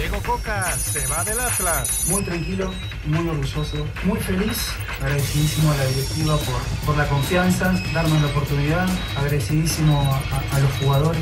Diego 0.00 0.18
Coca 0.22 0.74
se 0.78 1.06
va 1.08 1.22
del 1.24 1.38
Atlas. 1.38 2.06
Muy 2.08 2.22
tranquilo, 2.22 2.72
muy 3.04 3.28
orgulloso, 3.28 3.86
muy 4.04 4.18
feliz, 4.18 4.70
agradecidísimo 4.98 5.70
a 5.72 5.76
la 5.76 5.84
directiva 5.84 6.38
por, 6.38 6.86
por 6.86 6.96
la 6.96 7.06
confianza, 7.06 7.74
darnos 7.92 8.18
la 8.22 8.28
oportunidad, 8.28 8.88
agradecidísimo 9.14 10.00
a, 10.00 10.56
a 10.56 10.60
los 10.60 10.72
jugadores. 10.78 11.20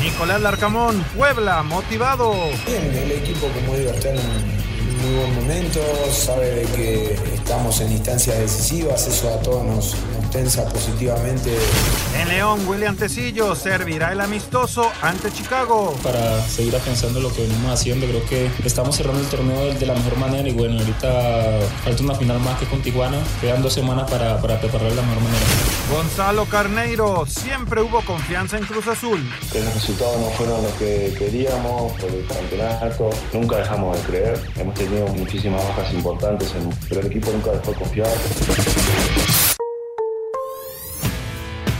Nicolás 0.00 0.40
Larcamón, 0.40 1.02
Puebla, 1.16 1.64
motivado. 1.64 2.32
Bien, 2.64 2.94
el 2.94 3.10
equipo, 3.10 3.48
como 3.48 3.76
digo, 3.76 3.90
está 3.90 4.10
en 4.10 4.18
un 4.18 4.69
muy 5.00 5.14
buen 5.14 5.34
momento, 5.34 5.80
sabe 6.12 6.50
de 6.50 6.64
que 6.64 7.34
estamos 7.34 7.80
en 7.80 7.92
instancias 7.92 8.38
decisivas, 8.38 9.06
eso 9.06 9.28
a 9.32 9.40
todos 9.40 9.64
nos, 9.64 9.94
nos 10.14 10.30
tensa 10.30 10.64
positivamente. 10.66 11.56
En 12.18 12.28
León, 12.28 12.66
William 12.66 12.96
Tecillo 12.96 13.54
servirá 13.54 14.12
el 14.12 14.20
amistoso 14.20 14.90
ante 15.02 15.32
Chicago. 15.32 15.94
Para 16.02 16.42
seguir 16.46 16.76
afianzando 16.76 17.20
lo 17.20 17.32
que 17.32 17.42
venimos 17.42 17.72
haciendo, 17.72 18.06
creo 18.06 18.24
que 18.26 18.50
estamos 18.64 18.96
cerrando 18.96 19.20
el 19.20 19.26
torneo 19.28 19.74
de, 19.74 19.86
la 19.86 19.94
mejor 19.94 20.18
manera 20.18 20.48
y 20.48 20.52
bueno, 20.52 20.78
ahorita 20.78 21.60
falta 21.84 22.02
una 22.02 22.14
final 22.14 22.38
más 22.40 22.58
que 22.58 22.66
con 22.66 22.82
Tijuana, 22.82 23.18
quedan 23.40 23.62
dos 23.62 23.72
semanas 23.72 24.10
para, 24.10 24.40
para 24.40 24.60
preparar 24.60 24.90
de 24.90 24.96
la 24.96 25.02
mejor 25.02 25.22
manera. 25.22 25.44
Gonzalo 25.90 26.44
Carneiro, 26.46 27.26
siempre 27.26 27.80
hubo 27.80 28.00
confianza 28.02 28.58
en 28.58 28.64
Cruz 28.64 28.86
Azul. 28.86 29.20
Que 29.50 29.60
los 29.60 29.74
resultados 29.74 30.20
no 30.20 30.30
fueron 30.30 30.62
los 30.62 30.72
que 30.74 31.14
queríamos 31.18 31.92
por 31.92 32.10
el 32.10 32.24
campeonato. 32.26 33.10
Nunca 33.32 33.56
dejamos 33.56 33.96
de 33.96 34.02
creer. 34.04 34.40
Hemos 34.56 34.74
tenido 34.74 34.89
muchísimas 34.90 35.62
bajas 35.68 35.92
importantes, 35.94 36.52
en, 36.54 36.70
pero 36.88 37.00
el 37.00 37.06
equipo 37.06 37.30
nunca 37.30 37.52
dejó 37.52 37.72
de 37.72 37.78
confiar. 37.78 38.08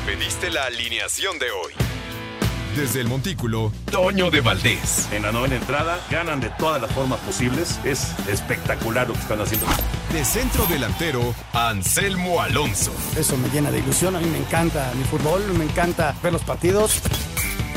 Pediste 0.06 0.50
la 0.50 0.64
alineación 0.64 1.38
de 1.38 1.50
hoy. 1.50 1.72
Desde 2.77 3.00
el 3.00 3.08
Montículo, 3.08 3.72
Toño 3.91 4.31
de 4.31 4.41
Valdés. 4.41 5.08
En 5.12 5.22
la 5.22 5.33
novena 5.33 5.56
entrada 5.56 5.98
ganan 6.08 6.41
de 6.41 6.50
todas 6.50 6.81
las 6.81 6.91
formas 6.92 7.19
posibles. 7.20 7.81
Es 7.84 8.14
espectacular 8.28 9.08
lo 9.08 9.14
que 9.14 9.20
están 9.20 9.41
haciendo. 9.41 9.66
De 10.12 10.25
centro 10.25 10.64
delantero, 10.66 11.34
Anselmo 11.53 12.41
Alonso. 12.41 12.92
Eso 13.16 13.36
me 13.36 13.48
llena 13.48 13.72
de 13.72 13.81
ilusión. 13.81 14.14
A 14.14 14.20
mí 14.20 14.27
me 14.27 14.38
encanta 14.38 14.92
mi 14.94 15.03
fútbol, 15.05 15.42
me 15.55 15.64
encanta 15.64 16.14
ver 16.22 16.33
los 16.33 16.42
partidos. 16.42 17.03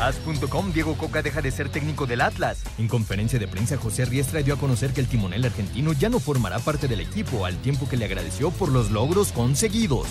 As.com, 0.00 0.72
Diego 0.72 0.96
Coca 0.96 1.22
deja 1.22 1.42
de 1.42 1.50
ser 1.50 1.68
técnico 1.68 2.06
del 2.06 2.20
Atlas. 2.20 2.62
En 2.78 2.88
conferencia 2.88 3.38
de 3.38 3.48
prensa, 3.48 3.76
José 3.76 4.04
Riestra 4.04 4.42
dio 4.42 4.54
a 4.54 4.58
conocer 4.58 4.92
que 4.92 5.00
el 5.00 5.08
timonel 5.08 5.44
argentino 5.44 5.92
ya 5.92 6.08
no 6.08 6.20
formará 6.20 6.58
parte 6.58 6.88
del 6.88 7.00
equipo, 7.00 7.46
al 7.46 7.56
tiempo 7.56 7.88
que 7.88 7.96
le 7.96 8.04
agradeció 8.04 8.50
por 8.50 8.70
los 8.70 8.90
logros 8.90 9.32
conseguidos. 9.32 10.06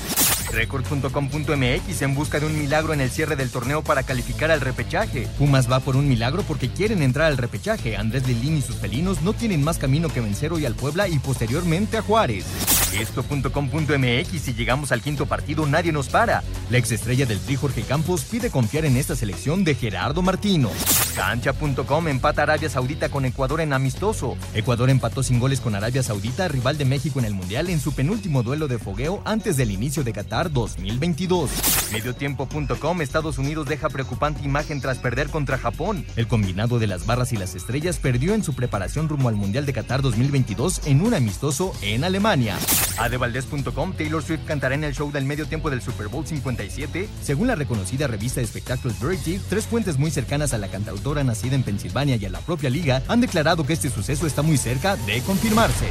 Record.com.mx 0.55 2.01
en 2.01 2.15
busca 2.15 2.39
de 2.39 2.45
un 2.45 2.57
milagro 2.57 2.93
en 2.93 3.01
el 3.01 3.11
cierre 3.11 3.35
del 3.35 3.51
torneo 3.51 3.83
para 3.83 4.03
calificar 4.03 4.51
al 4.51 4.61
repechaje. 4.61 5.27
Pumas 5.37 5.69
va 5.71 5.81
por 5.81 5.95
un 5.95 6.07
milagro 6.07 6.43
porque 6.47 6.69
quieren 6.69 7.01
entrar 7.01 7.27
al 7.27 7.37
repechaje. 7.37 7.97
Andrés 7.97 8.25
Lilín 8.27 8.57
y 8.57 8.61
sus 8.61 8.77
felinos 8.77 9.21
no 9.21 9.33
tienen 9.33 9.63
más 9.63 9.77
camino 9.77 10.09
que 10.09 10.21
vencer 10.21 10.53
hoy 10.53 10.65
al 10.65 10.75
Puebla 10.75 11.07
y 11.07 11.19
posteriormente 11.19 11.97
a 11.97 12.01
Juárez. 12.01 12.45
Esto.com.mx 12.93 14.41
si 14.41 14.53
llegamos 14.53 14.91
al 14.91 15.01
quinto 15.01 15.25
partido 15.25 15.65
nadie 15.65 15.91
nos 15.91 16.07
para. 16.07 16.43
La 16.69 16.77
exestrella 16.77 17.25
del 17.25 17.39
Tri 17.39 17.55
Jorge 17.55 17.81
Campos 17.81 18.23
pide 18.23 18.49
confiar 18.49 18.85
en 18.85 18.95
esta 18.95 19.15
selección 19.15 19.63
de 19.63 19.75
Gerardo 19.75 20.21
Martino. 20.21 20.71
Cancha.com 21.15 22.07
empata 22.07 22.43
Arabia 22.43 22.69
Saudita 22.69 23.09
con 23.09 23.25
Ecuador 23.25 23.61
en 23.61 23.73
amistoso. 23.73 24.37
Ecuador 24.53 24.89
empató 24.89 25.23
sin 25.23 25.39
goles 25.39 25.61
con 25.61 25.75
Arabia 25.75 26.03
Saudita, 26.03 26.47
rival 26.47 26.77
de 26.77 26.85
México 26.85 27.19
en 27.19 27.25
el 27.25 27.33
Mundial, 27.33 27.69
en 27.69 27.79
su 27.79 27.93
penúltimo 27.93 28.43
duelo 28.43 28.67
de 28.67 28.79
fogueo 28.79 29.21
antes 29.25 29.57
del 29.57 29.71
inicio 29.71 30.03
de 30.03 30.13
Qatar 30.13 30.44
2022. 30.49 31.49
Mediotiempo.com 31.91 33.01
Estados 33.01 33.37
Unidos 33.37 33.67
deja 33.67 33.89
preocupante 33.89 34.43
imagen 34.43 34.81
tras 34.81 34.97
perder 34.97 35.29
contra 35.29 35.57
Japón. 35.57 36.05
El 36.15 36.27
combinado 36.27 36.79
de 36.79 36.87
las 36.87 37.05
barras 37.05 37.33
y 37.33 37.37
las 37.37 37.55
estrellas 37.55 37.97
perdió 37.97 38.33
en 38.33 38.43
su 38.43 38.53
preparación 38.53 39.09
rumbo 39.09 39.29
al 39.29 39.35
Mundial 39.35 39.65
de 39.65 39.73
Qatar 39.73 40.01
2022 40.01 40.87
en 40.87 41.01
un 41.01 41.13
amistoso 41.13 41.73
en 41.81 42.03
Alemania. 42.03 42.57
Adevaldez.com 42.97 43.93
Taylor 43.93 44.23
Swift 44.23 44.45
cantará 44.45 44.75
en 44.75 44.83
el 44.83 44.93
show 44.93 45.11
del 45.11 45.25
medio 45.25 45.45
tiempo 45.47 45.69
del 45.69 45.81
Super 45.81 46.07
Bowl 46.07 46.25
57. 46.25 47.07
Según 47.21 47.47
la 47.47 47.55
reconocida 47.55 48.07
revista 48.07 48.39
de 48.39 48.45
espectáculos 48.45 48.99
Verity, 48.99 49.39
tres 49.49 49.65
fuentes 49.65 49.97
muy 49.97 50.11
cercanas 50.11 50.53
a 50.53 50.57
la 50.57 50.69
cantautora 50.69 51.23
nacida 51.23 51.55
en 51.55 51.63
Pensilvania 51.63 52.15
y 52.15 52.25
a 52.25 52.29
la 52.29 52.39
propia 52.39 52.69
liga 52.69 53.03
han 53.07 53.21
declarado 53.21 53.65
que 53.65 53.73
este 53.73 53.89
suceso 53.89 54.27
está 54.27 54.41
muy 54.41 54.57
cerca 54.57 54.95
de 54.95 55.21
confirmarse. 55.21 55.87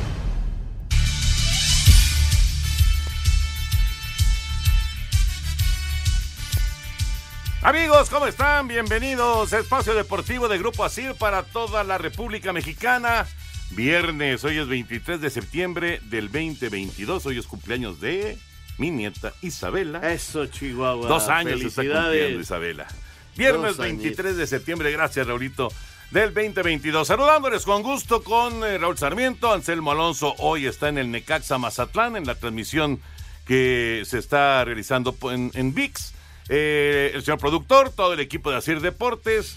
Amigos, 7.64 8.10
¿cómo 8.10 8.26
están? 8.26 8.68
Bienvenidos 8.68 9.54
a 9.54 9.58
Espacio 9.58 9.94
Deportivo 9.94 10.48
de 10.48 10.58
Grupo 10.58 10.84
Asir 10.84 11.14
para 11.14 11.42
toda 11.42 11.82
la 11.82 11.96
República 11.96 12.52
Mexicana. 12.52 13.26
Viernes, 13.70 14.44
hoy 14.44 14.58
es 14.58 14.68
23 14.68 15.18
de 15.18 15.30
septiembre 15.30 15.98
del 16.10 16.30
2022. 16.30 17.24
Hoy 17.24 17.38
es 17.38 17.46
cumpleaños 17.46 18.02
de 18.02 18.36
mi 18.76 18.90
nieta 18.90 19.32
Isabela. 19.40 20.12
Eso, 20.12 20.44
Chihuahua. 20.44 21.08
Dos 21.08 21.30
años 21.30 21.58
está 21.62 21.80
cumpliendo 21.80 22.38
Isabela. 22.38 22.86
Viernes 23.34 23.78
23 23.78 24.36
de 24.36 24.46
septiembre, 24.46 24.92
gracias 24.92 25.26
Raulito, 25.26 25.72
del 26.10 26.34
2022. 26.34 27.08
Saludándoles 27.08 27.64
con 27.64 27.82
gusto 27.82 28.22
con 28.22 28.62
eh, 28.62 28.76
Raúl 28.76 28.98
Sarmiento, 28.98 29.50
Anselmo 29.50 29.92
Alonso. 29.92 30.34
Hoy 30.36 30.66
está 30.66 30.90
en 30.90 30.98
el 30.98 31.10
Necaxa 31.10 31.56
Mazatlán, 31.56 32.16
en 32.16 32.26
la 32.26 32.34
transmisión 32.34 33.00
que 33.46 34.02
se 34.04 34.18
está 34.18 34.62
realizando 34.66 35.16
en, 35.30 35.50
en 35.54 35.72
VIX. 35.72 36.13
Eh, 36.48 37.12
el 37.14 37.22
señor 37.22 37.38
productor, 37.38 37.90
todo 37.90 38.12
el 38.12 38.20
equipo 38.20 38.50
de 38.50 38.56
Asir 38.56 38.80
Deportes, 38.80 39.56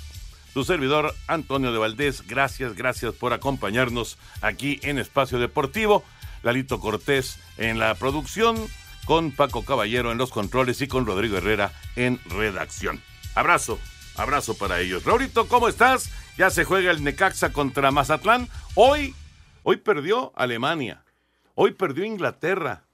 su 0.53 0.63
servidor 0.63 1.13
Antonio 1.27 1.71
de 1.71 1.77
Valdés, 1.77 2.25
gracias, 2.27 2.75
gracias 2.75 3.13
por 3.13 3.33
acompañarnos 3.33 4.17
aquí 4.41 4.79
en 4.83 4.97
Espacio 4.97 5.39
Deportivo. 5.39 6.03
Lalito 6.43 6.79
Cortés 6.79 7.39
en 7.57 7.79
la 7.79 7.93
producción, 7.95 8.57
con 9.05 9.31
Paco 9.31 9.63
Caballero 9.63 10.11
en 10.11 10.17
los 10.17 10.31
controles 10.31 10.81
y 10.81 10.87
con 10.87 11.05
Rodrigo 11.05 11.37
Herrera 11.37 11.71
en 11.95 12.19
redacción. 12.25 13.01
Abrazo, 13.35 13.79
abrazo 14.15 14.57
para 14.57 14.79
ellos. 14.79 15.03
Raurito, 15.05 15.47
¿cómo 15.47 15.67
estás? 15.67 16.09
Ya 16.37 16.49
se 16.49 16.65
juega 16.65 16.91
el 16.91 17.03
Necaxa 17.03 17.53
contra 17.53 17.91
Mazatlán. 17.91 18.49
Hoy, 18.75 19.15
hoy 19.63 19.77
perdió 19.77 20.33
Alemania. 20.35 21.03
Hoy 21.55 21.71
perdió 21.71 22.03
Inglaterra. 22.03 22.86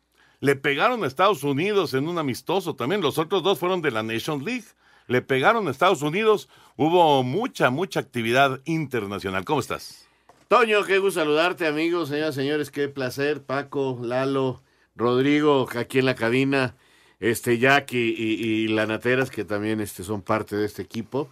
Le 0.44 0.58
pegaron 0.58 1.06
a 1.06 1.08
Estados 1.08 1.46
Unidos 1.46 1.94
en 1.94 2.10
un 2.10 2.18
amistoso 2.18 2.76
también. 2.76 3.00
Los 3.00 3.18
otros 3.18 3.44
dos 3.44 3.60
fueron 3.60 3.82
de 3.82 3.92
la 3.92 4.04
Nations 4.04 4.44
League. 4.44 4.66
Le 5.08 5.22
pegaron 5.22 5.70
a 5.70 5.72
Estados 5.72 6.02
Unidos. 6.02 6.50
Hubo 6.76 7.24
mucha, 7.24 7.70
mucha 7.70 8.02
actividad 8.02 8.60
internacional. 8.66 9.46
¿Cómo 9.46 9.62
estás? 9.62 10.06
Toño, 10.50 10.84
qué 10.84 11.00
gusto 11.00 11.22
saludarte, 11.22 11.66
amigos, 11.66 12.10
señoras 12.10 12.36
señores. 12.36 12.72
Qué 12.72 12.90
placer. 12.90 13.42
Paco, 13.44 13.98
Lalo, 14.04 14.62
Rodrigo, 14.98 15.66
aquí 15.78 16.00
en 16.00 16.06
la 16.08 16.16
cabina. 16.16 16.76
Este, 17.22 17.58
Jack 17.58 17.94
y, 17.94 18.10
y, 18.10 18.34
y 18.44 18.68
la 18.68 18.86
Nateras, 18.86 19.32
que 19.32 19.46
también 19.46 19.80
este, 19.80 20.04
son 20.04 20.22
parte 20.22 20.58
de 20.58 20.66
este 20.66 20.82
equipo. 20.82 21.30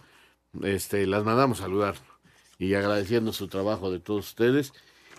Este, 0.62 1.06
las 1.06 1.22
mandamos 1.22 1.58
saludar 1.58 1.96
y 2.58 2.72
agradeciendo 2.72 3.34
su 3.34 3.48
trabajo 3.48 3.90
de 3.90 4.00
todos 4.00 4.26
ustedes. 4.28 4.72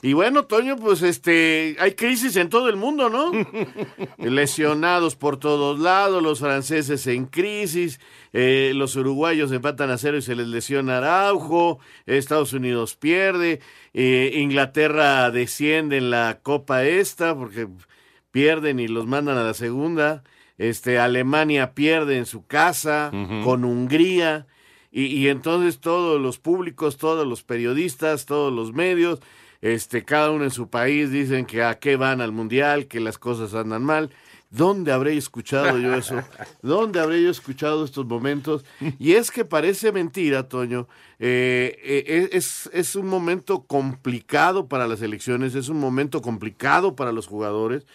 Y 0.03 0.11
bueno, 0.11 0.43
Toño, 0.43 0.75
pues 0.75 1.01
este, 1.01 1.77
hay 1.79 1.93
crisis 1.93 2.35
en 2.35 2.49
todo 2.49 2.67
el 2.67 2.75
mundo, 2.75 3.09
¿no? 3.09 3.31
Lesionados 4.17 5.15
por 5.15 5.37
todos 5.37 5.79
lados, 5.79 6.21
los 6.21 6.41
franceses 6.41 7.07
en 7.07 7.25
crisis, 7.25 8.01
eh, 8.33 8.73
los 8.75 8.97
uruguayos 8.97 9.53
empatan 9.53 9.91
a 9.91 9.97
cero 9.97 10.17
y 10.17 10.21
se 10.21 10.35
les 10.35 10.49
lesiona 10.49 10.97
Araujo, 10.97 11.79
Estados 12.05 12.51
Unidos 12.51 12.97
pierde, 12.97 13.61
eh, 13.93 14.33
Inglaterra 14.35 15.31
desciende 15.31 15.99
en 15.99 16.09
la 16.09 16.39
Copa 16.43 16.83
esta, 16.83 17.33
porque 17.33 17.69
pierden 18.31 18.81
y 18.81 18.89
los 18.89 19.07
mandan 19.07 19.37
a 19.37 19.43
la 19.43 19.53
segunda. 19.53 20.25
Este, 20.57 20.99
Alemania 20.99 21.73
pierde 21.75 22.17
en 22.17 22.25
su 22.25 22.45
casa 22.45 23.09
con 23.45 23.63
Hungría. 23.63 24.47
Y, 24.91 25.05
y 25.05 25.29
entonces 25.29 25.79
todos 25.79 26.19
los 26.19 26.39
públicos, 26.39 26.97
todos 26.97 27.25
los 27.25 27.41
periodistas, 27.41 28.25
todos 28.25 28.53
los 28.53 28.73
medios, 28.73 29.21
este, 29.63 30.03
cada 30.03 30.29
uno 30.31 30.43
en 30.43 30.51
su 30.51 30.67
país 30.67 31.09
dicen 31.09 31.45
que 31.45 31.63
a 31.63 31.79
qué 31.79 31.95
van 31.95 32.19
al 32.19 32.33
mundial, 32.33 32.87
que 32.87 32.99
las 32.99 33.17
cosas 33.17 33.53
andan 33.53 33.81
mal. 33.81 34.09
¿Dónde 34.49 34.91
habré 34.91 35.15
escuchado 35.15 35.79
yo 35.79 35.95
eso? 35.95 36.21
¿Dónde 36.61 36.99
habré 36.99 37.23
yo 37.23 37.29
escuchado 37.29 37.85
estos 37.85 38.05
momentos? 38.05 38.65
Y 38.99 39.13
es 39.13 39.31
que 39.31 39.45
parece 39.45 39.93
mentira, 39.93 40.49
Toño. 40.49 40.89
Eh, 41.17 41.79
eh, 41.81 42.29
es, 42.33 42.69
es 42.73 42.97
un 42.97 43.07
momento 43.07 43.63
complicado 43.63 44.67
para 44.67 44.85
las 44.85 45.01
elecciones, 45.01 45.55
es 45.55 45.69
un 45.69 45.79
momento 45.79 46.21
complicado 46.21 46.97
para 46.97 47.13
los 47.13 47.27
jugadores. 47.27 47.85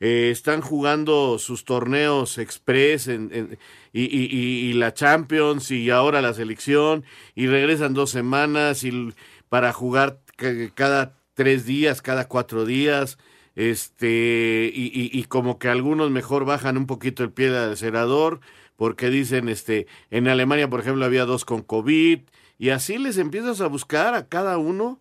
Eh, 0.00 0.30
están 0.32 0.60
jugando 0.60 1.38
sus 1.38 1.64
torneos 1.64 2.36
express 2.38 3.06
en, 3.06 3.30
en, 3.32 3.58
y, 3.92 4.02
y, 4.02 4.70
y, 4.70 4.72
la 4.72 4.92
Champions 4.92 5.70
y 5.70 5.88
ahora 5.90 6.20
la 6.20 6.34
selección 6.34 7.04
y 7.36 7.46
regresan 7.46 7.94
dos 7.94 8.10
semanas 8.10 8.82
y 8.82 9.14
para 9.48 9.72
jugar 9.72 10.18
cada 10.74 11.14
tres 11.34 11.66
días, 11.66 12.02
cada 12.02 12.28
cuatro 12.28 12.64
días 12.64 13.18
este 13.54 14.70
y, 14.74 14.86
y, 14.86 15.10
y, 15.12 15.24
como 15.24 15.58
que 15.58 15.68
algunos 15.68 16.10
mejor 16.10 16.46
bajan 16.46 16.78
un 16.78 16.86
poquito 16.86 17.22
el 17.22 17.32
pie 17.32 17.50
del 17.50 17.72
acelerador 17.72 18.40
porque 18.76 19.10
dicen 19.10 19.50
este 19.50 19.86
en 20.10 20.26
Alemania 20.26 20.70
por 20.70 20.80
ejemplo 20.80 21.04
había 21.04 21.26
dos 21.26 21.44
con 21.44 21.60
COVID 21.60 22.20
y 22.58 22.70
así 22.70 22.96
les 22.96 23.18
empiezas 23.18 23.60
a 23.60 23.66
buscar 23.66 24.14
a 24.14 24.28
cada 24.28 24.56
uno 24.56 25.00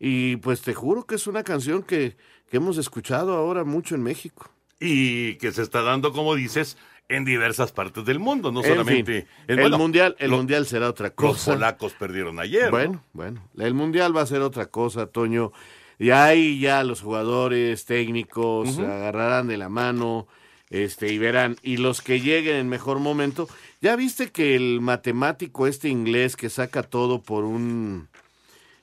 y 0.00 0.36
pues 0.36 0.62
te 0.62 0.74
juro 0.74 1.06
que 1.06 1.14
es 1.14 1.28
una 1.28 1.44
canción 1.44 1.84
que, 1.84 2.16
que 2.50 2.56
hemos 2.56 2.76
escuchado 2.76 3.34
ahora 3.34 3.62
mucho 3.62 3.94
en 3.94 4.02
México. 4.02 4.50
Y 4.80 5.36
que 5.36 5.52
se 5.52 5.62
está 5.62 5.82
dando 5.82 6.12
como 6.12 6.34
dices 6.34 6.76
en 7.08 7.24
diversas 7.24 7.72
partes 7.72 8.04
del 8.04 8.18
mundo, 8.18 8.52
no 8.52 8.60
en 8.60 8.66
solamente 8.66 9.22
fin, 9.22 9.30
el 9.48 9.60
bueno, 9.60 9.78
mundial. 9.78 10.16
El 10.18 10.30
lo, 10.30 10.38
mundial 10.38 10.66
será 10.66 10.88
otra 10.88 11.10
cosa. 11.10 11.50
Los 11.50 11.56
polacos 11.56 11.92
perdieron 11.98 12.38
ayer. 12.38 12.70
Bueno, 12.70 12.92
¿no? 12.94 13.04
bueno, 13.12 13.48
el 13.58 13.74
mundial 13.74 14.16
va 14.16 14.22
a 14.22 14.26
ser 14.26 14.40
otra 14.40 14.66
cosa, 14.66 15.06
Toño. 15.06 15.52
Y 15.98 16.10
ahí 16.10 16.58
ya 16.58 16.82
los 16.84 17.02
jugadores 17.02 17.84
técnicos 17.84 18.78
uh 18.78 18.82
-huh. 18.82 18.86
agarrarán 18.86 19.46
de 19.46 19.56
la 19.56 19.68
mano 19.68 20.26
este, 20.70 21.12
y 21.12 21.18
verán. 21.18 21.56
Y 21.62 21.76
los 21.76 22.00
que 22.00 22.20
lleguen 22.20 22.56
en 22.56 22.68
mejor 22.68 22.98
momento. 22.98 23.48
Ya 23.80 23.94
viste 23.94 24.30
que 24.30 24.56
el 24.56 24.80
matemático 24.80 25.66
este 25.66 25.88
inglés 25.88 26.34
que 26.36 26.48
saca 26.50 26.82
todo 26.82 27.20
por 27.20 27.44
un... 27.44 28.08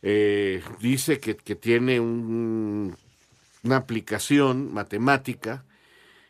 Eh, 0.01 0.61
dice 0.79 1.19
que, 1.19 1.35
que 1.35 1.55
tiene 1.55 1.99
un, 1.99 2.95
una 3.63 3.77
aplicación 3.77 4.73
matemática 4.73 5.63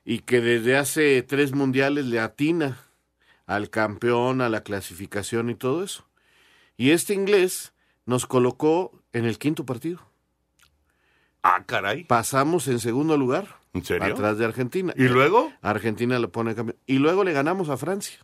y 0.09 0.21
que 0.21 0.41
desde 0.41 0.75
hace 0.75 1.21
tres 1.21 1.53
mundiales 1.53 2.03
le 2.07 2.19
atina 2.19 2.79
al 3.45 3.69
campeón, 3.69 4.41
a 4.41 4.49
la 4.49 4.63
clasificación 4.63 5.51
y 5.51 5.55
todo 5.55 5.83
eso. 5.83 6.09
Y 6.77 6.89
este 6.89 7.13
inglés 7.13 7.73
nos 8.07 8.25
colocó 8.25 9.03
en 9.13 9.25
el 9.25 9.37
quinto 9.37 9.67
partido. 9.67 9.99
Ah, 11.43 11.63
caray. 11.63 12.05
Pasamos 12.05 12.67
en 12.67 12.79
segundo 12.79 13.17
lugar. 13.17 13.59
¿En 13.73 13.85
serio? 13.85 14.15
Atrás 14.15 14.39
de 14.39 14.45
Argentina. 14.45 14.95
¿Y 14.97 15.03
luego? 15.03 15.53
Argentina 15.61 16.17
lo 16.17 16.31
pone 16.31 16.55
campeón. 16.55 16.79
Y 16.87 16.97
luego 16.97 17.23
le 17.23 17.31
ganamos 17.31 17.69
a 17.69 17.77
Francia. 17.77 18.17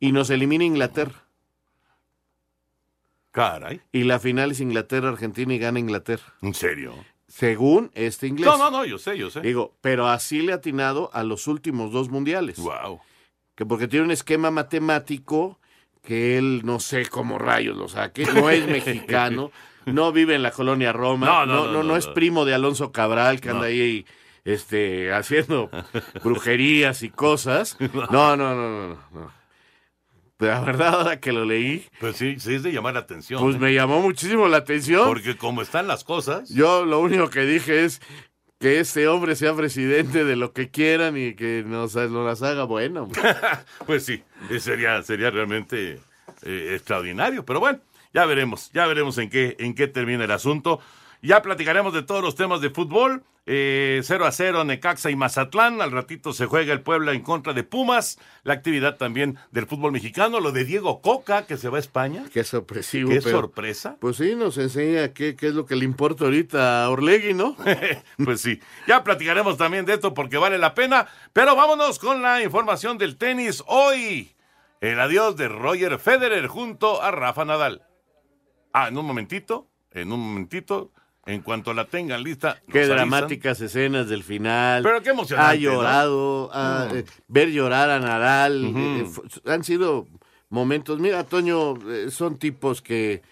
Y 0.00 0.12
nos 0.12 0.30
elimina 0.30 0.64
Inglaterra. 0.64 1.26
Caray. 3.30 3.82
Y 3.92 4.04
la 4.04 4.18
final 4.18 4.52
es 4.52 4.60
Inglaterra-Argentina 4.60 5.52
y 5.52 5.58
gana 5.58 5.78
Inglaterra. 5.78 6.32
¿En 6.40 6.54
serio? 6.54 6.94
Según 7.34 7.90
este 7.94 8.26
inglés. 8.26 8.44
No, 8.44 8.58
no, 8.58 8.70
no, 8.70 8.84
yo 8.84 8.98
sé, 8.98 9.16
yo 9.16 9.30
sé. 9.30 9.40
Digo, 9.40 9.74
pero 9.80 10.06
así 10.06 10.42
le 10.42 10.52
ha 10.52 10.56
atinado 10.56 11.08
a 11.14 11.24
los 11.24 11.46
últimos 11.46 11.90
dos 11.90 12.10
mundiales. 12.10 12.58
Wow. 12.58 13.00
Que 13.54 13.64
porque 13.64 13.88
tiene 13.88 14.04
un 14.04 14.10
esquema 14.10 14.50
matemático 14.50 15.58
que 16.02 16.36
él 16.36 16.60
no 16.62 16.78
sé 16.78 17.06
cómo 17.06 17.38
rayos 17.38 17.74
lo 17.74 17.88
saque, 17.88 18.26
no 18.26 18.50
es 18.50 18.66
mexicano, 18.68 19.50
no 19.86 20.12
vive 20.12 20.34
en 20.34 20.42
la 20.42 20.50
colonia 20.50 20.92
Roma, 20.92 21.26
no, 21.26 21.46
no, 21.46 21.66
no, 21.66 21.72
no, 21.72 21.82
no 21.82 21.96
es 21.96 22.06
primo 22.08 22.44
de 22.44 22.52
Alonso 22.52 22.92
Cabral 22.92 23.40
que 23.40 23.48
anda 23.48 23.64
ahí 23.64 24.04
este, 24.44 25.10
haciendo 25.14 25.70
brujerías 26.22 27.02
y 27.02 27.08
cosas. 27.08 27.78
No, 28.10 28.36
no, 28.36 28.54
no, 28.54 28.88
no, 28.88 28.98
no. 29.10 29.41
La 30.48 30.60
verdad, 30.64 30.94
ahora 30.94 31.20
que 31.20 31.32
lo 31.32 31.44
leí. 31.44 31.86
Pues 32.00 32.16
sí, 32.16 32.36
sí 32.38 32.54
es 32.54 32.62
de 32.62 32.72
llamar 32.72 32.94
la 32.94 33.00
atención. 33.00 33.40
Pues 33.40 33.56
¿eh? 33.56 33.58
me 33.58 33.72
llamó 33.72 34.00
muchísimo 34.00 34.48
la 34.48 34.58
atención. 34.58 35.06
Porque 35.06 35.36
como 35.36 35.62
están 35.62 35.86
las 35.86 36.04
cosas. 36.04 36.48
Yo 36.50 36.84
lo 36.84 37.00
único 37.00 37.30
que 37.30 37.40
dije 37.42 37.84
es 37.84 38.00
que 38.58 38.78
este 38.78 39.08
hombre 39.08 39.34
sea 39.34 39.54
presidente 39.54 40.24
de 40.24 40.36
lo 40.36 40.52
que 40.52 40.70
quieran 40.70 41.16
y 41.16 41.34
que 41.34 41.64
nos, 41.66 41.94
nos 41.94 42.26
las 42.26 42.42
haga 42.42 42.64
bueno. 42.64 43.08
pues 43.86 44.04
sí, 44.04 44.22
sería, 44.60 45.02
sería 45.02 45.30
realmente 45.30 46.00
eh, 46.42 46.72
extraordinario. 46.74 47.44
Pero 47.44 47.60
bueno, 47.60 47.80
ya 48.14 48.24
veremos, 48.26 48.70
ya 48.72 48.86
veremos 48.86 49.18
en 49.18 49.30
qué, 49.30 49.56
en 49.58 49.74
qué 49.74 49.88
termina 49.88 50.24
el 50.24 50.30
asunto. 50.30 50.80
Ya 51.22 51.40
platicaremos 51.40 51.94
de 51.94 52.02
todos 52.02 52.20
los 52.20 52.34
temas 52.34 52.60
de 52.60 52.70
fútbol. 52.70 53.22
Eh, 53.46 54.00
0 54.04 54.24
a 54.24 54.32
0 54.32 54.64
Necaxa 54.64 55.08
y 55.08 55.14
Mazatlán. 55.14 55.80
Al 55.80 55.92
ratito 55.92 56.32
se 56.32 56.46
juega 56.46 56.72
el 56.72 56.80
Puebla 56.80 57.12
en 57.12 57.22
contra 57.22 57.52
de 57.52 57.62
Pumas. 57.62 58.18
La 58.42 58.54
actividad 58.54 58.96
también 58.96 59.38
del 59.52 59.66
fútbol 59.66 59.92
mexicano. 59.92 60.40
Lo 60.40 60.50
de 60.50 60.64
Diego 60.64 61.00
Coca, 61.00 61.46
que 61.46 61.56
se 61.56 61.68
va 61.68 61.76
a 61.76 61.80
España. 61.80 62.24
Qué 62.32 62.42
sorpresivo. 62.42 63.10
Qué 63.10 63.20
pero, 63.22 63.38
sorpresa. 63.38 63.96
Pues 64.00 64.16
sí, 64.16 64.34
nos 64.34 64.58
enseña 64.58 65.12
qué, 65.12 65.36
qué 65.36 65.48
es 65.48 65.54
lo 65.54 65.64
que 65.64 65.76
le 65.76 65.84
importa 65.84 66.24
ahorita 66.24 66.84
a 66.84 66.90
Orlegui, 66.90 67.34
¿no? 67.34 67.56
pues 68.24 68.40
sí. 68.40 68.60
Ya 68.88 69.04
platicaremos 69.04 69.56
también 69.56 69.86
de 69.86 69.94
esto 69.94 70.14
porque 70.14 70.38
vale 70.38 70.58
la 70.58 70.74
pena. 70.74 71.06
Pero 71.32 71.54
vámonos 71.54 72.00
con 72.00 72.20
la 72.20 72.42
información 72.42 72.98
del 72.98 73.16
tenis. 73.16 73.62
Hoy, 73.68 74.34
el 74.80 74.98
adiós 74.98 75.36
de 75.36 75.46
Roger 75.46 76.00
Federer 76.00 76.48
junto 76.48 77.00
a 77.00 77.12
Rafa 77.12 77.44
Nadal. 77.44 77.86
Ah, 78.72 78.88
en 78.88 78.98
un 78.98 79.06
momentito, 79.06 79.68
en 79.92 80.12
un 80.12 80.18
momentito. 80.18 80.90
En 81.24 81.42
cuanto 81.42 81.72
la 81.72 81.84
tengan 81.86 82.22
lista. 82.22 82.60
Qué 82.70 82.86
dramáticas 82.86 83.60
escenas 83.60 84.08
del 84.08 84.24
final. 84.24 84.82
Pero 84.82 85.02
qué 85.02 85.10
emocionante. 85.10 85.50
Ha 85.52 85.54
llorado, 85.54 86.50
¿no? 86.52 86.58
ha, 86.58 86.88
eh, 86.92 87.04
ver 87.28 87.50
llorar 87.50 87.90
a 87.90 88.00
Nadal. 88.00 88.64
Uh 88.64 88.72
-huh. 88.72 89.40
eh, 89.46 89.50
han 89.52 89.62
sido 89.62 90.08
momentos. 90.48 90.98
Mira, 90.98 91.22
Toño, 91.24 91.74
eh, 91.90 92.10
son 92.10 92.38
tipos 92.38 92.82
que. 92.82 93.22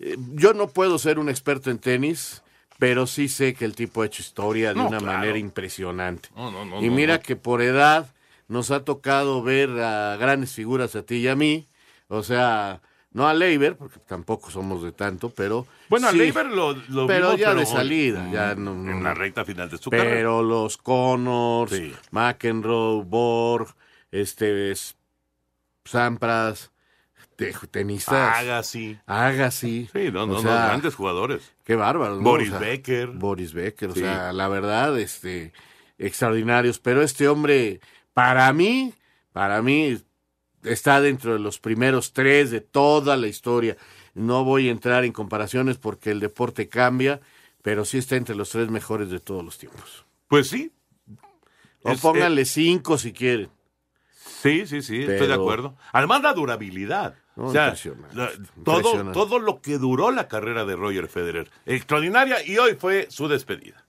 eh, 0.00 0.16
yo 0.34 0.54
no 0.54 0.68
puedo 0.68 0.98
ser 0.98 1.18
un 1.20 1.28
experto 1.28 1.70
en 1.70 1.78
tenis, 1.78 2.42
pero 2.78 3.06
sí 3.06 3.28
sé 3.28 3.54
que 3.54 3.64
el 3.64 3.76
tipo 3.76 4.02
ha 4.02 4.06
hecho 4.06 4.22
historia 4.22 4.70
de 4.70 4.74
No, 4.80 4.88
una 4.88 4.98
claro. 4.98 5.18
manera 5.18 5.38
impresionante. 5.38 6.28
No, 6.34 6.50
no, 6.50 6.64
no, 6.64 6.82
y 6.82 6.90
mira 6.90 7.20
que 7.20 7.36
por 7.36 7.62
edad 7.62 8.12
nos 8.48 8.70
ha 8.72 8.84
tocado 8.84 9.42
ver 9.42 9.70
a 9.80 10.16
grandes 10.16 10.52
figuras 10.52 10.96
a 10.96 11.02
ti 11.02 11.16
y 11.18 11.28
a 11.28 11.36
mí. 11.36 11.68
O 12.08 12.22
sea, 12.22 12.82
no 13.16 13.26
a 13.26 13.34
Leiber, 13.34 13.76
porque 13.76 13.98
tampoco 14.06 14.50
somos 14.50 14.82
de 14.82 14.92
tanto, 14.92 15.30
pero. 15.30 15.66
Bueno, 15.88 16.10
sí, 16.10 16.16
a 16.16 16.18
Leiber 16.22 16.46
lo, 16.46 16.74
lo 16.88 17.06
pero 17.06 17.26
vimos, 17.28 17.40
ya 17.40 17.48
pero 17.48 17.60
de 17.60 17.66
salida, 17.66 18.24
en- 18.26 18.32
ya 18.32 18.54
no, 18.54 18.72
en 18.72 19.02
la 19.02 19.14
recta 19.14 19.44
final 19.44 19.68
de 19.70 19.78
su 19.78 19.90
carrera. 19.90 20.10
Pero 20.14 20.42
los 20.42 20.76
Connors, 20.76 21.72
Sí. 21.72 21.92
McEnroe, 22.10 23.02
Borg, 23.04 23.74
este 24.12 24.70
es- 24.70 24.96
Sampras, 25.84 26.70
te- 27.36 27.52
tenistas. 27.70 28.38
Agassi. 28.38 28.98
Agassi. 29.06 29.88
Sí, 29.92 30.10
no, 30.12 30.26
no, 30.26 30.34
no, 30.34 30.40
sea, 30.42 30.66
grandes 30.66 30.94
jugadores. 30.94 31.54
Qué 31.64 31.76
bárbaros. 31.76 32.18
¿no? 32.18 32.24
Boris 32.24 32.48
O 32.48 32.50
sea, 32.52 32.60
Becker. 32.60 33.08
Boris 33.08 33.52
Becker, 33.52 33.92
Sí. 33.92 34.00
o 34.00 34.02
sea, 34.02 34.32
la 34.32 34.48
verdad, 34.48 34.98
este, 34.98 35.52
extraordinarios. 35.98 36.78
Pero 36.80 37.02
este 37.02 37.28
hombre, 37.28 37.80
para 38.14 38.52
mí, 38.52 38.94
para 39.32 39.62
mí, 39.62 39.98
está 40.66 41.00
dentro 41.00 41.32
de 41.32 41.38
los 41.38 41.58
primeros 41.58 42.12
tres 42.12 42.50
de 42.50 42.60
toda 42.60 43.16
la 43.16 43.26
historia. 43.26 43.76
No 44.14 44.44
voy 44.44 44.68
a 44.68 44.72
entrar 44.72 45.04
en 45.04 45.12
comparaciones 45.12 45.78
porque 45.78 46.10
el 46.10 46.20
deporte 46.20 46.68
cambia, 46.68 47.20
pero 47.62 47.84
sí 47.84 47.98
está 47.98 48.16
entre 48.16 48.34
los 48.34 48.50
tres 48.50 48.70
mejores 48.70 49.10
de 49.10 49.20
todos 49.20 49.44
los 49.44 49.58
tiempos. 49.58 50.04
Pues 50.28 50.48
sí. 50.48 50.72
O 51.82 51.90
Es- 51.92 52.00
pónganle 52.00 52.44
cinco 52.44 52.98
si 52.98 53.12
quieren. 53.12 53.48
Sí, 54.42 54.66
sí, 54.66 54.82
sí, 54.82 55.02
estoy 55.02 55.28
de 55.28 55.34
acuerdo. 55.34 55.76
Además, 55.92 56.22
la 56.22 56.32
durabilidad. 56.34 57.14
No, 57.36 57.46
o 57.46 57.52
sea, 57.52 57.66
impresionante, 57.66 58.16
la- 58.16 58.30
todo, 58.64 58.78
impresionante. 58.78 59.12
todo 59.12 59.38
lo 59.38 59.60
que 59.60 59.78
duró 59.78 60.10
la 60.10 60.26
carrera 60.26 60.64
de 60.64 60.74
Roger 60.74 61.06
Federer. 61.08 61.50
Extraordinaria 61.66 62.44
y 62.46 62.56
hoy 62.58 62.74
fue 62.78 63.06
su 63.10 63.28
despedida. 63.28 63.85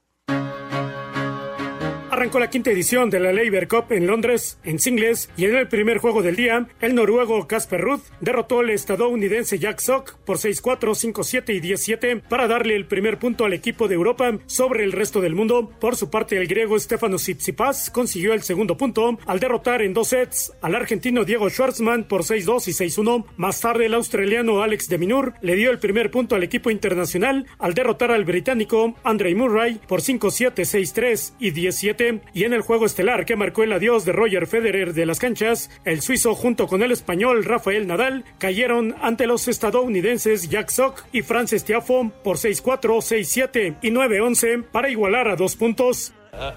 Arrancó 2.18 2.40
la 2.40 2.50
quinta 2.50 2.72
edición 2.72 3.12
de 3.12 3.20
la 3.20 3.32
Labour 3.32 3.68
Cup 3.68 3.92
en 3.92 4.08
Londres, 4.08 4.58
en 4.64 4.80
singles, 4.80 5.30
y 5.38 5.46
en 5.46 5.56
el 5.56 5.68
primer 5.68 6.00
juego 6.00 6.24
del 6.24 6.36
día, 6.36 6.68
el 6.82 6.96
noruego 6.96 7.48
Casper 7.48 7.80
Ruth 7.80 8.02
derrotó 8.22 8.62
al 8.62 8.72
estadounidense 8.72 9.60
Jack 9.60 9.80
Sock 9.80 10.16
por 10.26 10.38
6-4, 10.38 11.14
5-7 11.14 11.54
y 11.54 11.62
10-7 11.62 12.24
para 12.28 12.48
darle 12.48 12.76
el 12.76 12.88
primer 12.88 13.20
punto 13.20 13.46
al 13.46 13.54
equipo 13.54 13.88
de 13.88 13.94
Europa 13.94 14.40
sobre 14.48 14.84
el 14.84 14.94
resto 14.94 15.22
del 15.22 15.36
mundo. 15.36 15.70
Por 15.80 15.96
su 15.96 16.10
parte, 16.10 16.38
el 16.38 16.48
griego 16.48 16.80
Stefanos 16.80 17.22
Tsitsipas 17.22 17.92
consiguió 17.92 18.34
el 18.34 18.42
segundo 18.42 18.78
punto 18.78 19.20
al 19.28 19.40
derrotar 19.40 19.84
en 19.84 19.94
dos 19.94 20.08
sets 20.08 20.54
al 20.62 20.74
argentino 20.74 21.24
Diego 21.24 21.52
Schwartzman 21.52 22.06
por 22.06 22.24
6-2 22.24 22.68
y 22.70 22.72
6-1. 22.72 23.26
Más 23.36 23.62
tarde, 23.62 23.86
el 23.86 23.94
australiano 23.94 24.64
Alex 24.64 24.90
de 24.90 24.98
Minur 24.98 25.34
le 25.44 25.56
dio 25.56 25.70
el 25.70 25.78
primer 25.78 26.10
punto 26.10 26.34
al 26.34 26.42
equipo 26.42 26.72
internacional 26.72 27.46
al 27.60 27.76
derrotar 27.76 28.10
al 28.10 28.26
británico 28.26 28.96
Andre 29.04 29.36
Murray 29.36 29.80
por 29.88 30.02
5-7, 30.02 30.54
6-3 30.56 31.34
y 31.38 31.52
17. 31.52 32.07
7 32.08 32.22
y 32.34 32.44
en 32.44 32.54
el 32.54 32.62
juego 32.62 32.86
estelar 32.86 33.26
que 33.26 33.36
marcó 33.36 33.64
el 33.64 33.74
adiós 33.74 34.06
de 34.06 34.12
Roger 34.12 34.48
Federer 34.48 34.94
de 34.94 35.06
las 35.06 35.20
canchas, 35.20 35.70
el 35.86 36.02
suizo 36.02 36.36
junto 36.36 36.68
con 36.68 36.82
el 36.84 36.92
español 36.92 37.44
Rafael 37.44 37.88
Nadal 37.88 38.24
cayeron 38.38 38.96
ante 39.02 39.28
los 39.28 39.48
estadounidenses 39.48 40.50
Jack 40.50 40.70
Sock 40.70 41.06
y 41.12 41.22
Frances 41.22 41.64
Tiafoe 41.64 42.12
por 42.24 42.38
6-4, 42.38 42.82
6-7 42.82 43.78
y 43.82 43.92
9-11 43.92 44.64
para 44.64 44.90
igualar 44.90 45.28
a 45.28 45.36
dos 45.36 45.56
puntos. 45.56 46.14
Uh, 46.38 46.54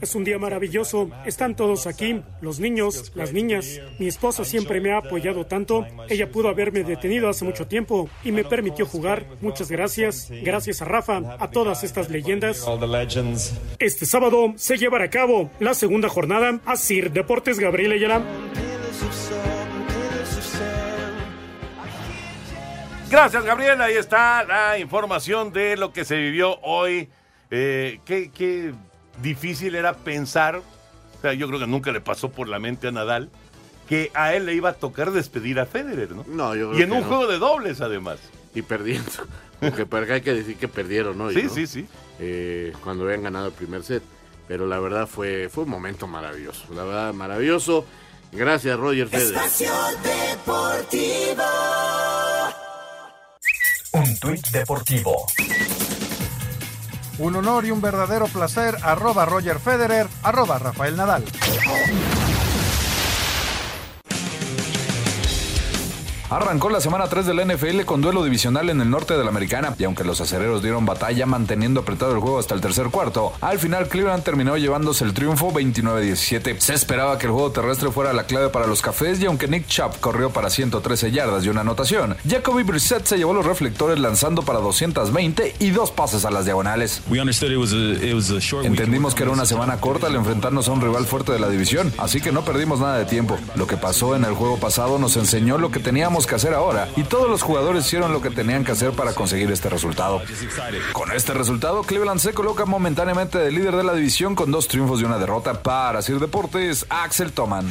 es 0.00 0.14
un 0.14 0.24
día 0.24 0.38
maravilloso. 0.38 1.10
Están 1.24 1.56
todos 1.56 1.86
aquí, 1.86 2.22
los 2.42 2.60
niños, 2.60 3.10
las 3.14 3.32
niñas. 3.32 3.80
Mi 3.98 4.06
esposa 4.06 4.44
siempre 4.44 4.80
me 4.80 4.92
ha 4.92 4.98
apoyado 4.98 5.46
tanto. 5.46 5.86
Ella 6.08 6.30
pudo 6.30 6.48
haberme 6.48 6.84
detenido 6.84 7.30
hace 7.30 7.44
mucho 7.44 7.66
tiempo 7.66 8.10
y 8.22 8.32
me 8.32 8.44
permitió 8.44 8.84
jugar. 8.84 9.24
Muchas 9.40 9.70
gracias. 9.70 10.28
Gracias 10.42 10.82
a 10.82 10.84
Rafa, 10.84 11.36
a 11.38 11.50
todas 11.50 11.84
estas 11.84 12.10
leyendas. 12.10 12.66
Este 13.78 14.04
sábado 14.04 14.52
se 14.56 14.76
llevará 14.76 15.06
a 15.06 15.10
cabo 15.10 15.50
la 15.58 15.72
segunda 15.72 16.08
jornada 16.08 16.60
a 16.66 16.76
Sir 16.76 17.12
Deportes 17.12 17.58
Gabriel 17.58 17.92
Ayala. 17.92 18.22
Gracias, 23.10 23.44
Gabriel. 23.44 23.80
Ahí 23.80 23.94
está 23.94 24.44
la 24.44 24.78
información 24.78 25.52
de 25.52 25.76
lo 25.76 25.92
que 25.92 26.04
se 26.04 26.16
vivió 26.16 26.60
hoy 26.60 27.08
eh, 27.50 28.00
qué, 28.04 28.30
qué, 28.30 28.72
difícil 29.22 29.74
era 29.74 29.94
pensar, 29.94 30.56
o 30.56 31.20
sea, 31.20 31.34
yo 31.34 31.46
creo 31.48 31.60
que 31.60 31.66
nunca 31.66 31.92
le 31.92 32.00
pasó 32.00 32.30
por 32.30 32.48
la 32.48 32.58
mente 32.58 32.88
a 32.88 32.92
Nadal, 32.92 33.30
que 33.88 34.10
a 34.14 34.34
él 34.34 34.46
le 34.46 34.54
iba 34.54 34.70
a 34.70 34.74
tocar 34.74 35.10
despedir 35.10 35.58
a 35.58 35.66
Federer, 35.66 36.12
¿no? 36.12 36.24
No, 36.28 36.54
yo 36.54 36.72
Y 36.78 36.82
en 36.82 36.92
un 36.92 37.02
juego 37.02 37.26
de 37.26 37.38
dobles, 37.38 37.80
además. 37.80 38.18
Y 38.54 38.62
perdiendo. 38.62 39.10
Porque 39.60 40.12
hay 40.12 40.20
que 40.22 40.32
decir 40.32 40.56
que 40.56 40.68
perdieron, 40.68 41.18
¿no? 41.18 41.30
Sí, 41.30 41.48
sí, 41.48 41.66
sí. 41.66 41.86
Eh, 42.18 42.72
cuando 42.82 43.04
habían 43.04 43.22
ganado 43.22 43.48
el 43.48 43.52
primer 43.52 43.82
set. 43.82 44.02
Pero 44.48 44.66
la 44.66 44.80
verdad 44.80 45.06
fue, 45.06 45.48
fue 45.48 45.64
un 45.64 45.70
momento 45.70 46.06
maravilloso. 46.06 46.64
La 46.74 46.84
verdad, 46.84 47.14
maravilloso. 47.14 47.84
Gracias, 48.32 48.78
Roger 48.78 49.08
Federer. 49.08 49.34
Espacio 49.34 49.72
Deportivo. 50.02 51.44
Un 53.92 54.18
tuit 54.18 54.46
deportivo. 54.48 55.26
Un 57.20 57.36
honor 57.36 57.66
y 57.66 57.70
un 57.70 57.82
verdadero 57.82 58.26
placer. 58.28 58.76
Arroba 58.82 59.26
Roger 59.26 59.60
Federer, 59.60 60.06
arroba 60.22 60.58
Rafael 60.58 60.96
Nadal. 60.96 61.22
Arrancó 66.30 66.70
la 66.70 66.80
semana 66.80 67.08
3 67.08 67.26
de 67.26 67.34
la 67.34 67.44
NFL 67.44 67.80
con 67.80 68.00
duelo 68.00 68.22
divisional 68.22 68.70
en 68.70 68.80
el 68.80 68.88
norte 68.88 69.14
de 69.18 69.24
la 69.24 69.30
americana 69.30 69.74
y 69.76 69.82
aunque 69.82 70.04
los 70.04 70.20
acereros 70.20 70.62
dieron 70.62 70.86
batalla 70.86 71.26
manteniendo 71.26 71.80
apretado 71.80 72.12
el 72.12 72.20
juego 72.20 72.38
hasta 72.38 72.54
el 72.54 72.60
tercer 72.60 72.86
cuarto, 72.86 73.32
al 73.40 73.58
final 73.58 73.88
Cleveland 73.88 74.22
terminó 74.22 74.56
llevándose 74.56 75.02
el 75.02 75.12
triunfo 75.12 75.50
29-17. 75.52 76.60
Se 76.60 76.74
esperaba 76.74 77.18
que 77.18 77.26
el 77.26 77.32
juego 77.32 77.50
terrestre 77.50 77.90
fuera 77.90 78.12
la 78.12 78.26
clave 78.26 78.48
para 78.48 78.68
los 78.68 78.80
cafés 78.80 79.20
y 79.20 79.26
aunque 79.26 79.48
Nick 79.48 79.66
Chubb 79.66 79.98
corrió 79.98 80.30
para 80.30 80.50
113 80.50 81.10
yardas 81.10 81.44
y 81.44 81.48
una 81.48 81.62
anotación, 81.62 82.16
Jacoby 82.24 82.62
Brissett 82.62 83.06
se 83.06 83.18
llevó 83.18 83.34
los 83.34 83.44
reflectores 83.44 83.98
lanzando 83.98 84.42
para 84.42 84.60
220 84.60 85.56
y 85.58 85.70
dos 85.70 85.90
pases 85.90 86.24
a 86.24 86.30
las 86.30 86.44
diagonales. 86.44 87.02
Entendimos 88.62 89.16
que 89.16 89.24
era 89.24 89.32
una 89.32 89.46
semana 89.46 89.78
corta 89.80 90.06
al 90.06 90.14
enfrentarnos 90.14 90.68
a 90.68 90.70
un 90.70 90.80
rival 90.80 91.06
fuerte 91.06 91.32
de 91.32 91.40
la 91.40 91.48
división, 91.48 91.92
así 91.98 92.20
que 92.20 92.30
no 92.30 92.44
perdimos 92.44 92.78
nada 92.78 92.98
de 92.98 93.04
tiempo. 93.04 93.36
Lo 93.56 93.66
que 93.66 93.76
pasó 93.76 94.14
en 94.14 94.22
el 94.22 94.34
juego 94.34 94.58
pasado 94.58 94.96
nos 95.00 95.16
enseñó 95.16 95.58
lo 95.58 95.72
que 95.72 95.80
teníamos 95.80 96.19
que 96.26 96.34
hacer 96.34 96.54
ahora 96.54 96.88
y 96.96 97.04
todos 97.04 97.28
los 97.28 97.42
jugadores 97.42 97.86
hicieron 97.86 98.12
lo 98.12 98.20
que 98.20 98.30
tenían 98.30 98.64
que 98.64 98.72
hacer 98.72 98.92
para 98.92 99.12
conseguir 99.14 99.50
este 99.50 99.68
resultado. 99.68 100.22
Con 100.92 101.12
este 101.12 101.34
resultado, 101.34 101.82
Cleveland 101.82 102.20
se 102.20 102.32
coloca 102.32 102.64
momentáneamente 102.64 103.38
de 103.38 103.50
líder 103.50 103.76
de 103.76 103.84
la 103.84 103.94
división 103.94 104.34
con 104.34 104.50
dos 104.50 104.68
triunfos 104.68 105.00
y 105.00 105.04
una 105.04 105.18
derrota 105.18 105.62
para 105.62 106.02
Sir 106.02 106.18
Deportes, 106.18 106.86
Axel 106.88 107.32
Toman. 107.32 107.70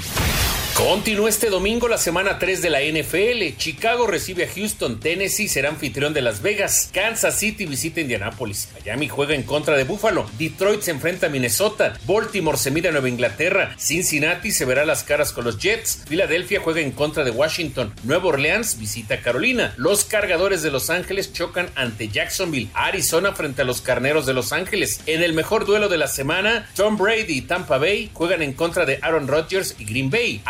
Continúa 0.79 1.27
este 1.27 1.49
domingo 1.49 1.89
la 1.89 1.97
semana 1.97 2.39
3 2.39 2.61
de 2.61 2.69
la 2.69 2.79
NFL. 2.79 3.57
Chicago 3.57 4.07
recibe 4.07 4.45
a 4.45 4.47
Houston, 4.47 5.01
Tennessee 5.01 5.49
será 5.49 5.67
anfitrión 5.67 6.13
de 6.13 6.21
Las 6.21 6.41
Vegas. 6.41 6.89
Kansas 6.93 7.37
City 7.37 7.65
visita 7.65 7.99
Indianapolis. 7.99 8.69
Miami 8.73 9.09
juega 9.09 9.35
en 9.35 9.43
contra 9.43 9.75
de 9.75 9.83
Buffalo. 9.83 10.25
Detroit 10.39 10.81
se 10.81 10.91
enfrenta 10.91 11.27
a 11.27 11.29
Minnesota. 11.29 11.99
Baltimore 12.07 12.57
se 12.57 12.71
mide 12.71 12.87
a 12.87 12.91
Nueva 12.93 13.09
Inglaterra. 13.09 13.75
Cincinnati 13.77 14.51
se 14.51 14.63
verá 14.63 14.85
las 14.85 15.03
caras 15.03 15.33
con 15.33 15.43
los 15.43 15.57
Jets. 15.59 16.05
Filadelfia 16.07 16.61
juega 16.61 16.79
en 16.79 16.91
contra 16.91 17.25
de 17.25 17.31
Washington. 17.31 17.93
Nueva 18.03 18.27
Orleans 18.27 18.79
visita 18.79 19.15
a 19.15 19.21
Carolina. 19.21 19.73
Los 19.75 20.05
cargadores 20.05 20.61
de 20.61 20.71
Los 20.71 20.89
Ángeles 20.89 21.33
chocan 21.33 21.69
ante 21.75 22.07
Jacksonville. 22.07 22.69
Arizona 22.73 23.33
frente 23.33 23.63
a 23.63 23.65
los 23.65 23.81
carneros 23.81 24.25
de 24.25 24.33
Los 24.33 24.53
Ángeles. 24.53 25.01
En 25.07 25.23
el 25.23 25.33
mejor 25.33 25.65
duelo 25.65 25.89
de 25.89 25.97
la 25.97 26.07
semana, 26.07 26.69
Tom 26.73 26.95
Brady 26.95 27.33
y 27.33 27.41
Tampa 27.41 27.77
Bay 27.77 28.09
juegan 28.13 28.41
en 28.41 28.53
contra 28.53 28.85
de 28.85 28.97
Aaron 29.01 29.27
Rodgers 29.27 29.75
y 29.77 29.83
Green 29.83 30.09
Bay. 30.09 30.41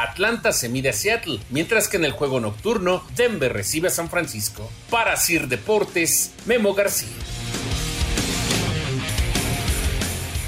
Se 0.52 0.68
mide 0.68 0.90
a 0.90 0.94
Seattle, 0.94 1.40
mientras 1.50 1.88
que 1.88 1.96
en 1.96 2.04
el 2.04 2.12
juego 2.12 2.42
nocturno, 2.42 3.04
Denver 3.16 3.54
recibe 3.54 3.88
a 3.88 3.92
San 3.92 4.10
Francisco. 4.10 4.70
Para 4.90 5.16
Sir 5.16 5.48
Deportes, 5.48 6.34
Memo 6.46 6.74
García. 6.74 7.08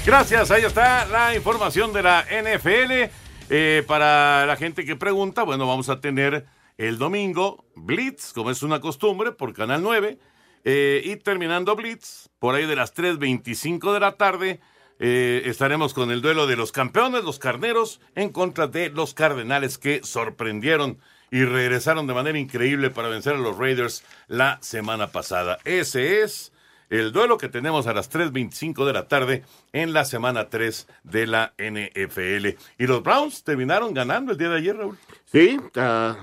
Gracias, 0.04 0.50
ahí 0.50 0.64
está 0.64 1.06
la 1.06 1.34
información 1.34 1.92
de 1.94 2.02
la 2.02 2.22
NFL. 2.22 3.10
Eh, 3.48 3.82
para 3.86 4.44
la 4.44 4.56
gente 4.56 4.84
que 4.84 4.94
pregunta, 4.94 5.42
bueno, 5.42 5.66
vamos 5.66 5.88
a 5.88 6.00
tener 6.00 6.44
el 6.76 6.98
domingo 6.98 7.64
Blitz, 7.74 8.34
como 8.34 8.50
es 8.50 8.62
una 8.62 8.80
costumbre, 8.80 9.32
por 9.32 9.54
Canal 9.54 9.82
9. 9.82 10.18
Eh, 10.64 11.02
y 11.02 11.16
terminando 11.16 11.74
Blitz, 11.76 12.28
por 12.38 12.54
ahí 12.54 12.66
de 12.66 12.76
las 12.76 12.94
3.25 12.94 13.94
de 13.94 14.00
la 14.00 14.12
tarde, 14.16 14.60
eh, 15.04 15.42
estaremos 15.46 15.94
con 15.94 16.12
el 16.12 16.22
duelo 16.22 16.46
de 16.46 16.54
los 16.54 16.70
campeones, 16.70 17.24
los 17.24 17.40
carneros, 17.40 18.00
en 18.14 18.30
contra 18.30 18.68
de 18.68 18.88
los 18.88 19.14
cardenales 19.14 19.76
que 19.76 20.00
sorprendieron 20.04 20.98
y 21.28 21.44
regresaron 21.44 22.06
de 22.06 22.14
manera 22.14 22.38
increíble 22.38 22.88
para 22.88 23.08
vencer 23.08 23.34
a 23.34 23.38
los 23.38 23.58
Raiders 23.58 24.04
la 24.28 24.58
semana 24.62 25.08
pasada. 25.08 25.58
Ese 25.64 26.22
es 26.22 26.52
el 26.88 27.10
duelo 27.10 27.36
que 27.36 27.48
tenemos 27.48 27.88
a 27.88 27.94
las 27.94 28.12
3.25 28.12 28.86
de 28.86 28.92
la 28.92 29.08
tarde 29.08 29.42
en 29.72 29.92
la 29.92 30.04
semana 30.04 30.50
3 30.50 30.86
de 31.02 31.26
la 31.26 31.52
NFL. 31.58 32.56
Y 32.78 32.86
los 32.86 33.02
Browns 33.02 33.42
terminaron 33.42 33.94
ganando 33.94 34.30
el 34.30 34.38
día 34.38 34.50
de 34.50 34.58
ayer, 34.58 34.76
Raúl. 34.76 34.96
Sí, 35.24 35.58
uh, 35.58 36.14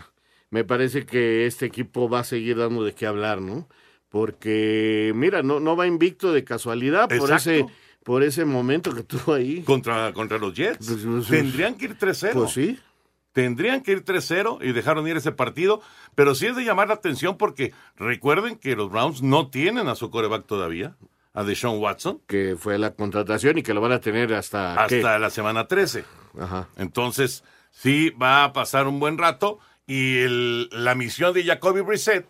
me 0.51 0.63
parece 0.63 1.05
que 1.05 1.45
este 1.45 1.65
equipo 1.65 2.07
va 2.07 2.19
a 2.21 2.23
seguir 2.23 2.55
dando 2.55 2.85
de 2.85 2.93
qué 2.93 3.07
hablar, 3.07 3.41
¿no? 3.41 3.67
Porque, 4.07 5.11
mira, 5.15 5.43
no, 5.43 5.59
no 5.59 5.75
va 5.75 5.85
invicto 5.85 6.31
de 6.31 6.45
casualidad 6.45 7.09
por 7.09 7.29
ese 7.33 7.65
por 8.09 8.23
ese 8.23 8.43
momento 8.43 8.95
que 8.95 9.03
tuvo 9.03 9.35
ahí. 9.35 9.61
Contra, 9.61 10.11
contra 10.13 10.39
los 10.39 10.55
Jets. 10.55 10.87
Pues, 10.87 11.01
pues, 11.05 11.27
Tendrían 11.27 11.75
que 11.75 11.85
ir 11.85 11.95
3-0. 11.95 12.33
Pues 12.33 12.51
sí. 12.53 12.79
Tendrían 13.33 13.83
que 13.83 13.91
ir 13.91 14.03
3-0 14.03 14.63
y 14.63 14.71
dejaron 14.71 15.07
ir 15.07 15.15
ese 15.15 15.31
partido. 15.31 15.79
Pero 16.15 16.33
sí 16.33 16.47
es 16.47 16.55
de 16.55 16.63
llamar 16.63 16.87
la 16.87 16.95
atención 16.95 17.37
porque 17.37 17.71
recuerden 17.97 18.55
que 18.55 18.75
los 18.75 18.89
Browns 18.89 19.21
no 19.21 19.51
tienen 19.51 19.87
a 19.87 19.93
su 19.93 20.09
coreback 20.09 20.47
todavía, 20.47 20.95
a 21.35 21.43
Deshaun 21.43 21.77
Watson. 21.77 22.19
Que 22.25 22.55
fue 22.57 22.79
la 22.79 22.95
contratación 22.95 23.59
y 23.59 23.61
que 23.61 23.75
lo 23.75 23.81
van 23.81 23.91
a 23.91 24.01
tener 24.01 24.33
hasta. 24.33 24.83
Hasta 24.83 25.19
la 25.19 25.29
semana 25.29 25.67
13. 25.67 26.03
Ajá. 26.39 26.67
Entonces, 26.77 27.43
sí 27.69 28.09
va 28.09 28.43
a 28.43 28.53
pasar 28.53 28.87
un 28.87 28.99
buen 28.99 29.19
rato. 29.19 29.59
Y 29.85 30.17
el, 30.17 30.69
la 30.71 30.95
misión 30.95 31.31
de 31.35 31.43
Jacoby 31.43 31.81
Brissett 31.81 32.25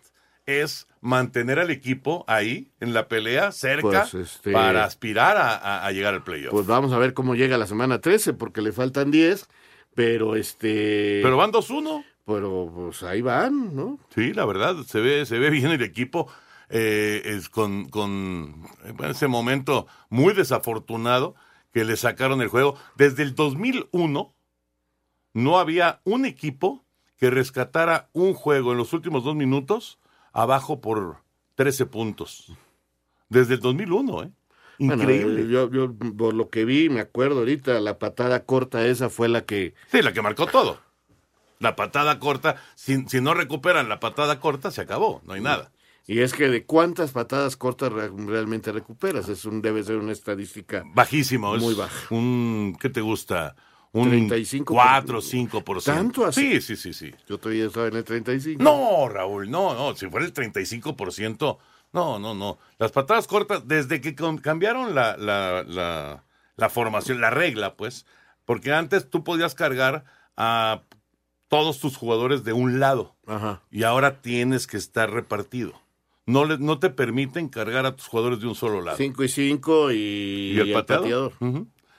es 0.50 0.88
mantener 1.02 1.60
al 1.60 1.70
equipo 1.72 2.26
ahí 2.28 2.72
en 2.80 2.94
la 2.94 3.08
pelea 3.08 3.52
cerca 3.52 4.08
Pues, 4.10 4.14
este- 4.14 4.52
para 4.52 4.84
aspirar 4.84 5.38
a, 5.38 5.86
a 5.86 5.92
llegar 5.92 6.14
al 6.14 6.24
playoff. 6.24 6.52
Pues 6.52 6.66
vamos 6.68 6.92
a 6.92 6.98
ver 6.98 7.14
cómo 7.14 7.36
llega 7.36 7.58
la 7.58 7.68
semana 7.68 8.00
13, 8.02 8.34
porque 8.34 8.62
le 8.62 8.72
faltan 8.74 9.12
10, 9.12 9.48
pero 9.96 10.36
este... 10.36 11.20
Pero 11.24 11.38
van 11.38 11.52
2-1. 11.52 12.04
Pero 12.26 12.72
pues 12.76 13.02
ahí 13.04 13.22
van, 13.22 13.76
¿no? 13.76 13.98
Sí, 14.14 14.34
la 14.34 14.46
verdad, 14.46 14.76
se 14.86 15.00
ve, 15.00 15.26
se 15.26 15.40
ve 15.40 15.50
bien 15.50 15.72
el 15.72 15.82
equipo. 15.82 16.28
eh, 16.70 17.22
es 17.26 17.50
con, 17.50 17.90
con 17.90 18.68
ese 19.04 19.28
momento 19.28 19.88
muy 20.10 20.34
desafortunado 20.36 21.34
que 21.74 21.84
le 21.86 21.98
sacaron 21.98 22.42
el 22.42 22.48
juego. 22.50 22.76
Desde 22.96 23.24
el 23.24 23.34
2001 23.34 24.34
no 25.34 25.60
había 25.60 26.02
un 26.04 26.26
equipo 26.26 26.84
que 27.18 27.30
rescatara 27.32 28.10
un 28.14 28.34
juego 28.34 28.72
en 28.74 28.78
los 28.78 28.94
últimos 28.94 29.24
dos 29.24 29.36
minutos 29.36 29.98
abajo 30.34 30.82
por 30.82 31.18
13 31.56 31.86
puntos. 31.86 32.52
Desde 33.30 33.56
el 33.56 33.60
2001, 33.60 34.24
¿eh? 34.24 34.32
Increíble. 34.80 35.48
yo, 35.50 35.70
yo, 35.70 35.94
por 36.18 36.34
lo 36.34 36.50
que 36.50 36.64
vi, 36.66 36.90
me 36.90 37.02
acuerdo 37.02 37.40
ahorita, 37.40 37.80
la 37.82 38.00
patada 38.00 38.46
corta 38.46 38.86
esa 38.88 39.10
fue 39.10 39.28
la 39.28 39.44
que... 39.46 39.74
Sí, 39.92 40.02
la 40.02 40.14
que 40.14 40.22
marcó 40.22 40.48
todo. 40.48 40.80
La 41.60 41.76
patada 41.76 42.18
corta, 42.20 42.56
si, 42.76 43.06
si 43.08 43.20
no 43.20 43.34
recuperan 43.34 43.90
la 43.90 44.00
patada 44.00 44.40
corta, 44.40 44.72
se 44.72 44.80
acabó, 44.82 45.22
no 45.26 45.34
hay 45.34 45.42
nada. 45.42 45.72
Y 46.08 46.22
es 46.22 46.34
que 46.34 46.48
de 46.48 46.66
cuántas 46.66 47.12
patadas 47.12 47.58
cortas 47.58 47.92
re- 47.92 48.10
realmente 48.10 48.72
recuperas, 48.72 49.28
es 49.28 49.44
un, 49.44 49.62
debe 49.62 49.84
ser 49.84 49.98
una 49.98 50.14
estadística 50.14 50.84
Bajísimo, 50.96 51.56
es 51.56 51.62
muy 51.62 51.76
baja. 51.76 52.08
Un, 52.16 52.78
¿qué 52.80 52.90
te 52.90 53.02
gusta? 53.02 53.56
Un 53.92 54.10
35 54.10 54.74
4 54.74 55.20
5%. 55.22 55.84
¿Tanto 55.84 56.26
así? 56.26 56.62
Sí, 56.62 56.76
sí, 56.76 56.76
sí, 56.76 56.94
sí. 56.94 57.16
Yo 57.28 57.40
todavía 57.40 57.66
estaba 57.66 57.88
en 57.88 57.96
el 57.96 58.04
35. 58.04 58.64
No, 58.64 59.10
Raúl, 59.10 59.50
no, 59.50 59.74
no, 59.74 59.96
si 59.96 60.08
fuera 60.08 60.26
el 60.26 60.34
35%, 60.34 61.58
no, 61.94 62.20
no, 62.20 62.36
no. 62.36 62.60
Las 62.78 62.92
patadas 62.92 63.26
cortas, 63.26 63.68
desde 63.68 64.00
que 64.00 64.14
cambiaron 64.16 64.94
la, 64.94 65.18
la, 65.18 65.64
la, 65.64 66.24
la 66.56 66.70
formación, 66.70 67.20
la 67.20 67.32
regla, 67.32 67.76
pues, 67.76 68.06
porque 68.46 68.74
antes 68.74 69.10
tú 69.10 69.24
podías 69.24 69.56
cargar 69.56 70.06
a 70.38 70.84
todos 71.48 71.80
tus 71.80 71.98
jugadores 71.98 72.44
de 72.44 72.54
un 72.54 72.80
lado 72.80 73.16
y 73.70 73.84
ahora 73.84 74.22
tienes 74.22 74.68
que 74.68 74.78
estar 74.78 75.12
repartido. 75.12 75.74
No, 76.26 76.46
le, 76.46 76.60
no 76.60 76.78
te 76.78 76.92
permiten 76.92 77.50
cargar 77.50 77.88
a 77.88 77.96
tus 77.96 78.08
jugadores 78.08 78.40
de 78.40 78.48
un 78.48 78.54
solo 78.54 78.82
lado. 78.82 78.98
5 78.98 79.24
y 79.24 79.30
5 79.30 79.92
y, 79.92 80.60
el 80.60 80.74
pateador. 80.74 81.34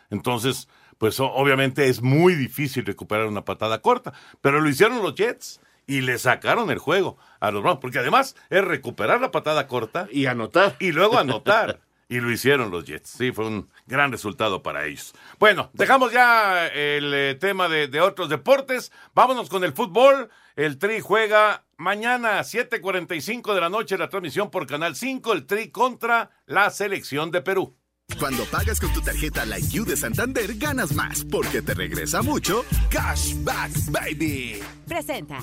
Entonces, 0.08 0.68
pues 1.00 1.18
obviamente 1.18 1.88
es 1.88 2.02
muy 2.02 2.34
difícil 2.34 2.84
recuperar 2.84 3.26
una 3.26 3.42
patada 3.42 3.80
corta, 3.80 4.12
pero 4.42 4.60
lo 4.60 4.68
hicieron 4.68 5.02
los 5.02 5.14
Jets 5.14 5.58
y 5.86 6.02
le 6.02 6.18
sacaron 6.18 6.70
el 6.70 6.78
juego 6.78 7.16
a 7.40 7.50
los 7.50 7.62
Browns, 7.62 7.80
porque 7.80 8.00
además 8.00 8.36
es 8.50 8.62
recuperar 8.62 9.18
la 9.18 9.30
patada 9.30 9.66
corta 9.66 10.08
y 10.12 10.26
anotar. 10.26 10.76
Y 10.78 10.92
luego 10.92 11.18
anotar. 11.18 11.80
Y 12.10 12.20
lo 12.20 12.30
hicieron 12.30 12.70
los 12.70 12.84
Jets. 12.84 13.08
Sí, 13.08 13.32
fue 13.32 13.46
un 13.46 13.70
gran 13.86 14.12
resultado 14.12 14.62
para 14.62 14.84
ellos. 14.84 15.14
Bueno, 15.38 15.70
dejamos 15.72 16.12
ya 16.12 16.66
el 16.66 17.14
eh, 17.14 17.34
tema 17.36 17.70
de, 17.70 17.88
de 17.88 18.02
otros 18.02 18.28
deportes. 18.28 18.92
Vámonos 19.14 19.48
con 19.48 19.64
el 19.64 19.72
fútbol. 19.72 20.28
El 20.54 20.76
Tri 20.76 21.00
juega 21.00 21.64
mañana 21.78 22.40
a 22.40 22.42
7:45 22.42 23.54
de 23.54 23.60
la 23.62 23.70
noche 23.70 23.96
la 23.96 24.10
transmisión 24.10 24.50
por 24.50 24.66
Canal 24.66 24.96
5. 24.96 25.32
El 25.32 25.46
Tri 25.46 25.70
contra 25.70 26.30
la 26.44 26.68
selección 26.68 27.30
de 27.30 27.40
Perú. 27.40 27.74
Cuando 28.18 28.44
pagas 28.44 28.80
con 28.80 28.92
tu 28.92 29.00
tarjeta 29.00 29.44
Like 29.44 29.68
You 29.68 29.84
de 29.84 29.96
Santander, 29.96 30.54
ganas 30.56 30.92
más 30.92 31.24
porque 31.24 31.62
te 31.62 31.74
regresa 31.74 32.22
mucho 32.22 32.64
Cashback 32.90 33.72
Baby. 33.90 34.60
Presenta. 34.86 35.40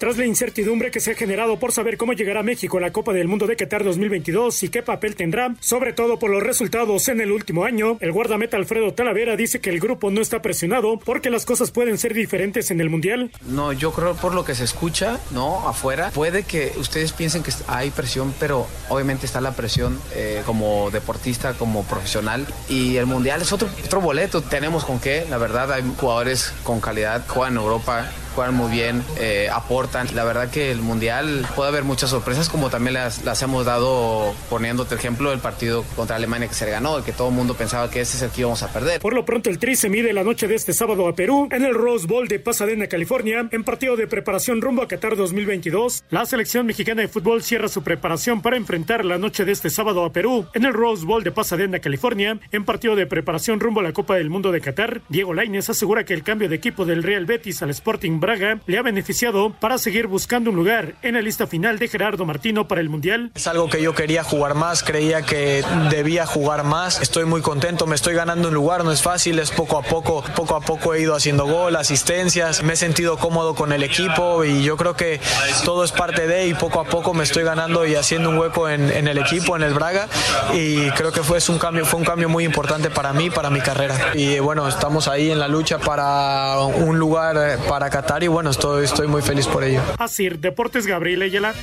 Tras 0.00 0.16
la 0.16 0.24
incertidumbre 0.24 0.90
que 0.90 0.98
se 0.98 1.10
ha 1.10 1.14
generado 1.14 1.58
por 1.58 1.72
saber 1.72 1.98
cómo 1.98 2.14
llegará 2.14 2.42
México 2.42 2.78
a 2.78 2.80
la 2.80 2.90
Copa 2.90 3.12
del 3.12 3.28
Mundo 3.28 3.46
de 3.46 3.54
Qatar 3.54 3.84
2022 3.84 4.62
y 4.62 4.70
qué 4.70 4.82
papel 4.82 5.14
tendrá, 5.14 5.54
sobre 5.60 5.92
todo 5.92 6.18
por 6.18 6.30
los 6.30 6.42
resultados 6.42 7.06
en 7.08 7.20
el 7.20 7.30
último 7.30 7.64
año, 7.64 7.98
el 8.00 8.10
guardameta 8.10 8.56
Alfredo 8.56 8.94
Talavera 8.94 9.36
dice 9.36 9.60
que 9.60 9.68
el 9.68 9.78
grupo 9.78 10.10
no 10.10 10.22
está 10.22 10.40
presionado 10.40 10.98
porque 10.98 11.28
las 11.28 11.44
cosas 11.44 11.70
pueden 11.70 11.98
ser 11.98 12.14
diferentes 12.14 12.70
en 12.70 12.80
el 12.80 12.88
Mundial. 12.88 13.30
No, 13.46 13.74
yo 13.74 13.92
creo 13.92 14.14
por 14.14 14.32
lo 14.32 14.42
que 14.42 14.54
se 14.54 14.64
escucha, 14.64 15.20
¿no? 15.32 15.68
Afuera, 15.68 16.10
puede 16.14 16.44
que 16.44 16.72
ustedes 16.78 17.12
piensen 17.12 17.42
que 17.42 17.52
hay 17.66 17.90
presión, 17.90 18.32
pero 18.40 18.66
obviamente 18.88 19.26
está 19.26 19.42
la 19.42 19.52
presión 19.52 20.00
eh, 20.14 20.40
como 20.46 20.90
deportista, 20.90 21.52
como 21.52 21.84
profesional. 21.84 22.46
Y 22.70 22.96
el 22.96 23.04
Mundial 23.04 23.42
es 23.42 23.52
otro, 23.52 23.68
otro 23.84 24.00
boleto, 24.00 24.40
tenemos 24.40 24.86
con 24.86 24.98
qué, 24.98 25.26
la 25.28 25.36
verdad, 25.36 25.70
hay 25.70 25.82
jugadores 25.98 26.54
con 26.64 26.80
calidad, 26.80 27.22
juegan 27.28 27.52
en 27.52 27.58
Europa, 27.58 28.10
juegan 28.34 28.54
muy 28.54 28.70
bien, 28.70 29.02
eh, 29.18 29.48
aportan. 29.52 30.08
La 30.14 30.24
verdad 30.24 30.50
que 30.50 30.70
el 30.70 30.80
Mundial 30.80 31.46
puede 31.56 31.68
haber 31.68 31.84
muchas 31.84 32.10
sorpresas, 32.10 32.48
como 32.48 32.70
también 32.70 32.94
las, 32.94 33.24
las 33.24 33.42
hemos 33.42 33.64
dado 33.64 34.34
poniéndote 34.48 34.94
el 34.94 35.00
ejemplo 35.00 35.30
del 35.30 35.40
partido 35.40 35.84
contra 35.96 36.16
Alemania 36.16 36.48
que 36.48 36.54
se 36.54 36.68
ganó, 36.70 37.02
que 37.04 37.12
todo 37.12 37.28
el 37.28 37.34
mundo 37.34 37.54
pensaba 37.54 37.90
que 37.90 38.00
ese 38.00 38.16
es 38.16 38.22
el 38.22 38.30
que 38.30 38.42
íbamos 38.42 38.62
a 38.62 38.72
perder. 38.72 39.00
Por 39.00 39.14
lo 39.14 39.24
pronto 39.24 39.50
el 39.50 39.58
Tri 39.58 39.76
se 39.76 39.88
mide 39.88 40.12
la 40.12 40.24
noche 40.24 40.48
de 40.48 40.54
este 40.54 40.72
sábado 40.72 41.08
a 41.08 41.14
Perú 41.14 41.48
en 41.50 41.64
el 41.64 41.74
Rose 41.74 42.06
Bowl 42.06 42.28
de 42.28 42.38
Pasadena, 42.38 42.86
California, 42.86 43.48
en 43.50 43.64
partido 43.64 43.96
de 43.96 44.06
preparación 44.06 44.60
rumbo 44.60 44.82
a 44.82 44.88
Qatar 44.88 45.16
2022. 45.16 46.04
La 46.10 46.26
selección 46.26 46.66
mexicana 46.66 47.02
de 47.02 47.08
fútbol 47.08 47.42
cierra 47.42 47.68
su 47.68 47.82
preparación 47.82 48.42
para 48.42 48.56
enfrentar 48.56 49.04
la 49.04 49.18
noche 49.18 49.44
de 49.44 49.52
este 49.52 49.70
sábado 49.70 50.04
a 50.04 50.12
Perú 50.12 50.46
en 50.54 50.64
el 50.64 50.74
Rose 50.74 51.04
Bowl 51.04 51.24
de 51.24 51.32
Pasadena, 51.32 51.80
California, 51.80 52.38
en 52.52 52.64
partido 52.64 52.96
de 52.96 53.06
preparación 53.06 53.60
rumbo 53.60 53.80
a 53.80 53.82
la 53.82 53.92
Copa 53.92 54.16
del 54.16 54.30
Mundo 54.30 54.52
de 54.52 54.60
Qatar. 54.60 55.02
Diego 55.08 55.34
Lainez 55.34 55.70
asegura 55.70 56.04
que 56.04 56.14
el 56.14 56.22
cambio 56.22 56.48
de 56.48 56.56
equipo 56.56 56.84
del 56.84 57.02
Real 57.02 57.26
Betis 57.26 57.62
al 57.62 57.70
Sporting 57.70 58.19
Braga 58.20 58.58
le 58.66 58.78
ha 58.78 58.82
beneficiado 58.82 59.50
para 59.50 59.78
seguir 59.78 60.06
buscando 60.06 60.50
un 60.50 60.56
lugar 60.56 60.94
en 61.02 61.14
la 61.14 61.22
lista 61.22 61.46
final 61.46 61.78
de 61.78 61.88
Gerardo 61.88 62.26
Martino 62.26 62.68
para 62.68 62.82
el 62.82 62.90
Mundial. 62.90 63.30
Es 63.34 63.46
algo 63.46 63.68
que 63.70 63.82
yo 63.82 63.94
quería 63.94 64.22
jugar 64.22 64.54
más, 64.54 64.82
creía 64.82 65.22
que 65.22 65.64
debía 65.90 66.26
jugar 66.26 66.64
más. 66.64 67.00
Estoy 67.00 67.24
muy 67.24 67.40
contento, 67.40 67.86
me 67.86 67.96
estoy 67.96 68.14
ganando 68.14 68.48
un 68.48 68.54
lugar, 68.54 68.84
no 68.84 68.92
es 68.92 69.02
fácil, 69.02 69.38
es 69.38 69.50
poco 69.50 69.78
a 69.78 69.82
poco. 69.82 70.22
Poco 70.36 70.54
a 70.54 70.60
poco 70.60 70.94
he 70.94 71.00
ido 71.00 71.14
haciendo 71.14 71.46
gol, 71.46 71.76
asistencias, 71.76 72.62
me 72.62 72.74
he 72.74 72.76
sentido 72.76 73.16
cómodo 73.16 73.54
con 73.54 73.72
el 73.72 73.82
equipo 73.82 74.44
y 74.44 74.62
yo 74.62 74.76
creo 74.76 74.94
que 74.94 75.18
todo 75.64 75.82
es 75.82 75.92
parte 75.92 76.26
de 76.26 76.46
y 76.46 76.54
poco 76.54 76.80
a 76.80 76.84
poco 76.84 77.14
me 77.14 77.24
estoy 77.24 77.42
ganando 77.42 77.86
y 77.86 77.94
haciendo 77.94 78.28
un 78.28 78.38
hueco 78.38 78.68
en, 78.68 79.08
el 79.08 79.18
equipo, 79.18 79.56
en 79.56 79.62
el 79.62 79.72
Braga 79.72 80.08
y 80.52 80.90
creo 80.90 81.10
que 81.10 81.22
fue 81.22 81.38
un 81.48 81.58
cambio, 81.58 81.86
fue 81.86 81.98
un 81.98 82.04
cambio 82.04 82.28
muy 82.28 82.44
importante 82.44 82.90
para 82.90 83.12
mí, 83.12 83.30
para 83.30 83.48
mi 83.48 83.60
carrera. 83.60 84.12
Y 84.14 84.38
bueno, 84.40 84.68
estamos 84.68 85.08
ahí 85.08 85.30
en 85.30 85.38
la 85.38 85.48
lucha 85.48 85.78
para 85.78 86.58
un 86.60 86.98
lugar 86.98 87.36
eh, 87.36 87.58
para 87.66 87.88
Qatar 87.88 88.09
y 88.18 88.26
bueno, 88.26 88.50
estoy, 88.50 88.84
estoy 88.84 89.06
muy 89.06 89.22
feliz 89.22 89.46
por 89.46 89.62
ello. 89.62 89.80
Así, 89.96 90.28
Deportes 90.28 90.84
Gabriel 90.84 91.22
Ayala. 91.22 91.54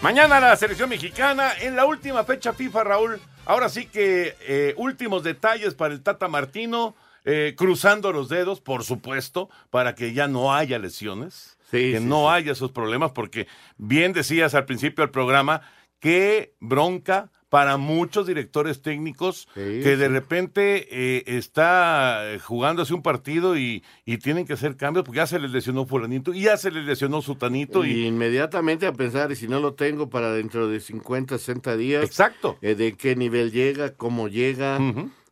Mañana 0.00 0.38
la 0.38 0.54
selección 0.54 0.88
mexicana 0.88 1.50
en 1.60 1.74
la 1.74 1.84
última 1.84 2.22
fecha 2.22 2.52
FIFA, 2.52 2.84
Raúl. 2.84 3.20
Ahora 3.44 3.68
sí 3.68 3.86
que 3.86 4.36
eh, 4.42 4.74
últimos 4.76 5.24
detalles 5.24 5.74
para 5.74 5.92
el 5.92 6.02
Tata 6.02 6.28
Martino, 6.28 6.94
eh, 7.24 7.54
cruzando 7.56 8.12
los 8.12 8.28
dedos, 8.28 8.60
por 8.60 8.84
supuesto, 8.84 9.50
para 9.70 9.96
que 9.96 10.12
ya 10.12 10.28
no 10.28 10.54
haya 10.54 10.78
lesiones, 10.78 11.58
que 11.72 11.98
no 11.98 12.30
haya 12.30 12.52
esos 12.52 12.70
problemas, 12.70 13.10
porque 13.10 13.48
bien 13.76 14.12
decías 14.12 14.54
al 14.54 14.66
principio 14.66 15.02
del 15.02 15.10
programa, 15.10 15.62
qué 15.98 16.54
bronca 16.60 17.30
para 17.56 17.78
muchos 17.78 18.26
directores 18.26 18.82
técnicos 18.82 19.48
que 19.54 19.62
de 19.96 19.96
sí. 19.96 20.08
repente 20.12 20.88
eh, 20.90 21.22
está 21.24 22.34
eh, 22.34 22.38
jugándose 22.38 22.92
un 22.92 23.00
partido 23.00 23.56
y, 23.56 23.82
y 24.04 24.18
tienen 24.18 24.44
que 24.44 24.52
hacer 24.52 24.76
cambios 24.76 25.06
porque 25.06 25.16
ya 25.16 25.26
se 25.26 25.38
les 25.38 25.50
lesionó 25.50 25.86
fulanito 25.86 26.34
y 26.34 26.42
ya 26.42 26.58
se 26.58 26.70
les 26.70 26.84
lesionó 26.84 27.22
sutanito 27.22 27.86
y, 27.86 27.92
Y 27.92 28.06
inmediatamente 28.08 28.86
a 28.86 28.92
pensar, 28.92 29.32
y 29.32 29.36
si 29.36 29.48
no 29.48 29.58
lo 29.58 29.72
tengo 29.72 30.10
para 30.10 30.34
dentro 30.34 30.68
de 30.68 30.80
50, 30.80 31.38
60 31.38 31.78
días. 31.78 32.04
Exacto. 32.04 32.58
eh, 32.60 32.74
de 32.74 32.92
qué 32.92 33.16
nivel 33.16 33.50
llega, 33.52 33.94
cómo 33.94 34.28
llega. 34.28 34.78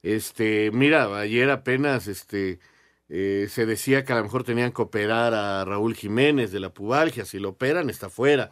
Este, 0.02 0.70
mira, 0.72 1.14
ayer 1.18 1.50
apenas 1.50 2.06
este 2.06 2.58
eh, 3.16 3.46
se 3.48 3.64
decía 3.64 4.04
que 4.04 4.12
a 4.12 4.16
lo 4.16 4.24
mejor 4.24 4.42
tenían 4.42 4.72
que 4.72 4.82
operar 4.82 5.34
a 5.34 5.64
Raúl 5.64 5.94
Jiménez 5.94 6.50
de 6.50 6.58
la 6.58 6.70
pubalgia. 6.74 7.24
Si 7.24 7.38
lo 7.38 7.50
operan, 7.50 7.88
está 7.88 8.08
fuera. 8.08 8.50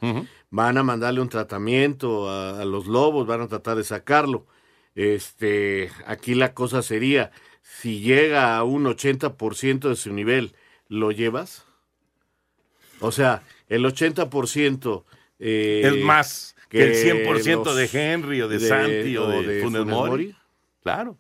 Van 0.51 0.79
a 0.79 0.85
mandarle 0.85 1.21
un 1.21 1.29
tratamiento 1.29 2.31
a, 2.31 2.61
a 2.61 2.65
los 2.65 2.87
lobos, 2.87 3.27
van 3.27 3.41
a 3.41 3.49
tratar 3.49 3.77
de 3.77 3.83
sacarlo. 3.83 4.47
Este, 4.95 5.91
aquí 6.07 6.35
la 6.37 6.55
cosa 6.55 6.83
sería, 6.83 7.33
si 7.63 8.01
llega 8.01 8.57
a 8.57 8.63
un 8.63 8.85
80% 8.85 9.89
de 9.89 9.97
su 9.97 10.13
nivel, 10.13 10.55
¿lo 10.89 11.11
llevas? 11.11 11.65
O 13.01 13.11
sea, 13.11 13.43
el 13.69 13.85
80% 13.85 15.05
eh, 15.41 15.83
es 15.85 16.05
más 16.05 16.55
que, 16.69 16.85
el 16.85 16.95
100% 16.95 17.65
los- 17.65 17.77
de 17.77 17.91
Henry 17.93 18.43
o 18.43 18.49
de, 18.49 18.61
Santi 18.61 19.17
o 19.17 19.27
de, 19.43 19.61
Funes 19.63 19.85
Mori. 19.87 20.37
Claro. 20.85 21.19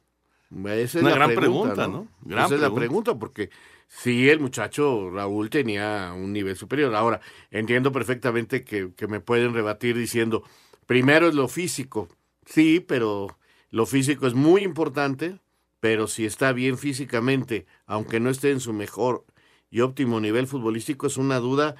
Esa 0.67 0.99
es 1.01 1.05
Una 1.05 1.11
la 1.11 1.15
gran 1.15 1.35
pregunta, 1.35 1.75
pregunta, 1.75 1.89
¿no? 1.89 1.89
¿no? 1.89 2.09
Gran 2.21 2.45
Esa 2.45 2.55
es 2.55 2.61
la 2.61 2.75
pregunta. 2.75 2.75
pregunta, 2.75 3.19
porque 3.19 3.51
sí, 3.89 4.29
el 4.29 4.41
muchacho 4.41 5.11
Raúl 5.11 5.51
tenía 5.51 6.13
un 6.15 6.33
nivel 6.33 6.57
superior. 6.57 6.95
Ahora, 6.95 7.21
entiendo 7.51 7.93
perfectamente 7.93 8.65
que, 8.65 8.93
que 8.95 9.07
me 9.07 9.21
pueden 9.21 9.55
rebatir 9.55 9.97
diciendo, 9.97 10.43
primero 10.87 11.29
es 11.29 11.35
lo 11.35 11.49
físico. 11.49 12.09
Sí, 12.45 12.81
pero 12.81 13.39
lo 13.71 13.87
físico 13.87 14.27
es 14.27 14.35
muy 14.35 14.63
importante, 14.63 15.39
pero 15.81 16.07
si 16.07 16.27
está 16.27 16.53
bien 16.53 16.77
físicamente, 16.79 17.67
aunque 17.87 18.21
no 18.21 18.31
esté 18.31 18.51
en 18.51 18.61
su 18.61 18.73
mejor 18.73 19.25
y 19.71 19.81
óptimo 19.81 20.21
nivel 20.21 20.47
futbolístico, 20.47 21.07
es 21.07 21.17
una 21.17 21.39
duda 21.39 21.77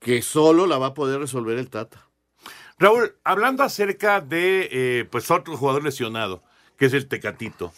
que 0.00 0.22
solo 0.22 0.66
la 0.66 0.78
va 0.78 0.88
a 0.88 0.94
poder 0.94 1.20
resolver 1.20 1.58
el 1.58 1.70
Tata. 1.70 2.08
Raúl, 2.78 3.14
hablando 3.24 3.62
acerca 3.62 4.20
de 4.20 4.68
eh, 4.72 5.04
pues 5.10 5.30
otro 5.30 5.56
jugador 5.56 5.84
lesionado, 5.84 6.42
que 6.76 6.86
es 6.86 6.94
el 6.94 7.06
Tecatito. 7.08 7.72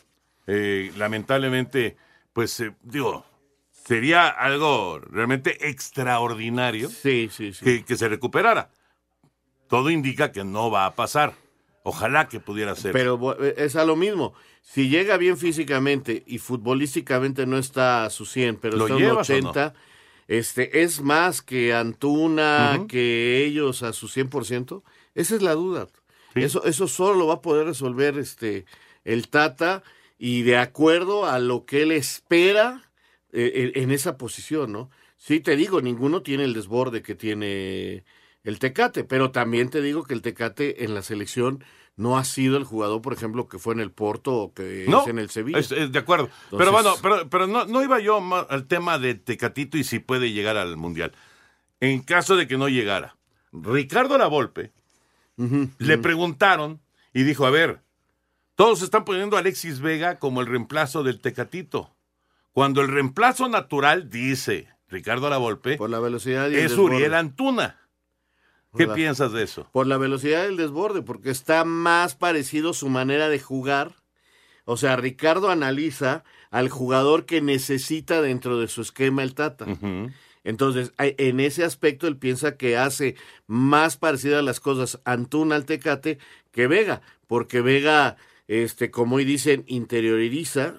Eh, 0.46 0.92
lamentablemente, 0.96 1.96
pues 2.33 2.59
eh, 2.61 2.74
digo, 2.83 3.24
sería 3.70 4.28
algo 4.28 4.98
realmente 4.98 5.68
extraordinario 5.68 6.88
Que, 7.02 7.85
que 7.87 7.96
se 7.96 8.09
recuperara. 8.09 8.70
Todo 9.68 9.90
indica 9.90 10.33
que 10.33 10.44
no 10.44 10.70
va 10.70 10.87
a 10.87 10.94
pasar. 10.94 11.35
Ojalá 11.85 12.28
que 12.28 12.40
pudiera 12.40 12.76
ser. 12.76 12.92
Pero 12.92 13.37
eh, 13.42 13.55
es 13.57 13.76
a 13.76 13.85
lo 13.85 13.96
mismo. 13.96 14.35
Si 14.62 14.88
llega 14.88 15.16
bien 15.16 15.37
físicamente 15.37 16.22
y 16.26 16.38
futbolísticamente 16.38 17.46
no 17.46 17.59
está 17.59 18.05
a 18.05 18.11
su 18.11 18.24
100, 18.24 18.57
pero 18.57 18.76
¿Lo 18.76 18.87
está 18.87 18.96
en 18.96 19.02
un 19.02 19.09
llevas 19.09 19.31
o 19.31 19.33
no? 19.40 19.50
80, 19.50 19.74
este, 20.28 20.83
es 20.83 21.00
más 21.00 21.42
que 21.42 21.74
Antuna, 21.74 22.85
que 22.88 23.44
ellos 23.44 23.83
a 23.83 23.92
su 23.92 24.07
100%. 24.07 24.83
Esa 25.14 25.35
es 25.35 25.42
la 25.42 25.55
duda. 25.55 25.88
Eso, 26.35 26.64
eso 26.64 26.87
solo 26.88 27.18
lo 27.18 27.26
va 27.26 27.35
a 27.35 27.42
poder 27.42 27.66
resolver 27.66 28.16
este, 28.16 28.64
el 29.05 29.28
Tata 29.28 29.83
y 30.24 30.42
de 30.42 30.56
acuerdo 30.56 31.26
a 31.26 31.40
lo 31.40 31.64
que 31.66 31.82
él 31.82 31.90
espera 31.90 32.88
eh, 33.32 33.72
en, 33.74 33.82
en 33.82 33.90
esa 33.90 34.16
posición, 34.16 34.70
¿no? 34.70 34.88
Sí, 35.16 35.40
te 35.40 35.56
digo, 35.56 35.80
ninguno 35.80 36.22
tiene 36.22 36.44
el 36.44 36.54
desborde 36.54 37.02
que 37.02 37.16
tiene 37.16 38.04
el 38.44 38.58
Tecate, 38.61 39.02
pero 39.02 39.32
también 39.32 39.68
te 39.68 39.82
digo 39.82 40.04
que 40.04 40.14
el 40.14 40.22
Tecate 40.22 40.85
en 40.85 40.94
la 40.94 41.02
selección 41.02 41.64
no 41.96 42.16
ha 42.18 42.24
sido 42.24 42.56
el 42.56 42.62
jugador, 42.62 43.02
por 43.02 43.12
ejemplo, 43.14 43.48
que 43.48 43.58
fue 43.58 43.74
en 43.74 43.80
el 43.80 43.90
Porto 43.90 44.35
o 44.37 44.54
que 44.54 44.87
No, 44.88 45.02
es 45.02 45.08
en 45.08 45.18
el 45.18 45.28
Sevilla. 45.28 45.58
es- 45.58 45.72
es 45.72 45.90
de 45.90 45.98
acuerdo. 45.98 46.30
pero 46.56 46.70
bueno, 46.70 46.94
pero, 47.02 47.28
pero 47.28 47.46
no, 47.48 47.64
no 47.66 47.82
iba 47.82 47.98
yo 47.98 48.20
al 48.48 48.66
tema 48.68 49.00
de 49.00 49.16
Tecatito 49.16 49.76
y 49.76 49.82
si 49.82 49.98
puede 49.98 50.30
llegar 50.30 50.56
al 50.56 50.76
Mundial. 50.76 51.11
En 51.80 52.00
caso 52.00 52.37
de 52.37 52.46
que 52.46 52.56
no 52.56 52.68
llegara, 52.68 53.16
Ricardo 53.52 54.16
Lavolpe 54.18 54.70
Le 55.78 55.98
preguntaron 55.98 56.80
y 57.12 57.24
dijo, 57.24 57.44
a 57.44 57.50
ver, 57.50 57.80
todos 58.62 58.83
están 58.83 59.05
poniendo 59.05 59.37
a 59.37 59.40
Alexis 59.40 59.81
Vega 59.81 60.20
como 60.20 60.40
el 60.40 60.46
reemplazo 60.46 61.03
del 61.03 61.18
Tecatito. 61.18 61.90
Cuando 62.53 62.81
el 62.81 62.87
reemplazo 62.87 63.48
natural, 63.48 64.09
dice 64.09 64.68
Ricardo 64.87 65.29
Lavolpe, 65.29 65.77
Por 65.77 65.90
la 65.90 65.98
velocidad 65.98 66.48
y 66.48 66.55
el 66.55 66.61
es 66.61 66.70
desborde. 66.70 66.94
Uriel 66.94 67.14
Antuna. 67.14 67.81
¿Qué 68.77 68.87
piensas 68.87 69.33
de 69.33 69.42
eso? 69.42 69.68
Por 69.72 69.88
la 69.88 69.96
velocidad 69.96 70.44
del 70.44 70.57
desborde, 70.57 71.03
porque 71.03 71.31
está 71.31 71.64
más 71.64 72.14
parecido 72.14 72.72
su 72.72 72.88
manera 72.88 73.29
de 73.29 73.40
jugar. 73.40 73.96
O 74.64 74.77
sea, 74.77 74.94
Ricardo 74.94 75.51
analiza 75.51 76.22
al 76.53 76.68
jugador 76.68 77.27
que 77.27 77.40
necesita 77.40 78.22
dentro 78.22 78.61
de 78.61 78.68
su 78.68 78.83
esquema 78.83 79.25
el 79.25 79.35
Tata. 79.35 79.66
Entonces, 80.44 80.92
en 80.98 81.40
ese 81.40 81.64
aspecto, 81.64 82.07
él 82.07 82.16
piensa 82.16 82.57
que 82.57 82.77
hace 82.77 83.16
más 83.48 83.96
parecidas 83.96 84.44
las 84.44 84.61
cosas 84.61 85.01
Antuna 85.05 85.57
al 85.57 85.64
Tecate 85.64 86.18
que 86.53 86.68
Vega, 86.68 87.03
porque 87.27 87.61
Vega, 87.61 88.18
este, 88.48 88.90
como 88.90 89.16
hoy 89.16 89.24
dicen, 89.24 89.64
interioriza. 89.66 90.74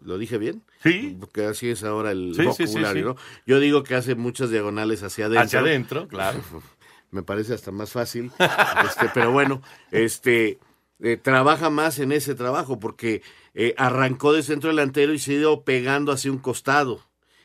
¿Lo 0.00 0.16
dije 0.16 0.38
bien? 0.38 0.62
Sí. 0.82 1.16
Porque 1.18 1.44
así 1.44 1.68
es 1.70 1.82
ahora 1.82 2.12
el 2.12 2.32
Sí, 2.34 2.44
vocabulario, 2.44 3.02
sí. 3.02 3.08
¿no? 3.08 3.42
Yo 3.46 3.58
digo 3.58 3.82
que 3.82 3.96
hace 3.96 4.14
muchas 4.14 4.50
diagonales 4.50 5.02
hacia 5.02 5.26
adentro. 5.26 5.44
Hacia 5.44 5.60
adentro, 5.60 6.08
claro. 6.08 6.40
Me 7.10 7.22
parece 7.22 7.54
hasta 7.54 7.72
más 7.72 7.90
fácil. 7.90 8.30
Este, 8.86 9.10
pero 9.12 9.32
bueno, 9.32 9.60
este 9.90 10.58
eh, 11.00 11.16
trabaja 11.16 11.68
más 11.70 11.98
en 11.98 12.12
ese 12.12 12.34
trabajo 12.34 12.78
porque 12.78 13.22
eh, 13.54 13.74
arrancó 13.76 14.32
de 14.32 14.42
centro 14.42 14.70
delantero 14.70 15.12
y 15.12 15.18
se 15.18 15.32
ha 15.32 15.34
ido 15.34 15.64
pegando 15.64 16.12
hacia 16.12 16.30
un 16.30 16.38
costado. 16.38 17.02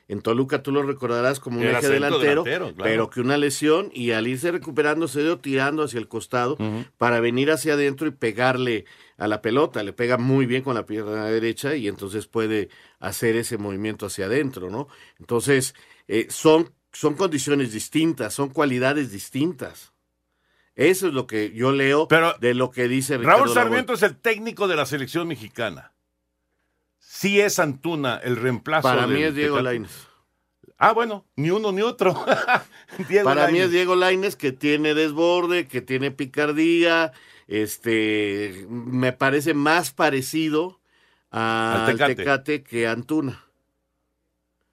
En 0.08 0.22
Toluca 0.22 0.62
tú 0.62 0.72
lo 0.72 0.84
recordarás 0.84 1.40
como 1.40 1.60
un 1.60 1.64
Era 1.66 1.80
eje 1.80 1.90
delantero, 1.90 2.44
delantero, 2.44 2.76
claro. 2.76 2.84
pero 2.84 3.10
que 3.10 3.22
una 3.22 3.38
lesión 3.38 3.90
y 3.94 4.12
al 4.12 4.28
irse 4.28 4.52
recuperando 4.52 5.08
se 5.08 5.22
ido 5.22 5.40
tirando 5.40 5.82
hacia 5.82 5.98
el 6.00 6.08
costado 6.08 6.58
para 6.98 7.20
venir 7.22 7.50
hacia 7.52 7.74
adentro 7.74 8.06
y 8.08 8.12
pegarle 8.12 8.86
a 9.18 9.28
la 9.28 9.42
pelota. 9.42 9.84
Le 9.84 9.94
pega 9.94 10.18
muy 10.18 10.46
bien 10.46 10.64
con 10.64 10.76
la 10.76 10.86
pierna 10.86 11.26
derecha 11.26 11.76
y 11.76 11.88
entonces 11.88 12.28
puede 12.28 12.70
hacer 13.00 13.36
ese 13.36 13.58
movimiento 13.58 14.08
hacia 14.08 14.26
adentro, 14.26 14.70
¿no? 14.70 14.88
Entonces, 15.20 15.76
eh, 16.08 16.28
son, 16.30 16.74
son 16.92 17.16
condiciones 17.16 17.72
distintas, 17.72 18.34
son 18.34 18.50
cualidades 18.50 19.12
distintas. 19.12 19.94
Eso 20.76 21.08
es 21.08 21.14
lo 21.14 21.28
que 21.28 21.52
yo 21.52 21.72
leo 21.72 22.08
de 22.40 22.54
lo 22.56 22.72
que 22.72 22.88
dice 22.88 23.18
Ricardo 23.18 23.46
Raúl 23.46 23.54
Sarmiento 23.54 23.94
Lavolpe. 23.94 24.06
es 24.06 24.12
el 24.12 24.18
técnico 24.18 24.68
de 24.68 24.76
la 24.76 24.86
selección 24.86 25.28
mexicana. 25.28 25.94
Sí 26.98 27.40
es 27.40 27.60
Antuna 27.60 28.20
el 28.24 28.38
reemplazo. 28.38 28.88
Para 28.88 29.06
mí 29.06 29.22
es 29.22 29.36
Diego. 29.36 29.62
Lainez. 29.62 30.08
Ah, 30.80 30.92
bueno, 30.94 31.26
ni 31.36 31.52
uno 31.52 31.72
ni 31.72 31.82
otro. 31.82 32.14
Para 32.26 32.66
mí 33.08 33.14
Lainez. 33.14 33.66
es 33.66 33.72
Diego 33.72 33.96
Laines 33.96 34.36
que 34.36 34.52
tiene 34.52 34.96
desborde, 34.96 35.68
que 35.68 35.82
tiene 35.82 36.10
picardía, 36.10 37.14
este, 37.48 38.66
me 38.70 39.12
parece 39.14 39.54
más 39.54 39.92
parecido 39.92 40.80
a- 41.32 41.86
Al 41.88 42.02
al 42.02 42.16
Tecate. 42.16 42.64
Que 42.64 42.88
Antuna. 42.88 43.44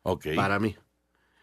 Ok. 0.03 0.29
Para 0.35 0.59
mí. 0.59 0.77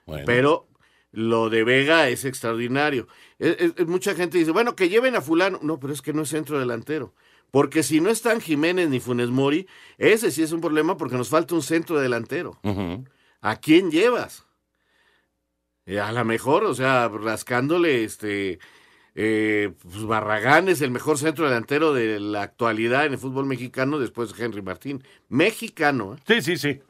Bueno. 0.06 0.26
Pero 0.26 0.68
lo 1.12 1.50
de 1.50 1.63
Vega 1.63 2.10
es 2.10 2.26
extraordinario. 2.26 3.08
Es- 3.40 3.58
es- 3.60 3.74
es- 3.78 3.88
mucha 3.88 4.16
gente 4.16 4.38
dice, 4.38 4.52
bueno, 4.52 4.76
que 4.76 4.90
lleven 4.90 5.16
a 5.16 5.22
fulano. 5.22 5.60
No, 5.62 5.80
pero 5.80 5.94
es 5.94 6.02
que 6.02 6.13
no 6.13 6.24
es 6.24 6.30
centro 6.30 6.60
delantero. 6.60 7.13
Porque 7.52 7.82
si 7.82 8.02
no 8.02 8.10
están 8.10 8.42
Jiménez 8.42 8.90
ni 8.90 9.00
Funes 9.00 9.30
Mori, 9.30 9.68
ese 9.98 10.32
sí 10.32 10.44
es 10.44 10.52
un 10.52 10.60
problema 10.62 10.98
porque 10.98 11.16
nos 11.16 11.30
falta 11.30 11.56
un 11.56 11.63
centro 11.63 12.00
delantero. 12.00 12.60
¿A 13.42 13.56
quién 13.60 13.90
llevas? 13.90 14.46
Eh, 15.86 16.00
a 16.02 16.12
lo 16.12 16.26
mejor, 16.26 16.66
o 16.66 16.76
sea, 16.76 17.08
rascándole, 17.08 18.04
este, 18.04 18.60
eh, 19.20 19.74
pues 19.82 20.04
Barragán 20.06 20.70
es 20.70 20.80
el 20.82 20.92
mejor 20.92 21.18
centro 21.18 21.46
delantero 21.46 21.92
de 21.92 22.20
la 22.20 22.44
actualidad 22.44 23.08
en 23.08 23.14
el 23.14 23.18
fútbol 23.18 23.48
mexicano 23.48 23.98
después 23.98 24.32
de 24.36 24.46
Henry 24.46 24.62
Martín. 24.62 25.04
Mexicano, 25.28 26.14
¿eh? 26.16 26.22
Sí, 26.28 26.42
sí, 26.44 26.58
sí. 26.58 26.82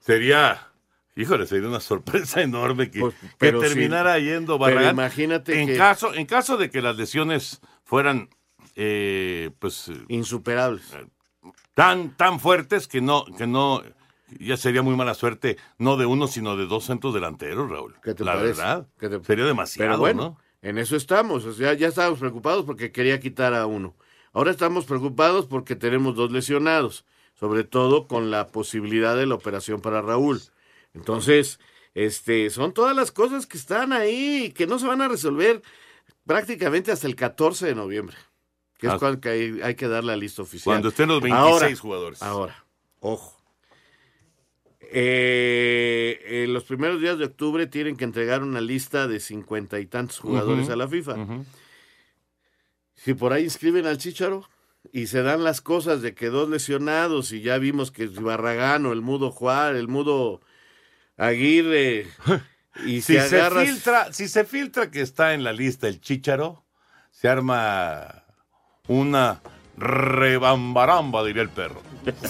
Sería, 0.00 0.66
híjole, 1.14 1.46
sería 1.46 1.68
una 1.68 1.78
sorpresa 1.80 2.42
enorme 2.42 2.90
que, 2.90 2.98
que 2.98 3.00
Pues, 3.00 3.14
pero 3.38 3.60
terminara 3.60 4.16
sí, 4.18 4.24
yendo 4.24 4.58
Barragán. 4.58 4.94
imagínate 4.96 5.60
en 5.60 5.68
que- 5.68 5.76
caso, 5.76 6.12
en 6.14 6.26
caso 6.26 6.56
de 6.56 6.70
que 6.70 6.82
las 6.82 6.96
lesiones 6.96 7.60
fueran, 7.84 8.28
eh, 8.74 9.50
pues, 9.60 9.88
eh, 9.90 10.04
Insuperables. 10.08 10.92
tan, 11.74 12.16
tan 12.16 12.40
fuertes 12.40 12.88
que 12.88 13.00
no, 13.00 13.24
que 13.38 13.46
no, 13.46 13.82
ya 14.40 14.56
sería 14.56 14.82
muy 14.82 14.96
mala 14.96 15.14
suerte, 15.14 15.56
no 15.78 15.96
de 15.96 16.06
uno, 16.06 16.26
sino 16.26 16.56
de 16.56 16.66
dos 16.66 16.84
centros 16.86 17.14
delanteros, 17.14 17.70
Raúl. 17.70 17.94
¿Qué 18.02 18.14
te 18.14 18.24
La 18.24 18.32
parece? 18.34 18.60
verdad, 18.60 18.88
¿Qué 18.98 19.08
te- 19.08 19.22
sería 19.24 19.44
demasiado, 19.44 19.88
Pero 19.90 19.98
bueno, 20.00 20.22
¿no? 20.22 20.49
En 20.62 20.78
eso 20.78 20.96
estamos. 20.96 21.44
O 21.44 21.52
sea, 21.52 21.74
ya 21.74 21.88
estábamos 21.88 22.18
preocupados 22.18 22.64
porque 22.64 22.92
quería 22.92 23.20
quitar 23.20 23.54
a 23.54 23.66
uno. 23.66 23.94
Ahora 24.32 24.50
estamos 24.50 24.84
preocupados 24.84 25.46
porque 25.46 25.74
tenemos 25.76 26.14
dos 26.14 26.30
lesionados, 26.30 27.04
sobre 27.34 27.64
todo 27.64 28.06
con 28.06 28.30
la 28.30 28.48
posibilidad 28.48 29.16
de 29.16 29.26
la 29.26 29.34
operación 29.34 29.80
para 29.80 30.02
Raúl. 30.02 30.40
Entonces, 30.94 31.58
este, 31.94 32.50
son 32.50 32.72
todas 32.72 32.94
las 32.94 33.10
cosas 33.12 33.46
que 33.46 33.58
están 33.58 33.92
ahí 33.92 34.44
y 34.46 34.50
que 34.52 34.66
no 34.66 34.78
se 34.78 34.86
van 34.86 35.00
a 35.02 35.08
resolver 35.08 35.62
prácticamente 36.26 36.92
hasta 36.92 37.06
el 37.08 37.16
14 37.16 37.66
de 37.66 37.74
noviembre, 37.74 38.16
que 38.78 38.86
es 38.86 38.92
Ah. 38.92 38.98
cuando 38.98 39.28
hay, 39.28 39.60
hay 39.62 39.74
que 39.74 39.88
dar 39.88 40.04
la 40.04 40.16
lista 40.16 40.42
oficial. 40.42 40.74
Cuando 40.74 40.88
estén 40.90 41.08
los 41.08 41.20
26 41.20 41.52
Ahora, 41.62 41.76
jugadores. 41.76 42.22
Ahora, 42.22 42.64
ojo. 43.00 43.39
Eh, 44.92 46.42
en 46.44 46.52
los 46.52 46.64
primeros 46.64 47.00
días 47.00 47.16
de 47.16 47.26
octubre 47.26 47.68
tienen 47.68 47.96
que 47.96 48.04
entregar 48.04 48.42
una 48.42 48.60
lista 48.60 49.06
de 49.06 49.20
cincuenta 49.20 49.78
y 49.78 49.86
tantos 49.86 50.18
jugadores 50.18 50.68
a 50.68 50.76
la 50.76 50.88
FIFA. 50.88 51.44
Si 52.94 53.14
por 53.14 53.32
ahí 53.32 53.44
inscriben 53.44 53.86
al 53.86 53.98
Chicharo 53.98 54.48
y 54.92 55.06
se 55.06 55.22
dan 55.22 55.44
las 55.44 55.60
cosas 55.60 56.02
de 56.02 56.14
que 56.14 56.26
dos 56.26 56.48
lesionados 56.48 57.32
y 57.32 57.40
ya 57.40 57.58
vimos 57.58 57.92
que 57.92 58.08
Barragán 58.08 58.84
o 58.84 58.92
el 58.92 59.00
Mudo 59.00 59.30
Juárez, 59.30 59.78
el 59.78 59.88
Mudo 59.88 60.40
Aguirre 61.16 62.08
y 62.84 63.02
si 63.02 63.18
se 63.20 63.50
filtra, 63.50 64.12
si 64.12 64.26
se 64.26 64.44
filtra 64.44 64.90
que 64.90 65.02
está 65.02 65.34
en 65.34 65.44
la 65.44 65.52
lista 65.52 65.86
el 65.86 66.00
Chícharo, 66.00 66.64
se 67.10 67.28
arma 67.28 68.24
una 68.88 69.40
rebambaramba, 69.80 71.24
diría 71.24 71.42
el 71.42 71.48
perro. 71.48 71.80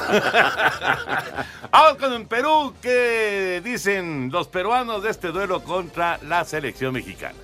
Vamos 1.70 1.98
con 1.98 2.12
el 2.12 2.26
Perú, 2.26 2.74
¿qué 2.80 3.60
dicen 3.62 4.30
los 4.32 4.48
peruanos 4.48 5.02
de 5.02 5.10
este 5.10 5.28
duelo 5.28 5.62
contra 5.62 6.18
la 6.18 6.44
selección 6.44 6.94
mexicana? 6.94 7.34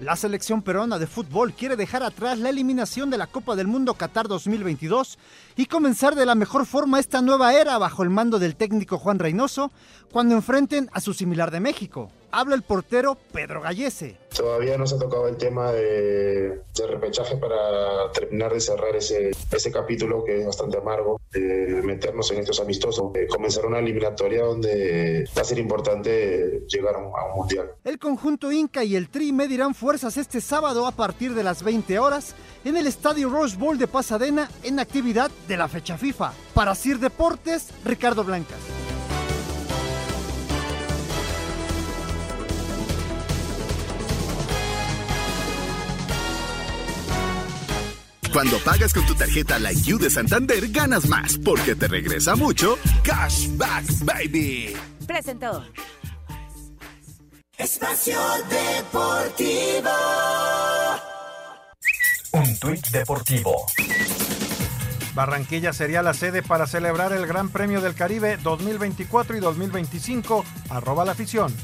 La 0.00 0.14
selección 0.14 0.60
peruana 0.60 0.98
de 0.98 1.06
fútbol 1.06 1.54
quiere 1.54 1.74
dejar 1.74 2.02
atrás 2.02 2.38
la 2.38 2.50
eliminación 2.50 3.08
de 3.08 3.16
la 3.16 3.26
Copa 3.26 3.56
del 3.56 3.66
Mundo 3.66 3.94
Qatar 3.94 4.28
2022 4.28 5.18
y 5.56 5.66
comenzar 5.66 6.14
de 6.14 6.26
la 6.26 6.34
mejor 6.34 6.66
forma 6.66 7.00
esta 7.00 7.22
nueva 7.22 7.54
era 7.54 7.78
bajo 7.78 8.02
el 8.02 8.10
mando 8.10 8.38
del 8.38 8.56
técnico 8.56 8.98
Juan 8.98 9.18
Reynoso 9.18 9.70
cuando 10.12 10.34
enfrenten 10.34 10.90
a 10.92 11.00
su 11.00 11.14
similar 11.14 11.50
de 11.50 11.60
México. 11.60 12.10
Habla 12.30 12.54
el 12.54 12.62
portero 12.62 13.16
Pedro 13.32 13.60
Gallese. 13.60 14.16
Todavía 14.36 14.76
no 14.76 14.86
se 14.86 14.96
ha 14.96 14.98
tocado 14.98 15.28
el 15.28 15.36
tema 15.36 15.72
de, 15.72 16.60
de 16.74 16.86
repechaje 16.86 17.36
para 17.36 18.12
terminar 18.12 18.52
de 18.52 18.60
cerrar 18.60 18.94
ese, 18.94 19.30
ese 19.50 19.72
capítulo 19.72 20.24
que 20.24 20.40
es 20.40 20.46
bastante 20.46 20.76
amargo, 20.76 21.20
de 21.32 21.80
meternos 21.82 22.30
en 22.32 22.40
estos 22.40 22.60
amistosos, 22.60 23.12
de 23.14 23.26
comenzar 23.28 23.64
una 23.64 23.78
eliminatoria 23.78 24.44
donde 24.44 25.26
va 25.36 25.40
a 25.40 25.44
ser 25.44 25.58
importante 25.58 26.64
llegar 26.68 26.96
a 26.96 26.98
un, 26.98 27.12
a 27.16 27.24
un 27.30 27.36
mundial. 27.36 27.70
El 27.84 27.98
conjunto 27.98 28.52
Inca 28.52 28.84
y 28.84 28.96
el 28.96 29.08
Tri 29.08 29.32
medirán 29.32 29.74
fuerzas 29.74 30.18
este 30.18 30.42
sábado 30.42 30.86
a 30.86 30.92
partir 30.92 31.34
de 31.34 31.42
las 31.42 31.62
20 31.62 31.98
horas 31.98 32.34
en 32.64 32.76
el 32.76 32.86
Estadio 32.86 33.30
Rose 33.30 33.56
Bowl 33.56 33.78
de 33.78 33.86
Pasadena 33.86 34.50
en 34.62 34.80
actividad 34.80 35.30
de 35.48 35.56
la 35.56 35.68
fecha 35.68 35.96
FIFA. 35.96 36.32
Para 36.52 36.74
Sir 36.74 36.98
Deportes, 36.98 37.70
Ricardo 37.84 38.24
Blancas. 38.24 38.58
Cuando 48.36 48.58
pagas 48.58 48.92
con 48.92 49.06
tu 49.06 49.14
tarjeta 49.14 49.58
Like 49.58 49.80
You 49.80 49.96
de 49.96 50.10
Santander, 50.10 50.68
ganas 50.68 51.08
más 51.08 51.38
porque 51.42 51.74
te 51.74 51.88
regresa 51.88 52.36
mucho 52.36 52.76
Cashback 53.02 54.04
Baby. 54.04 54.76
Presentó. 55.06 55.64
Espacio 57.56 58.18
Deportivo. 58.50 59.88
Un 62.32 62.58
tuit 62.58 62.86
deportivo. 62.88 63.64
Barranquilla 65.14 65.72
sería 65.72 66.02
la 66.02 66.12
sede 66.12 66.42
para 66.42 66.66
celebrar 66.66 67.14
el 67.14 67.26
Gran 67.26 67.48
Premio 67.48 67.80
del 67.80 67.94
Caribe 67.94 68.36
2024 68.42 69.38
y 69.38 69.40
2025. 69.40 70.44
Arroba 70.68 71.06
la 71.06 71.12
afición. 71.12 71.56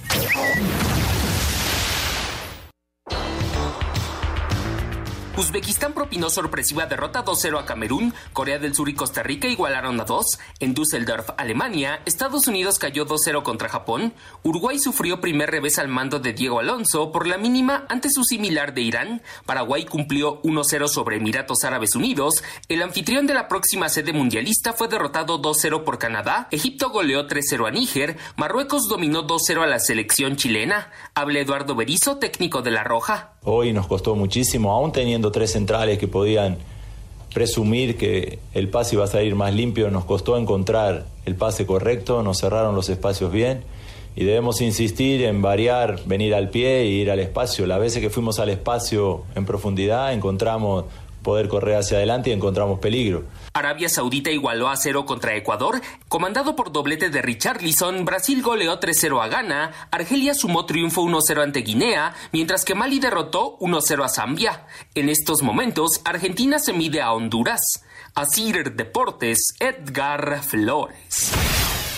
Uzbekistán 5.34 5.94
propinó 5.94 6.28
sorpresiva 6.28 6.84
derrota 6.84 7.24
2-0 7.24 7.58
a 7.58 7.64
Camerún, 7.64 8.12
Corea 8.34 8.58
del 8.58 8.74
Sur 8.74 8.90
y 8.90 8.94
Costa 8.94 9.22
Rica 9.22 9.48
igualaron 9.48 9.98
a 9.98 10.04
2, 10.04 10.38
en 10.60 10.74
Düsseldorf, 10.74 11.30
Alemania, 11.38 12.02
Estados 12.04 12.46
Unidos 12.48 12.78
cayó 12.78 13.06
2-0 13.06 13.42
contra 13.42 13.70
Japón, 13.70 14.12
Uruguay 14.42 14.78
sufrió 14.78 15.22
primer 15.22 15.50
revés 15.50 15.78
al 15.78 15.88
mando 15.88 16.18
de 16.18 16.34
Diego 16.34 16.60
Alonso 16.60 17.12
por 17.12 17.26
la 17.26 17.38
mínima 17.38 17.86
ante 17.88 18.10
su 18.10 18.24
similar 18.24 18.74
de 18.74 18.82
Irán, 18.82 19.22
Paraguay 19.46 19.86
cumplió 19.86 20.42
1-0 20.42 20.86
sobre 20.88 21.16
Emiratos 21.16 21.64
Árabes 21.64 21.96
Unidos, 21.96 22.44
el 22.68 22.82
anfitrión 22.82 23.26
de 23.26 23.32
la 23.32 23.48
próxima 23.48 23.88
sede 23.88 24.12
mundialista 24.12 24.74
fue 24.74 24.88
derrotado 24.88 25.40
2-0 25.40 25.82
por 25.82 25.98
Canadá, 25.98 26.46
Egipto 26.50 26.90
goleó 26.90 27.26
3-0 27.26 27.66
a 27.66 27.70
Níger, 27.70 28.18
Marruecos 28.36 28.86
dominó 28.86 29.26
2-0 29.26 29.62
a 29.62 29.66
la 29.66 29.78
selección 29.78 30.36
chilena, 30.36 30.90
habla 31.14 31.40
Eduardo 31.40 31.74
Berizo, 31.74 32.18
técnico 32.18 32.60
de 32.60 32.70
La 32.70 32.84
Roja. 32.84 33.31
Hoy 33.44 33.72
nos 33.72 33.88
costó 33.88 34.14
muchísimo, 34.14 34.70
aún 34.70 34.92
teniendo 34.92 35.32
tres 35.32 35.50
centrales 35.50 35.98
que 35.98 36.06
podían 36.06 36.58
presumir 37.34 37.96
que 37.96 38.38
el 38.54 38.68
pase 38.68 38.94
iba 38.94 39.02
a 39.02 39.08
salir 39.08 39.34
más 39.34 39.52
limpio, 39.52 39.90
nos 39.90 40.04
costó 40.04 40.36
encontrar 40.36 41.06
el 41.26 41.34
pase 41.34 41.66
correcto, 41.66 42.22
nos 42.22 42.38
cerraron 42.38 42.76
los 42.76 42.88
espacios 42.88 43.32
bien 43.32 43.64
y 44.14 44.24
debemos 44.24 44.60
insistir 44.60 45.24
en 45.24 45.42
variar, 45.42 45.98
venir 46.06 46.36
al 46.36 46.50
pie 46.50 46.82
e 46.82 46.86
ir 46.86 47.10
al 47.10 47.18
espacio. 47.18 47.66
Las 47.66 47.80
veces 47.80 48.00
que 48.00 48.10
fuimos 48.10 48.38
al 48.38 48.48
espacio 48.48 49.24
en 49.34 49.44
profundidad 49.44 50.12
encontramos 50.12 50.84
poder 51.22 51.48
correr 51.48 51.76
hacia 51.76 51.98
adelante 51.98 52.30
y 52.30 52.32
encontramos 52.32 52.78
peligro. 52.78 53.24
Arabia 53.54 53.88
Saudita 53.88 54.30
igualó 54.30 54.68
a 54.68 54.76
cero 54.76 55.06
contra 55.06 55.36
Ecuador, 55.36 55.80
comandado 56.08 56.56
por 56.56 56.72
doblete 56.72 57.10
de 57.10 57.22
Richarlison, 57.22 58.04
Brasil 58.04 58.42
goleó 58.42 58.80
3-0 58.80 59.22
a 59.22 59.28
Ghana, 59.28 59.88
Argelia 59.90 60.34
sumó 60.34 60.66
triunfo 60.66 61.02
1-0 61.02 61.42
ante 61.42 61.60
Guinea, 61.60 62.14
mientras 62.32 62.64
que 62.64 62.74
Mali 62.74 62.98
derrotó 62.98 63.58
1-0 63.58 64.04
a 64.04 64.08
Zambia. 64.08 64.66
En 64.94 65.08
estos 65.08 65.42
momentos, 65.42 66.00
Argentina 66.04 66.58
se 66.58 66.72
mide 66.72 67.00
a 67.00 67.12
Honduras. 67.12 67.84
Asir 68.14 68.74
Deportes, 68.74 69.54
Edgar 69.58 70.42
Flores. 70.42 71.32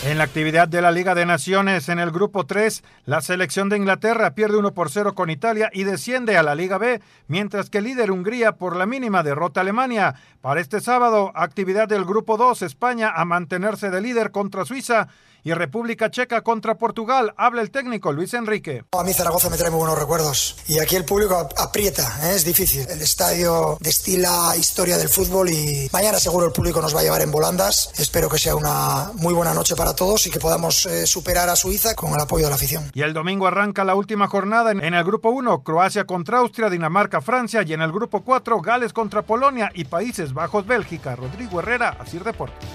En 0.04 0.18
la 0.18 0.24
actividad 0.24 0.68
de 0.68 0.82
la 0.82 0.90
Liga 0.90 1.14
de 1.14 1.24
Naciones 1.24 1.88
en 1.88 1.98
el 1.98 2.10
Grupo 2.10 2.44
3, 2.44 2.84
la 3.06 3.22
selección 3.22 3.70
de 3.70 3.78
Inglaterra 3.78 4.34
pierde 4.34 4.58
1 4.58 4.74
por 4.74 4.90
0 4.90 5.14
con 5.14 5.30
Italia 5.30 5.70
y 5.72 5.84
desciende 5.84 6.36
a 6.36 6.42
la 6.42 6.54
Liga 6.54 6.76
B, 6.76 7.00
mientras 7.26 7.70
que 7.70 7.80
líder 7.80 8.10
Hungría 8.10 8.52
por 8.52 8.76
la 8.76 8.84
mínima 8.84 9.22
derrota 9.22 9.60
a 9.60 9.62
Alemania. 9.62 10.14
Para 10.42 10.60
este 10.60 10.82
sábado, 10.82 11.32
actividad 11.34 11.88
del 11.88 12.04
Grupo 12.04 12.36
2, 12.36 12.60
España 12.60 13.12
a 13.16 13.24
mantenerse 13.24 13.88
de 13.88 14.02
líder 14.02 14.30
contra 14.30 14.66
Suiza 14.66 15.08
y 15.44 15.52
República 15.52 16.10
Checa 16.10 16.40
contra 16.40 16.76
Portugal. 16.76 17.34
Habla 17.36 17.62
el 17.62 17.70
técnico 17.70 18.12
Luis 18.12 18.34
Enrique. 18.34 18.84
A 18.92 19.04
mí 19.04 19.12
Zaragoza 19.12 19.50
me 19.50 19.58
trae 19.58 19.70
muy 19.70 19.78
buenos 19.78 19.98
recuerdos 19.98 20.56
y 20.66 20.78
aquí 20.78 20.96
el 20.96 21.04
público 21.04 21.48
aprieta, 21.56 22.02
¿eh? 22.24 22.34
es 22.34 22.44
difícil. 22.44 22.86
El 22.88 23.02
estadio 23.02 23.76
destila 23.80 24.56
historia 24.58 24.96
del 24.96 25.08
fútbol 25.08 25.50
y 25.50 25.88
mañana 25.92 26.18
seguro 26.18 26.46
el 26.46 26.52
público 26.52 26.80
nos 26.80 26.96
va 26.96 27.00
a 27.00 27.02
llevar 27.02 27.20
en 27.20 27.30
volandas. 27.30 27.92
Espero 27.98 28.28
que 28.28 28.38
sea 28.38 28.56
una 28.56 29.12
muy 29.14 29.34
buena 29.34 29.52
noche 29.52 29.76
para 29.76 29.94
todos 29.94 30.26
y 30.26 30.30
que 30.30 30.40
podamos 30.40 30.86
eh, 30.86 31.06
superar 31.06 31.48
a 31.50 31.56
Suiza 31.56 31.94
con 31.94 32.14
el 32.14 32.20
apoyo 32.20 32.44
de 32.44 32.50
la 32.50 32.56
afición. 32.56 32.90
Y 32.94 33.02
el 33.02 33.12
domingo 33.12 33.46
arranca 33.46 33.84
la 33.84 33.94
última 33.94 34.26
jornada 34.26 34.72
en, 34.72 34.82
en 34.82 34.94
el 34.94 35.04
grupo 35.04 35.28
1, 35.28 35.62
Croacia 35.62 36.06
contra 36.06 36.38
Austria, 36.38 36.70
Dinamarca, 36.70 37.20
Francia 37.20 37.62
y 37.62 37.74
en 37.74 37.82
el 37.82 37.92
grupo 37.92 38.24
4, 38.24 38.60
Gales 38.62 38.94
contra 38.94 39.22
Polonia 39.22 39.70
y 39.74 39.84
Países 39.84 40.32
Bajos, 40.32 40.66
Bélgica. 40.66 41.16
Rodrigo 41.16 41.60
Herrera, 41.60 41.96
Asir 42.00 42.24
Deportes. 42.24 42.66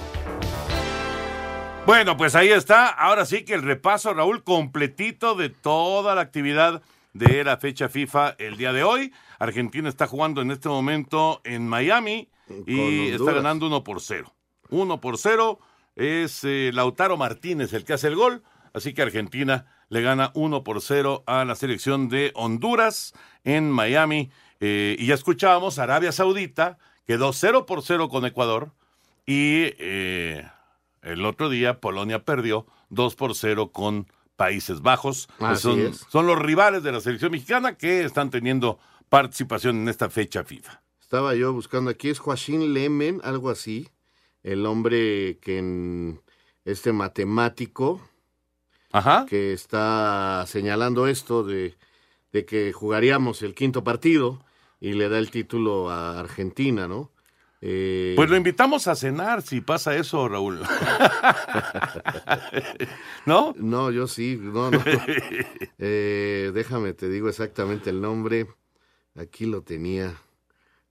Bueno, 1.89 2.17
pues 2.17 2.35
ahí 2.35 2.49
está. 2.49 2.87
Ahora 2.87 3.25
sí 3.25 3.43
que 3.43 3.55
el 3.55 3.63
repaso, 3.63 4.13
Raúl, 4.13 4.43
completito 4.43 5.33
de 5.33 5.49
toda 5.49 6.13
la 6.13 6.21
actividad 6.21 6.83
de 7.13 7.43
la 7.43 7.57
fecha 7.57 7.89
FIFA 7.89 8.35
el 8.37 8.57
día 8.57 8.73
de 8.73 8.83
hoy. 8.83 9.11
Argentina 9.39 9.89
está 9.89 10.05
jugando 10.05 10.43
en 10.43 10.51
este 10.51 10.69
momento 10.69 11.41
en 11.43 11.67
Miami 11.67 12.29
y 12.67 13.07
está 13.07 13.31
ganando 13.31 13.65
1 13.65 13.83
por 13.83 14.01
0. 14.01 14.31
1 14.69 15.01
por 15.01 15.17
0 15.17 15.57
es 15.95 16.43
eh, 16.43 16.69
Lautaro 16.75 17.17
Martínez 17.17 17.73
el 17.73 17.85
que 17.85 17.93
hace 17.93 18.09
el 18.09 18.15
gol, 18.15 18.43
así 18.71 18.93
que 18.93 19.01
Argentina 19.01 19.65
le 19.89 20.03
gana 20.03 20.29
1 20.35 20.63
por 20.63 20.83
0 20.83 21.23
a 21.25 21.43
la 21.43 21.55
selección 21.55 22.07
de 22.07 22.31
Honduras 22.35 23.15
en 23.43 23.71
Miami. 23.71 24.29
Eh, 24.59 24.95
y 24.99 25.07
ya 25.07 25.15
escuchábamos, 25.15 25.79
Arabia 25.79 26.11
Saudita 26.11 26.77
quedó 27.07 27.33
0 27.33 27.65
por 27.65 27.81
0 27.81 28.09
con 28.09 28.27
Ecuador 28.27 28.73
y 29.25 29.73
eh, 29.79 30.45
el 31.01 31.25
otro 31.25 31.49
día 31.49 31.79
Polonia 31.79 32.23
perdió 32.23 32.65
2 32.89 33.15
por 33.15 33.35
0 33.35 33.71
con 33.71 34.07
Países 34.35 34.81
Bajos. 34.81 35.27
Pues 35.37 35.59
son, 35.59 35.93
son, 35.93 36.27
los 36.27 36.39
rivales 36.39 36.83
de 36.83 36.91
la 36.91 37.01
selección 37.01 37.31
mexicana 37.31 37.75
que 37.75 38.03
están 38.03 38.29
teniendo 38.29 38.79
participación 39.09 39.77
en 39.77 39.89
esta 39.89 40.09
fecha 40.09 40.43
FIFA. 40.43 40.81
Estaba 41.01 41.35
yo 41.35 41.51
buscando 41.53 41.89
aquí, 41.89 42.09
es 42.09 42.19
Joaquín 42.19 42.73
Lemen, 42.73 43.19
algo 43.23 43.49
así, 43.49 43.89
el 44.43 44.65
hombre 44.65 45.39
que 45.41 45.57
en 45.57 46.21
este 46.65 46.93
matemático 46.93 48.01
Ajá. 48.91 49.25
que 49.27 49.53
está 49.53 50.45
señalando 50.47 51.07
esto 51.07 51.43
de, 51.43 51.75
de 52.31 52.45
que 52.45 52.71
jugaríamos 52.71 53.41
el 53.41 53.55
quinto 53.55 53.83
partido 53.83 54.43
y 54.79 54.93
le 54.93 55.09
da 55.09 55.17
el 55.17 55.31
título 55.31 55.89
a 55.89 56.19
Argentina, 56.19 56.87
¿no? 56.87 57.11
Eh, 57.61 58.13
pues 58.15 58.29
lo 58.29 58.37
invitamos 58.37 58.87
a 58.87 58.95
cenar 58.95 59.41
si 59.41 59.59
pasa 59.59 59.95
eso, 59.95 60.29
Raúl. 60.29 60.61
¿No? 63.25 63.53
No, 63.57 63.91
yo 63.91 64.07
sí, 64.07 64.37
no, 64.41 64.71
no. 64.71 64.83
Eh, 65.77 66.51
déjame, 66.53 66.93
te 66.93 67.09
digo 67.09 67.29
exactamente 67.29 67.89
el 67.89 68.01
nombre. 68.01 68.47
Aquí 69.15 69.45
lo 69.45 69.61
tenía. 69.61 70.15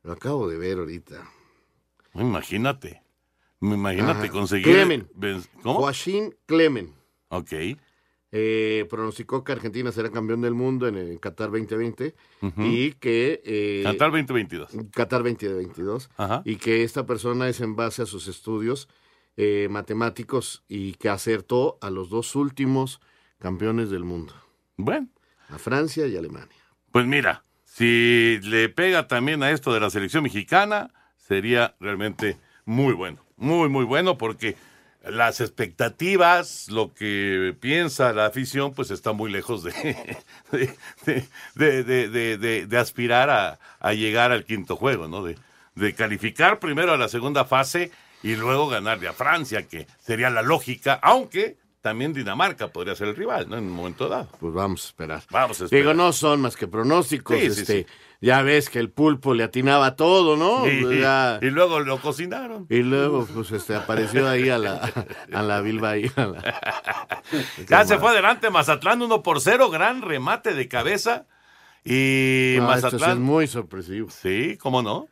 Lo 0.03 0.13
acabo 0.13 0.49
de 0.49 0.59
ver 0.59 0.79
ahorita. 0.79 1.29
Imagínate. 2.15 3.03
Imagínate 3.61 4.25
Ajá. 4.25 4.31
conseguir. 4.31 4.65
Clemen. 4.65 5.09
¿Cómo? 5.63 5.81
Joaquín 5.81 6.35
Clemen. 6.47 6.95
Ok. 7.29 7.53
Eh, 8.31 8.87
pronosticó 8.91 9.43
que 9.43 9.53
Argentina 9.53 9.91
será 9.91 10.11
campeón 10.11 10.43
del 10.43 10.53
mundo 10.53 10.87
en 10.87 10.97
el 10.97 11.19
Qatar 11.19 11.51
2020 11.51 12.15
Ujú. 12.43 12.63
y 12.63 12.93
que... 12.93 13.41
eh, 13.45 13.81
Qatar 13.85 14.11
2022. 14.11 14.71
Qatar 14.93 15.23
2022. 15.23 16.11
Ajá. 16.19 16.43
Y 16.45 16.57
que 16.57 16.83
esta 16.85 17.07
persona 17.07 17.49
es 17.49 17.61
en 17.63 17.75
base 17.75 18.03
a 18.03 18.07
sus 18.07 18.29
estudios 18.29 18.89
eh, 19.39 19.69
matemáticos 19.71 20.63
y 20.69 20.93
que 20.95 21.09
acertó 21.09 21.79
a 21.81 21.89
los 21.91 22.11
dos 22.11 22.37
últimos 22.37 23.01
campeones 23.39 23.89
del 23.89 24.05
mundo. 24.05 24.35
Bueno. 24.77 25.09
A 25.49 25.57
Francia 25.59 26.07
y 26.07 26.17
Alemania. 26.17 26.57
Pues 26.93 27.07
mira, 27.07 27.45
si 27.65 28.39
le 28.43 28.69
pega 28.69 29.09
también 29.09 29.43
a 29.43 29.51
esto 29.53 29.73
de 29.73 29.81
la 29.81 29.89
selección 29.89 30.23
mexicana, 30.25 30.93
sería 31.17 31.77
realmente 31.81 32.37
muy 32.67 32.93
bueno. 32.93 33.25
Muy, 33.37 33.69
muy 33.71 33.85
bueno 33.85 34.19
porque 34.19 34.57
las 35.11 35.41
expectativas, 35.41 36.69
lo 36.69 36.95
que 36.95 37.55
piensa 37.61 38.13
la 38.13 38.27
afición, 38.27 38.75
pues 38.75 38.91
está 38.91 39.13
muy 39.13 39.31
lejos 39.31 39.63
de, 39.65 40.17
aspirar 42.79 43.59
a, 43.81 43.93
llegar 43.93 44.33
al 44.33 44.45
quinto 44.45 44.77
juego, 44.77 45.09
¿no? 45.09 45.25
De 45.25 45.95
calificar 45.95 46.59
primero 46.59 46.93
a 46.93 46.97
la 46.97 47.09
segunda 47.09 47.45
fase 47.45 47.91
y 48.23 48.37
luego 48.37 48.69
ganarle 48.69 49.09
a 49.09 49.13
Francia, 49.13 49.67
que 49.67 49.87
sería 50.01 50.31
la 50.31 50.43
lógica, 50.43 50.99
aunque 51.03 51.57
también 51.81 52.13
Dinamarca 52.13 52.69
podría 52.69 52.95
ser 52.95 53.09
el 53.09 53.17
rival, 53.17 53.49
¿no? 53.49 53.57
En 53.57 53.65
un 53.65 53.73
momento 53.73 54.09
dado. 54.09 54.29
Pues 54.41 54.53
vamos 54.53 54.85
a 54.85 54.89
esperar. 54.89 55.23
Vamos 55.31 55.61
a 55.61 55.65
esperar. 55.65 55.83
Digo, 55.83 55.95
no 55.95 56.13
son 56.13 56.41
más 56.41 56.57
que 56.57 56.67
pronósticos. 56.69 57.37
Sí, 57.39 57.51
sí, 57.51 57.61
este, 57.61 57.83
sí. 57.83 57.87
Ya 58.21 58.43
ves 58.43 58.69
que 58.69 58.81
el 58.81 58.91
pulpo 58.91 59.33
le 59.33 59.45
atinaba 59.45 59.95
todo, 59.95 60.37
¿no? 60.37 60.65
Sí, 60.65 60.99
Ya- 61.01 61.39
y 61.41 61.47
luego 61.51 61.79
lo 61.81 62.01
cocinaron. 62.01 62.67
Y 62.69 62.83
luego, 62.83 63.27
pues, 63.33 63.53
este, 63.53 63.77
apareció 63.77 64.29
ahí 64.29 64.49
a 64.49 64.59
la, 64.59 64.93
a 65.33 65.43
la 65.43 65.61
Bilba 65.61 65.91
ahí. 65.91 66.11
a 66.17 66.27
la- 66.27 67.23
Ya 67.69 67.85
se 67.85 67.97
fue 67.99 68.11
adelante 68.11 68.51
Mazatlán 68.51 69.01
1 69.03 69.23
por 69.23 69.41
0, 69.41 69.71
gran 69.71 70.03
remate 70.03 70.55
de 70.55 70.67
cabeza. 70.67 71.27
Y 71.85 72.57
No, 72.59 72.75
esto 72.75 72.91
sí 72.91 72.97
Mazatlán. 72.97 73.11
es 73.13 73.19
muy 73.19 73.47
sorpresivo. 73.47 74.11
Sí, 74.11 74.57
cómo 74.59 74.83
no. 74.83 75.07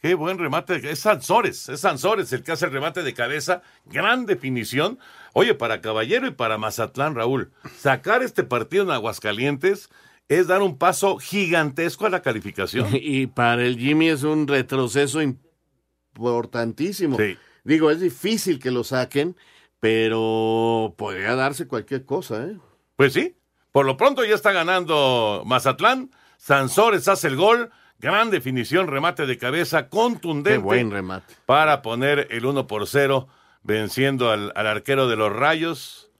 Qué 0.00 0.14
buen 0.14 0.38
remate. 0.38 0.90
Es 0.90 1.00
Sansores, 1.00 1.68
es 1.68 1.80
Sansores 1.80 2.32
el 2.32 2.42
que 2.42 2.52
hace 2.52 2.66
el 2.66 2.72
remate 2.72 3.02
de 3.02 3.14
cabeza. 3.14 3.62
Gran 3.86 4.26
definición. 4.26 4.98
Oye, 5.32 5.54
para 5.54 5.80
Caballero 5.80 6.26
y 6.26 6.32
para 6.32 6.58
Mazatlán, 6.58 7.14
Raúl, 7.14 7.50
sacar 7.78 8.22
este 8.22 8.44
partido 8.44 8.84
en 8.84 8.90
Aguascalientes 8.90 9.88
es 10.28 10.46
dar 10.48 10.62
un 10.62 10.76
paso 10.76 11.18
gigantesco 11.18 12.06
a 12.06 12.10
la 12.10 12.22
calificación. 12.22 12.88
Y 12.92 13.26
para 13.26 13.64
el 13.64 13.78
Jimmy 13.78 14.08
es 14.08 14.22
un 14.22 14.46
retroceso 14.46 15.20
importantísimo. 15.22 17.16
Digo, 17.64 17.90
es 17.90 18.00
difícil 18.00 18.58
que 18.58 18.70
lo 18.70 18.84
saquen, 18.84 19.36
pero 19.80 20.94
podría 20.96 21.34
darse 21.34 21.66
cualquier 21.66 22.04
cosa, 22.04 22.44
¿eh? 22.44 22.56
Pues 22.96 23.12
sí, 23.12 23.36
por 23.72 23.86
lo 23.86 23.96
pronto 23.96 24.24
ya 24.24 24.34
está 24.34 24.52
ganando 24.52 25.42
Mazatlán. 25.46 26.10
Sansores 26.38 27.08
hace 27.08 27.28
el 27.28 27.36
gol. 27.36 27.70
Gran 27.98 28.30
definición, 28.30 28.88
remate 28.88 29.26
de 29.26 29.38
cabeza 29.38 29.88
contundente. 29.88 30.58
Qué 30.58 30.64
buen 30.64 30.90
remate. 30.90 31.34
Para 31.46 31.82
poner 31.82 32.28
el 32.30 32.44
1 32.44 32.66
por 32.66 32.86
0, 32.86 33.28
venciendo 33.62 34.30
al, 34.30 34.52
al 34.54 34.66
arquero 34.66 35.08
de 35.08 35.16
los 35.16 35.32
Rayos. 35.32 36.10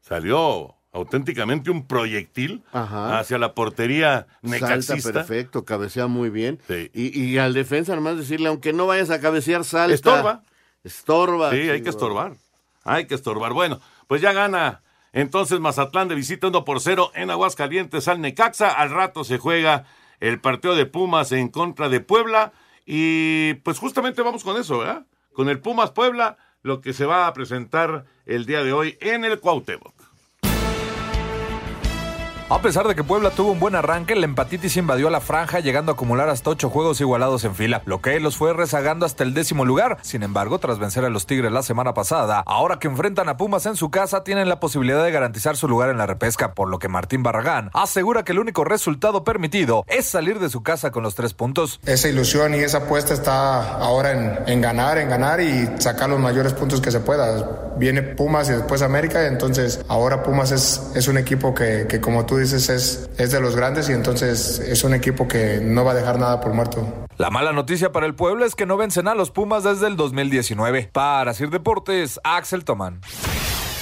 Salió 0.00 0.74
auténticamente 0.92 1.70
un 1.70 1.86
proyectil 1.86 2.62
hacia 2.72 3.38
la 3.38 3.54
portería 3.54 4.26
necaxista. 4.42 4.96
Salta 4.96 5.12
perfecto, 5.20 5.64
cabecea 5.64 6.06
muy 6.06 6.30
bien. 6.30 6.60
Y, 6.68 7.20
y, 7.20 7.38
al 7.38 7.52
defensa 7.52 7.94
nomás 7.96 8.16
decirle, 8.16 8.48
aunque 8.48 8.72
no 8.72 8.86
vayas 8.86 9.10
a 9.10 9.20
cabecear, 9.20 9.64
salta. 9.64 9.94
Estorba. 9.94 10.42
Estorba. 10.84 11.50
Sí, 11.50 11.68
hay 11.68 11.82
que 11.82 11.90
estorbar. 11.90 12.36
Hay 12.84 13.06
que 13.06 13.14
estorbar. 13.14 13.52
Bueno, 13.52 13.80
pues 14.06 14.20
ya 14.20 14.32
gana 14.32 14.82
entonces 15.14 15.60
Mazatlán 15.60 16.08
de 16.08 16.16
visita 16.16 16.48
1 16.48 16.64
por 16.64 16.80
0 16.80 17.12
en 17.14 17.30
Aguascalientes 17.30 18.06
al 18.08 18.20
Necaxa. 18.20 18.70
Al 18.70 18.90
rato 18.90 19.24
se 19.24 19.38
juega 19.38 19.86
el 20.20 20.40
partido 20.40 20.74
de 20.74 20.86
Pumas 20.86 21.32
en 21.32 21.48
contra 21.48 21.88
de 21.88 22.00
Puebla. 22.00 22.52
Y 22.86 23.54
pues 23.64 23.78
justamente 23.78 24.22
vamos 24.22 24.44
con 24.44 24.60
eso, 24.60 24.78
¿verdad? 24.78 25.06
Con 25.32 25.48
el 25.48 25.60
Pumas 25.60 25.90
Puebla, 25.90 26.36
lo 26.62 26.80
que 26.80 26.92
se 26.92 27.06
va 27.06 27.26
a 27.26 27.32
presentar 27.32 28.04
el 28.26 28.46
día 28.46 28.62
de 28.62 28.72
hoy 28.72 28.96
en 29.00 29.24
el 29.24 29.40
Cuauhtémoc. 29.40 30.03
A 32.54 32.62
pesar 32.62 32.86
de 32.86 32.94
que 32.94 33.02
Puebla 33.02 33.30
tuvo 33.30 33.50
un 33.50 33.58
buen 33.58 33.74
arranque, 33.74 34.14
la 34.14 34.26
empatitis 34.26 34.76
invadió 34.76 35.10
la 35.10 35.20
franja, 35.20 35.58
llegando 35.58 35.90
a 35.90 35.94
acumular 35.94 36.28
hasta 36.28 36.50
ocho 36.50 36.70
juegos 36.70 37.00
igualados 37.00 37.42
en 37.42 37.56
fila, 37.56 37.82
lo 37.84 38.00
que 38.00 38.20
los 38.20 38.36
fue 38.36 38.52
rezagando 38.52 39.04
hasta 39.04 39.24
el 39.24 39.34
décimo 39.34 39.64
lugar. 39.64 39.98
Sin 40.02 40.22
embargo, 40.22 40.60
tras 40.60 40.78
vencer 40.78 41.04
a 41.04 41.10
los 41.10 41.26
Tigres 41.26 41.50
la 41.50 41.64
semana 41.64 41.94
pasada, 41.94 42.44
ahora 42.46 42.78
que 42.78 42.86
enfrentan 42.86 43.28
a 43.28 43.36
Pumas 43.36 43.66
en 43.66 43.74
su 43.74 43.90
casa, 43.90 44.22
tienen 44.22 44.48
la 44.48 44.60
posibilidad 44.60 45.02
de 45.02 45.10
garantizar 45.10 45.56
su 45.56 45.66
lugar 45.66 45.90
en 45.90 45.98
la 45.98 46.06
repesca, 46.06 46.54
por 46.54 46.70
lo 46.70 46.78
que 46.78 46.86
Martín 46.86 47.24
Barragán 47.24 47.70
asegura 47.74 48.22
que 48.22 48.30
el 48.30 48.38
único 48.38 48.62
resultado 48.62 49.24
permitido 49.24 49.84
es 49.88 50.06
salir 50.06 50.38
de 50.38 50.48
su 50.48 50.62
casa 50.62 50.92
con 50.92 51.02
los 51.02 51.16
tres 51.16 51.34
puntos. 51.34 51.80
Esa 51.84 52.08
ilusión 52.08 52.54
y 52.54 52.58
esa 52.58 52.78
apuesta 52.78 53.14
está 53.14 53.78
ahora 53.78 54.44
en, 54.46 54.60
ganar, 54.60 54.98
en 54.98 55.08
ganar 55.08 55.40
y 55.40 55.68
sacar 55.80 56.08
los 56.08 56.20
mayores 56.20 56.52
puntos 56.52 56.80
que 56.80 56.92
se 56.92 57.00
pueda. 57.00 57.72
Viene 57.76 58.02
Pumas 58.02 58.48
y 58.48 58.52
después 58.52 58.80
América, 58.80 59.26
entonces 59.26 59.84
ahora 59.88 60.22
Pumas 60.22 60.52
es, 60.52 60.92
es 60.94 61.08
un 61.08 61.18
equipo 61.18 61.52
que, 61.52 61.88
que 61.88 62.00
como 62.00 62.24
tú 62.24 62.36
dices, 62.36 62.43
es, 62.52 63.08
es 63.16 63.30
de 63.32 63.40
los 63.40 63.56
grandes 63.56 63.88
y 63.88 63.92
entonces 63.92 64.58
es 64.58 64.84
un 64.84 64.94
equipo 64.94 65.26
que 65.26 65.60
no 65.62 65.84
va 65.84 65.92
a 65.92 65.94
dejar 65.94 66.18
nada 66.18 66.40
por 66.40 66.52
muerto. 66.52 66.86
La 67.16 67.30
mala 67.30 67.52
noticia 67.52 67.92
para 67.92 68.06
el 68.06 68.14
pueblo 68.14 68.44
es 68.44 68.54
que 68.54 68.66
no 68.66 68.76
vencen 68.76 69.08
a 69.08 69.14
los 69.14 69.30
Pumas 69.30 69.64
desde 69.64 69.86
el 69.86 69.96
2019. 69.96 70.90
Para 70.92 71.32
Sir 71.32 71.50
Deportes, 71.50 72.20
Axel 72.24 72.64
Tomán. 72.64 73.00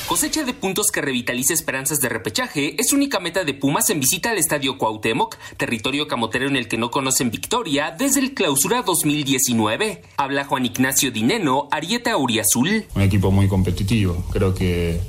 Cosecha 0.06 0.44
de 0.44 0.52
puntos 0.52 0.90
que 0.90 1.00
revitaliza 1.00 1.54
esperanzas 1.54 2.00
de 2.00 2.10
repechaje 2.10 2.76
es 2.78 2.92
única 2.92 3.18
meta 3.18 3.44
de 3.44 3.54
Pumas 3.54 3.88
en 3.88 3.98
visita 3.98 4.30
al 4.30 4.36
Estadio 4.36 4.76
Cuauhtémoc, 4.76 5.38
territorio 5.56 6.06
camotero 6.06 6.46
en 6.48 6.56
el 6.56 6.68
que 6.68 6.76
no 6.76 6.90
conocen 6.90 7.30
victoria 7.30 7.94
desde 7.96 8.20
el 8.20 8.34
clausura 8.34 8.82
2019. 8.82 10.02
Habla 10.18 10.44
Juan 10.44 10.66
Ignacio 10.66 11.10
Dineno, 11.10 11.68
Arieta 11.70 12.14
Uriazul. 12.18 12.84
Un 12.94 13.00
equipo 13.00 13.30
muy 13.30 13.48
competitivo. 13.48 14.22
Creo 14.30 14.54
que 14.54 15.00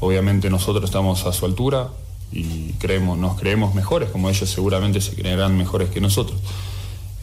obviamente 0.00 0.50
nosotros 0.50 0.84
estamos 0.84 1.24
a 1.24 1.32
su 1.32 1.46
altura, 1.46 1.88
y 2.32 2.72
creemos, 2.78 3.18
nos 3.18 3.38
creemos 3.38 3.74
mejores, 3.74 4.10
como 4.10 4.30
ellos 4.30 4.48
seguramente 4.48 5.00
se 5.00 5.14
creerán 5.14 5.56
mejores 5.56 5.90
que 5.90 6.00
nosotros. 6.00 6.38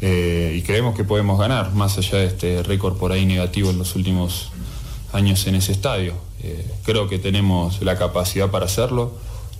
Eh, 0.02 0.56
y 0.58 0.62
creemos 0.62 0.96
que 0.96 1.04
podemos 1.04 1.40
ganar, 1.40 1.74
más 1.74 1.98
allá 1.98 2.20
de 2.20 2.26
este 2.26 2.64
récord 2.64 2.98
por 2.98 3.12
ahí 3.12 3.26
negativo 3.26 3.70
en 3.70 3.78
los 3.78 3.96
últimos 3.96 4.52
años 5.12 5.46
en 5.48 5.56
ese 5.56 5.72
estadio. 5.72 6.14
Eh, 6.42 6.66
creo 6.84 7.10
que 7.10 7.20
tenemos 7.20 7.82
la 7.82 7.98
capacidad 7.98 8.50
para 8.50 8.66
hacerlo, 8.66 9.14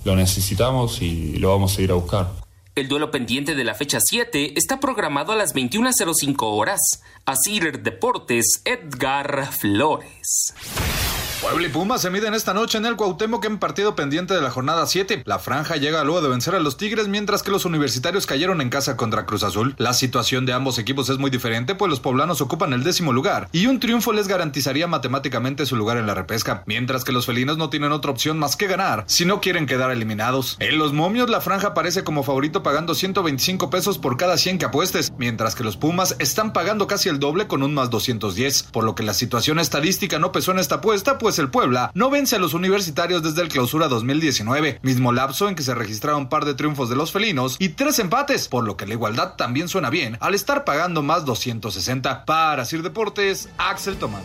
lo 0.04 0.16
necesitamos 0.16 1.02
y 1.02 1.36
lo 1.36 1.50
vamos 1.50 1.76
a 1.76 1.82
ir 1.82 1.90
a 1.90 1.94
buscar. 1.94 2.32
El 2.74 2.88
duelo 2.88 3.10
pendiente 3.10 3.54
de 3.54 3.64
la 3.64 3.74
fecha 3.74 3.98
7 4.00 4.54
está 4.56 4.80
programado 4.80 5.32
a 5.32 5.36
las 5.36 5.54
21.05 5.54 6.36
horas. 6.40 6.80
Asir 7.26 7.82
Deportes, 7.82 8.62
Edgar 8.64 9.50
Flores. 9.52 10.54
Puebla 11.40 11.68
y 11.68 11.70
Pumas 11.70 12.02
se 12.02 12.10
miden 12.10 12.34
esta 12.34 12.52
noche 12.52 12.76
en 12.76 12.84
el 12.84 12.96
Cuauhtémoc 12.96 13.42
en 13.46 13.58
partido 13.58 13.94
pendiente 13.94 14.34
de 14.34 14.42
la 14.42 14.50
jornada 14.50 14.84
7. 14.84 15.22
La 15.24 15.38
franja 15.38 15.76
llega 15.76 16.04
luego 16.04 16.20
de 16.20 16.28
vencer 16.28 16.54
a 16.54 16.60
los 16.60 16.76
Tigres 16.76 17.08
mientras 17.08 17.42
que 17.42 17.50
los 17.50 17.64
universitarios 17.64 18.26
cayeron 18.26 18.60
en 18.60 18.68
casa 18.68 18.98
contra 18.98 19.24
Cruz 19.24 19.42
Azul. 19.42 19.74
La 19.78 19.94
situación 19.94 20.44
de 20.44 20.52
ambos 20.52 20.78
equipos 20.78 21.08
es 21.08 21.16
muy 21.16 21.30
diferente 21.30 21.74
pues 21.74 21.88
los 21.88 21.98
poblanos 21.98 22.42
ocupan 22.42 22.74
el 22.74 22.84
décimo 22.84 23.14
lugar 23.14 23.48
y 23.52 23.68
un 23.68 23.80
triunfo 23.80 24.12
les 24.12 24.28
garantizaría 24.28 24.86
matemáticamente 24.86 25.64
su 25.64 25.76
lugar 25.76 25.96
en 25.96 26.06
la 26.06 26.12
repesca, 26.12 26.62
mientras 26.66 27.04
que 27.04 27.12
los 27.12 27.24
felinos 27.24 27.56
no 27.56 27.70
tienen 27.70 27.92
otra 27.92 28.10
opción 28.10 28.38
más 28.38 28.56
que 28.56 28.66
ganar 28.66 29.04
si 29.06 29.24
no 29.24 29.40
quieren 29.40 29.64
quedar 29.64 29.90
eliminados. 29.90 30.58
En 30.60 30.76
los 30.76 30.92
momios 30.92 31.30
la 31.30 31.40
franja 31.40 31.68
aparece 31.68 32.04
como 32.04 32.22
favorito 32.22 32.62
pagando 32.62 32.94
125 32.94 33.70
pesos 33.70 33.96
por 33.96 34.18
cada 34.18 34.36
100 34.36 34.58
que 34.58 34.66
apuestes, 34.66 35.10
mientras 35.16 35.54
que 35.54 35.64
los 35.64 35.78
Pumas 35.78 36.16
están 36.18 36.52
pagando 36.52 36.86
casi 36.86 37.08
el 37.08 37.18
doble 37.18 37.46
con 37.46 37.62
un 37.62 37.72
más 37.72 37.88
210, 37.88 38.64
por 38.64 38.84
lo 38.84 38.94
que 38.94 39.04
la 39.04 39.14
situación 39.14 39.58
estadística 39.58 40.18
no 40.18 40.32
pesó 40.32 40.52
en 40.52 40.58
esta 40.58 40.76
apuesta 40.76 41.16
pues 41.16 41.29
pues 41.30 41.38
el 41.38 41.48
Puebla 41.48 41.92
no 41.94 42.10
vence 42.10 42.34
a 42.34 42.40
los 42.40 42.54
universitarios 42.54 43.22
desde 43.22 43.42
el 43.42 43.48
clausura 43.48 43.86
2019, 43.86 44.80
mismo 44.82 45.12
lapso 45.12 45.48
en 45.48 45.54
que 45.54 45.62
se 45.62 45.76
registraron 45.76 46.22
un 46.22 46.28
par 46.28 46.44
de 46.44 46.54
triunfos 46.54 46.90
de 46.90 46.96
los 46.96 47.12
felinos 47.12 47.54
y 47.60 47.68
tres 47.68 48.00
empates, 48.00 48.48
por 48.48 48.64
lo 48.64 48.76
que 48.76 48.84
la 48.84 48.94
igualdad 48.94 49.36
también 49.36 49.68
suena 49.68 49.90
bien 49.90 50.18
al 50.18 50.34
estar 50.34 50.64
pagando 50.64 51.04
más 51.04 51.24
260. 51.24 52.24
Para 52.24 52.64
Sir 52.64 52.82
Deportes, 52.82 53.48
Axel 53.58 53.96
Tomán. 53.96 54.22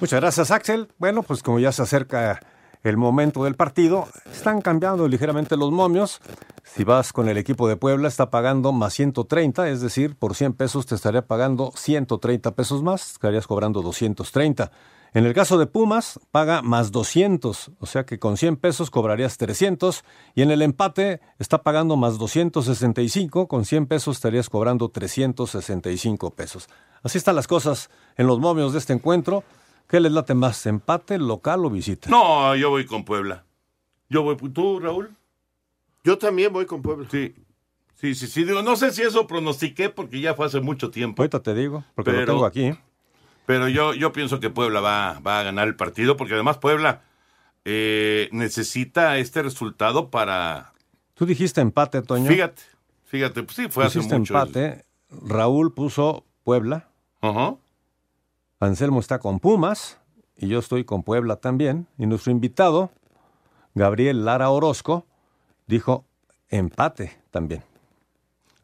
Muchas 0.00 0.20
gracias, 0.20 0.52
Axel. 0.52 0.92
Bueno, 0.96 1.24
pues 1.24 1.42
como 1.42 1.58
ya 1.58 1.72
se 1.72 1.82
acerca 1.82 2.38
el 2.84 2.96
momento 2.96 3.42
del 3.42 3.56
partido, 3.56 4.06
están 4.30 4.60
cambiando 4.60 5.08
ligeramente 5.08 5.56
los 5.56 5.72
momios. 5.72 6.20
Si 6.62 6.84
vas 6.84 7.12
con 7.12 7.28
el 7.28 7.36
equipo 7.36 7.66
de 7.66 7.74
Puebla, 7.74 8.06
está 8.06 8.30
pagando 8.30 8.70
más 8.70 8.94
130, 8.94 9.70
es 9.70 9.80
decir, 9.80 10.14
por 10.14 10.36
100 10.36 10.52
pesos 10.52 10.86
te 10.86 10.94
estaría 10.94 11.26
pagando 11.26 11.72
130 11.74 12.54
pesos 12.54 12.84
más, 12.84 13.10
estarías 13.10 13.48
cobrando 13.48 13.82
230. 13.82 14.70
En 15.16 15.24
el 15.24 15.32
caso 15.32 15.56
de 15.56 15.64
Pumas, 15.64 16.20
paga 16.30 16.60
más 16.60 16.92
200, 16.92 17.70
o 17.80 17.86
sea 17.86 18.04
que 18.04 18.18
con 18.18 18.36
100 18.36 18.58
pesos 18.58 18.90
cobrarías 18.90 19.38
300 19.38 20.04
y 20.34 20.42
en 20.42 20.50
el 20.50 20.60
empate 20.60 21.22
está 21.38 21.62
pagando 21.62 21.96
más 21.96 22.18
265, 22.18 23.48
con 23.48 23.64
100 23.64 23.86
pesos 23.86 24.16
estarías 24.18 24.50
cobrando 24.50 24.90
365 24.90 26.32
pesos. 26.32 26.68
Así 27.02 27.16
están 27.16 27.34
las 27.34 27.46
cosas 27.46 27.88
en 28.18 28.26
los 28.26 28.40
momios 28.40 28.74
de 28.74 28.78
este 28.78 28.92
encuentro. 28.92 29.42
¿Qué 29.88 30.00
les 30.00 30.12
late 30.12 30.34
más, 30.34 30.66
empate, 30.66 31.16
local 31.16 31.64
o 31.64 31.70
visita? 31.70 32.10
No, 32.10 32.54
yo 32.54 32.68
voy 32.68 32.84
con 32.84 33.06
Puebla. 33.06 33.46
Yo 34.10 34.22
voy, 34.22 34.36
¿tú, 34.36 34.80
Raúl? 34.80 35.16
Yo 36.04 36.18
también 36.18 36.52
voy 36.52 36.66
con 36.66 36.82
Puebla. 36.82 37.08
Sí. 37.10 37.34
Sí, 37.94 38.14
sí, 38.14 38.26
sí. 38.26 38.44
Digo, 38.44 38.60
no 38.60 38.76
sé 38.76 38.92
si 38.92 39.00
eso 39.00 39.26
pronostiqué 39.26 39.88
porque 39.88 40.20
ya 40.20 40.34
fue 40.34 40.44
hace 40.44 40.60
mucho 40.60 40.90
tiempo. 40.90 41.22
Ahorita 41.22 41.40
te 41.40 41.54
digo, 41.54 41.84
porque 41.94 42.12
lo 42.12 42.26
tengo 42.26 42.44
aquí. 42.44 42.74
Pero 43.46 43.68
yo, 43.68 43.94
yo 43.94 44.12
pienso 44.12 44.40
que 44.40 44.50
Puebla 44.50 44.80
va, 44.80 45.20
va 45.20 45.40
a 45.40 45.42
ganar 45.44 45.68
el 45.68 45.76
partido, 45.76 46.16
porque 46.16 46.34
además 46.34 46.58
Puebla 46.58 47.02
eh, 47.64 48.28
necesita 48.32 49.18
este 49.18 49.42
resultado 49.42 50.10
para... 50.10 50.72
Tú 51.14 51.26
dijiste 51.26 51.60
empate, 51.60 52.02
Toño. 52.02 52.28
Fíjate, 52.28 52.62
fíjate, 53.06 53.42
pues 53.42 53.56
sí, 53.56 53.68
fue 53.68 53.86
hace 53.86 54.00
mucho. 54.00 54.14
empate. 54.14 54.84
Raúl 55.10 55.72
puso 55.72 56.24
Puebla. 56.44 56.88
Ajá. 57.20 57.56
Anselmo 58.60 59.00
está 59.00 59.18
con 59.18 59.40
Pumas 59.40 59.98
y 60.36 60.48
yo 60.48 60.58
estoy 60.58 60.84
con 60.84 61.02
Puebla 61.02 61.36
también. 61.36 61.86
Y 61.98 62.06
nuestro 62.06 62.32
invitado, 62.32 62.90
Gabriel 63.74 64.24
Lara 64.24 64.50
Orozco, 64.50 65.06
dijo 65.66 66.04
empate 66.48 67.18
también. 67.30 67.62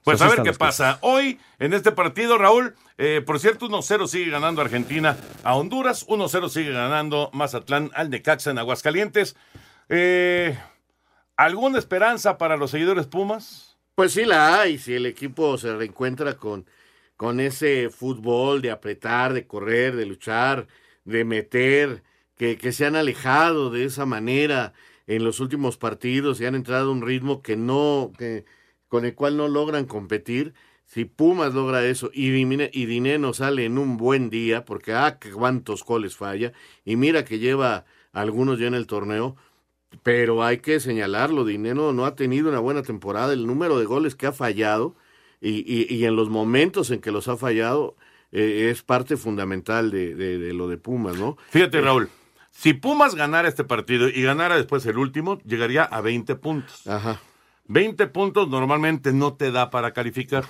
Pues 0.05 0.21
a 0.21 0.29
ver 0.29 0.43
qué 0.43 0.53
pasa. 0.53 0.99
Hoy, 1.01 1.39
en 1.61 1.73
este 1.75 1.93
partido, 1.93 2.37
Raúl, 2.37 2.75
eh, 2.99 3.23
por 3.25 3.39
cierto, 3.39 3.69
1-0 3.69 4.09
sigue 4.09 4.31
ganando 4.31 4.61
Argentina 4.61 5.17
a 5.45 5.55
Honduras, 5.55 6.07
1-0 6.09 6.49
sigue 6.49 6.73
ganando 6.73 7.31
Mazatlán 7.33 7.91
al 7.95 8.11
Necaxa 8.11 8.51
en 8.51 8.59
Aguascalientes. 8.59 9.37
Eh, 9.89 10.59
¿Alguna 11.37 11.79
esperanza 11.79 12.37
para 12.37 12.57
los 12.57 12.73
seguidores 12.73 13.07
Pumas? 13.07 13.77
Pues 13.95 14.13
sí 14.13 14.25
la 14.25 14.61
hay, 14.61 14.79
si 14.79 14.95
el 14.95 15.07
equipo 15.07 15.57
se 15.57 15.75
reencuentra 15.77 16.37
con, 16.37 16.67
con 17.17 17.39
ese 17.39 17.89
fútbol 17.89 18.61
de 18.61 18.73
apretar, 18.73 19.33
de 19.33 19.47
correr, 19.47 19.95
de 19.95 20.07
luchar, 20.07 20.67
de 21.05 21.25
meter, 21.25 22.03
que, 22.37 22.59
que 22.59 22.73
se 22.73 22.87
han 22.87 22.97
alejado 22.97 23.71
de 23.71 23.85
esa 23.85 24.05
manera 24.05 24.73
en 25.07 25.23
los 25.23 25.39
últimos 25.39 25.77
partidos 25.77 26.41
y 26.41 26.47
han 26.47 26.57
entrado 26.57 26.89
a 26.89 26.93
un 26.93 27.03
ritmo 27.03 27.41
que 27.41 27.57
no... 27.57 28.11
Que, 28.19 28.45
con 28.93 29.07
el 29.07 29.15
cual 29.15 29.39
no 29.39 29.49
logran 29.49 29.87
competir. 29.87 30.53
Si 30.85 31.07
Pumas 31.07 31.55
logra 31.55 31.83
eso 31.87 32.11
y, 32.13 32.27
y 32.27 32.87
Dineno 32.87 33.33
sale 33.33 33.65
en 33.65 33.79
un 33.79 33.97
buen 33.97 34.29
día, 34.29 34.67
porque 34.67 34.93
ah, 34.93 35.19
cuántos 35.33 35.83
goles 35.83 36.15
falla, 36.15 36.53
y 36.85 36.97
mira 36.97 37.25
que 37.25 37.39
lleva 37.39 37.87
algunos 38.13 38.59
ya 38.59 38.67
en 38.67 38.75
el 38.75 38.87
torneo, 38.87 39.35
pero 40.03 40.45
hay 40.45 40.59
que 40.59 40.79
señalarlo, 40.79 41.47
Dineno 41.47 41.95
no 41.95 42.05
ha 42.05 42.15
tenido 42.15 42.51
una 42.51 42.59
buena 42.59 42.83
temporada, 42.83 43.33
el 43.33 43.47
número 43.47 43.79
de 43.79 43.87
goles 43.87 44.15
que 44.15 44.27
ha 44.27 44.33
fallado 44.33 44.95
y, 45.41 45.63
y, 45.91 46.05
en 46.05 46.15
los 46.15 46.29
momentos 46.29 46.91
en 46.91 47.01
que 47.01 47.13
los 47.13 47.29
ha 47.29 47.39
fallado 47.39 47.97
eh, 48.31 48.69
es 48.71 48.83
parte 48.83 49.17
fundamental 49.17 49.91
de, 49.91 50.15
de, 50.15 50.53
lo 50.53 50.69
de 50.69 50.77
Pumas, 50.77 51.17
¿no? 51.17 51.39
Fíjate, 51.49 51.79
eh, 51.79 51.81
Raúl, 51.81 52.11
si 52.51 52.75
Pumas 52.75 53.15
ganara 53.15 53.49
este 53.49 53.65
partido 53.65 54.11
y 54.11 54.21
ganara 54.21 54.57
después 54.57 54.85
el 54.85 54.99
último, 54.99 55.39
llegaría 55.47 55.83
a 55.83 56.03
20 56.03 56.37
puntos. 56.37 56.87
Ajá. 56.87 57.23
20 57.73 58.07
puntos 58.09 58.49
normalmente 58.49 59.13
no 59.13 59.35
te 59.35 59.51
da 59.51 59.71
para 59.71 59.93
calificar. 59.93 60.45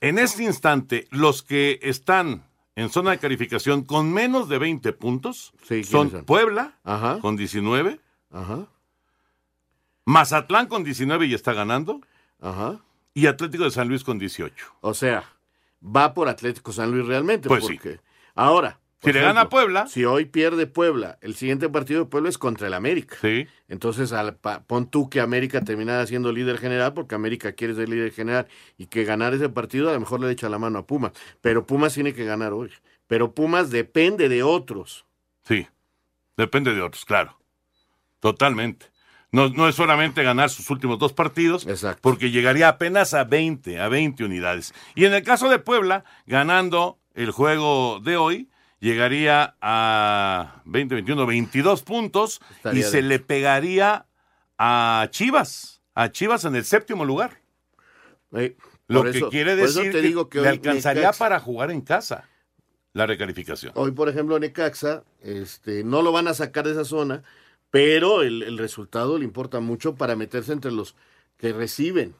En 0.00 0.18
este 0.18 0.42
instante, 0.42 1.06
los 1.10 1.44
que 1.44 1.78
están 1.82 2.42
en 2.74 2.90
zona 2.90 3.12
de 3.12 3.18
calificación 3.18 3.84
con 3.84 4.12
menos 4.12 4.48
de 4.48 4.58
20 4.58 4.92
puntos 4.94 5.52
son, 5.84 6.24
Puebla 6.24 6.78
con 7.20 7.36
19, 7.36 8.00
Ajá. 8.32 8.66
Mazatlán 10.04 10.66
con 10.66 10.82
19 10.82 11.26
y 11.26 11.34
está 11.34 11.52
ganando. 11.52 12.00
Ajá. 12.40 12.80
Y 13.14 13.26
Atlético 13.26 13.62
de 13.62 13.70
San 13.70 13.86
Luis 13.86 14.02
con 14.02 14.18
18. 14.18 14.66
O 14.80 14.94
sea, 14.94 15.24
va 15.84 16.12
por 16.12 16.28
Atlético 16.28 16.72
San 16.72 16.90
Luis 16.90 17.06
realmente. 17.06 17.48
Pues 17.48 17.62
porque... 17.62 18.00
Ahora. 18.34 18.80
Si 19.02 19.12
le 19.12 19.20
gana 19.20 19.48
Puebla. 19.48 19.88
Si 19.88 20.04
hoy 20.04 20.26
pierde 20.26 20.66
Puebla, 20.66 21.18
el 21.22 21.34
siguiente 21.34 21.68
partido 21.68 22.04
de 22.04 22.06
Puebla 22.06 22.28
es 22.28 22.38
contra 22.38 22.68
el 22.68 22.74
América. 22.74 23.16
Sí. 23.20 23.48
Entonces, 23.68 24.12
al, 24.12 24.36
pon 24.36 24.88
tú 24.88 25.10
que 25.10 25.20
América 25.20 25.60
terminara 25.62 26.06
siendo 26.06 26.30
líder 26.32 26.58
general, 26.58 26.94
porque 26.94 27.16
América 27.16 27.52
quiere 27.52 27.74
ser 27.74 27.88
líder 27.88 28.12
general 28.12 28.46
y 28.78 28.86
que 28.86 29.02
ganar 29.04 29.34
ese 29.34 29.48
partido 29.48 29.90
a 29.90 29.94
lo 29.94 30.00
mejor 30.00 30.20
le 30.20 30.30
echa 30.30 30.48
la 30.48 30.58
mano 30.58 30.78
a 30.78 30.86
Pumas. 30.86 31.12
Pero 31.40 31.66
Pumas 31.66 31.94
tiene 31.94 32.14
que 32.14 32.24
ganar 32.24 32.52
hoy. 32.52 32.70
Pero 33.08 33.34
Pumas 33.34 33.70
depende 33.70 34.28
de 34.28 34.44
otros. 34.44 35.04
Sí, 35.44 35.66
depende 36.36 36.72
de 36.72 36.82
otros, 36.82 37.04
claro. 37.04 37.36
Totalmente. 38.20 38.86
No, 39.32 39.48
no 39.48 39.66
es 39.66 39.74
solamente 39.74 40.22
ganar 40.22 40.50
sus 40.50 40.70
últimos 40.70 40.98
dos 40.98 41.12
partidos, 41.12 41.66
porque 42.02 42.30
llegaría 42.30 42.68
apenas 42.68 43.14
a 43.14 43.24
20, 43.24 43.80
a 43.80 43.88
20 43.88 44.24
unidades. 44.24 44.74
Y 44.94 45.06
en 45.06 45.14
el 45.14 45.22
caso 45.22 45.48
de 45.48 45.58
Puebla, 45.58 46.04
ganando 46.26 46.98
el 47.14 47.30
juego 47.30 47.98
de 48.00 48.16
hoy, 48.16 48.48
llegaría 48.82 49.56
a 49.62 50.60
20, 50.66 50.96
21, 50.96 51.26
22 51.26 51.82
puntos 51.82 52.42
y 52.74 52.82
se 52.82 53.00
le 53.00 53.18
pegaría 53.18 54.04
a 54.58 55.08
Chivas, 55.10 55.80
a 55.94 56.12
Chivas 56.12 56.44
en 56.44 56.56
el 56.56 56.64
séptimo 56.64 57.06
lugar. 57.06 57.40
Lo 58.88 59.04
que 59.04 59.22
quiere 59.30 59.56
decir 59.56 59.92
que, 60.28 60.40
le 60.42 60.48
alcanzaría 60.48 61.12
para 61.12 61.40
jugar 61.40 61.70
en 61.70 61.80
casa 61.80 62.28
la 62.92 63.06
recalificación. 63.06 63.72
Hoy, 63.76 63.92
por 63.92 64.10
ejemplo, 64.10 64.38
Necaxa, 64.38 65.04
este, 65.22 65.82
no 65.82 66.02
lo 66.02 66.12
van 66.12 66.28
a 66.28 66.34
sacar 66.34 66.66
de 66.66 66.72
esa 66.72 66.84
zona 66.84 67.22
pero 67.72 68.20
el, 68.20 68.58
resultado 68.58 69.16
le 69.16 69.24
importa 69.24 69.60
mucho 69.60 69.94
para 69.94 70.14
meterse 70.14 70.52
entre 70.52 70.70
los 70.70 70.94
que 71.38 71.54
reciben 71.54 72.14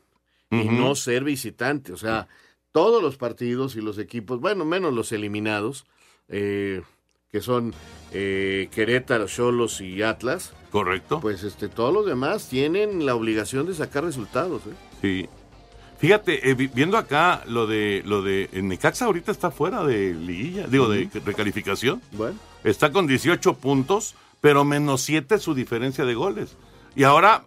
y 0.51 0.65
no 0.65 0.95
ser 0.95 1.25
visitante. 1.25 1.93
O 1.93 1.99
sea, 1.99 2.27
todos 2.73 3.03
los 3.03 3.19
partidos 3.19 3.77
y 3.77 3.83
los 3.83 3.99
equipos, 3.99 4.41
bueno, 4.41 4.65
menos 4.65 4.95
los 4.95 5.13
eliminados, 5.13 5.85
eh, 6.33 6.83
que 7.31 7.41
son 7.41 7.73
eh, 8.13 8.69
Querétaro, 8.73 9.27
Cholos 9.27 9.81
y 9.81 10.03
Atlas. 10.03 10.53
Correcto. 10.71 11.21
Pues 11.21 11.45
este, 11.45 11.69
todos 11.69 11.95
los 11.95 12.07
demás 12.07 12.49
tienen 12.49 13.07
la 13.07 13.15
obligación 13.15 13.67
de 13.67 13.75
sacar 13.75 14.05
resultados. 14.05 14.63
¿eh? 14.67 14.75
Sí. 15.01 15.29
Fíjate, 15.99 16.51
eh, 16.51 16.55
viendo 16.55 16.99
acá 16.99 17.45
lo 17.47 17.69
de 17.69 18.03
lo 18.05 18.23
de 18.23 18.49
Necaxa 18.53 19.05
ahorita 19.05 19.31
está 19.31 19.53
fuera 19.53 19.85
de 19.85 20.13
liguilla, 20.13 20.67
digo, 20.67 20.89
de 20.89 21.09
recalificación. 21.25 22.03
Bueno. 22.11 22.37
Está 22.65 22.91
con 22.91 23.07
18 23.07 23.55
puntos 23.55 24.17
pero 24.43 24.65
menos 24.65 25.01
siete 25.01 25.39
su 25.39 25.55
diferencia 25.55 26.05
de 26.05 26.15
goles. 26.15 26.57
Y 26.95 27.05
ahora, 27.05 27.45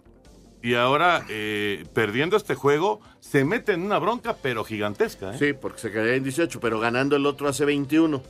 y 0.64 0.74
ahora 0.74 1.24
eh, 1.30 1.86
perdiendo 1.94 2.38
este 2.38 2.56
juego, 2.56 3.02
se 3.20 3.44
mete 3.44 3.74
en 3.74 3.84
una 3.84 4.00
bronca, 4.00 4.38
pero 4.42 4.64
gigantesca. 4.64 5.36
¿eh? 5.36 5.38
Sí, 5.38 5.54
porque 5.54 5.80
se 5.80 5.92
quedaría 5.92 6.16
en 6.16 6.24
18, 6.24 6.60
pero 6.60 6.80
ganando 6.80 7.18
el 7.18 7.26
otro 7.26 7.50
hace 7.50 7.66
21. 7.66 8.24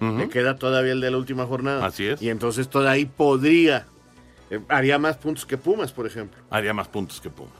Le 0.00 0.28
queda 0.28 0.56
todavía 0.56 0.92
el 0.92 1.00
de 1.00 1.10
la 1.10 1.16
última 1.16 1.46
jornada. 1.46 1.84
Así 1.84 2.06
es. 2.06 2.22
Y 2.22 2.30
entonces 2.30 2.68
todavía 2.68 2.92
ahí 2.92 3.04
podría, 3.04 3.86
eh, 4.50 4.60
haría 4.68 4.98
más 4.98 5.16
puntos 5.16 5.44
que 5.44 5.58
Pumas, 5.58 5.92
por 5.92 6.06
ejemplo. 6.06 6.40
Haría 6.50 6.72
más 6.72 6.88
puntos 6.88 7.20
que 7.20 7.30
Pumas. 7.30 7.52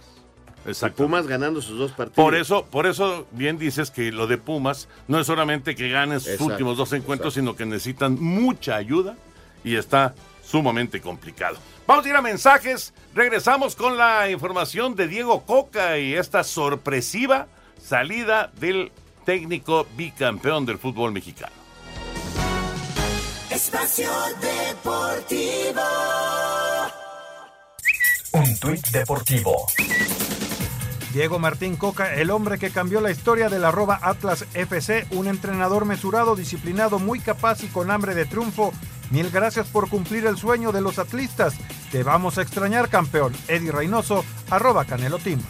Exacto. 0.67 1.05
Pumas 1.05 1.27
ganando 1.27 1.63
sus 1.63 1.79
dos 1.79 1.93
partidos. 1.93 2.17
Por 2.17 2.35
eso, 2.35 2.67
por 2.67 2.87
eso 2.87 3.27
bien 3.33 3.59
dices 3.59 3.91
que 3.91 4.13
lo 4.13 4.27
de 4.27 4.39
Pumas 4.39 4.89
no 5.09 5.19
es 5.19 5.27
solamente 5.27 5.75
que 5.75 5.89
ganen 5.89 6.21
sus 6.21 6.41
últimos 6.41 6.77
dos 6.77 6.93
encuentros, 6.93 7.35
sino 7.35 7.57
que 7.57 7.67
necesitan 7.67 8.21
mucha 8.21 8.77
ayuda 8.77 9.17
y 9.65 9.77
está 9.77 10.15
sumamente 10.43 11.01
complicado. 11.01 11.57
Vamos 11.87 12.05
a 12.05 12.09
ir 12.09 12.17
a 12.17 12.23
mensajes. 12.23 12.93
Regresamos 13.15 13.75
con 13.75 13.97
la 13.97 14.31
información 14.31 14.95
de 14.95 15.09
Diego 15.09 15.45
Coca 15.45 15.99
y 15.99 16.15
esta 16.15 16.45
sorpresiva 16.45 17.47
salida 17.83 18.53
del 18.61 18.93
técnico 19.25 19.87
bicampeón 19.97 20.67
del 20.67 20.79
fútbol 20.79 21.13
mexicano. 21.13 21.53
Espacio 23.59 24.09
Deportivo. 24.41 25.83
Un 28.31 28.57
tuit 28.61 28.87
deportivo. 28.91 29.67
Diego 31.13 31.41
Martín 31.41 31.75
Coca, 31.75 32.15
el 32.15 32.31
hombre 32.31 32.61
que 32.61 32.71
cambió 32.71 33.01
la 33.01 33.11
historia 33.11 33.49
del 33.49 33.65
arroba 33.65 33.99
Atlas 34.01 34.47
FC, 34.55 35.09
un 35.11 35.27
entrenador 35.27 35.87
mesurado, 35.87 36.37
disciplinado, 36.37 37.01
muy 37.01 37.19
capaz 37.19 37.65
y 37.65 37.67
con 37.67 37.91
hambre 37.91 38.15
de 38.15 38.27
triunfo, 38.27 38.73
Mil 39.11 39.29
gracias 39.29 39.67
por 39.67 39.89
cumplir 39.89 40.27
el 40.27 40.37
sueño 40.37 40.71
de 40.71 40.81
los 40.81 41.01
atlistas. 41.01 41.55
Te 41.91 42.05
vamos 42.05 42.39
a 42.39 42.43
extrañar, 42.43 42.89
campeón. 42.89 43.33
Eddie 43.49 43.73
Reynoso, 43.73 44.25
arroba 44.51 44.85
Canelo 44.85 45.19
Team. 45.19 45.41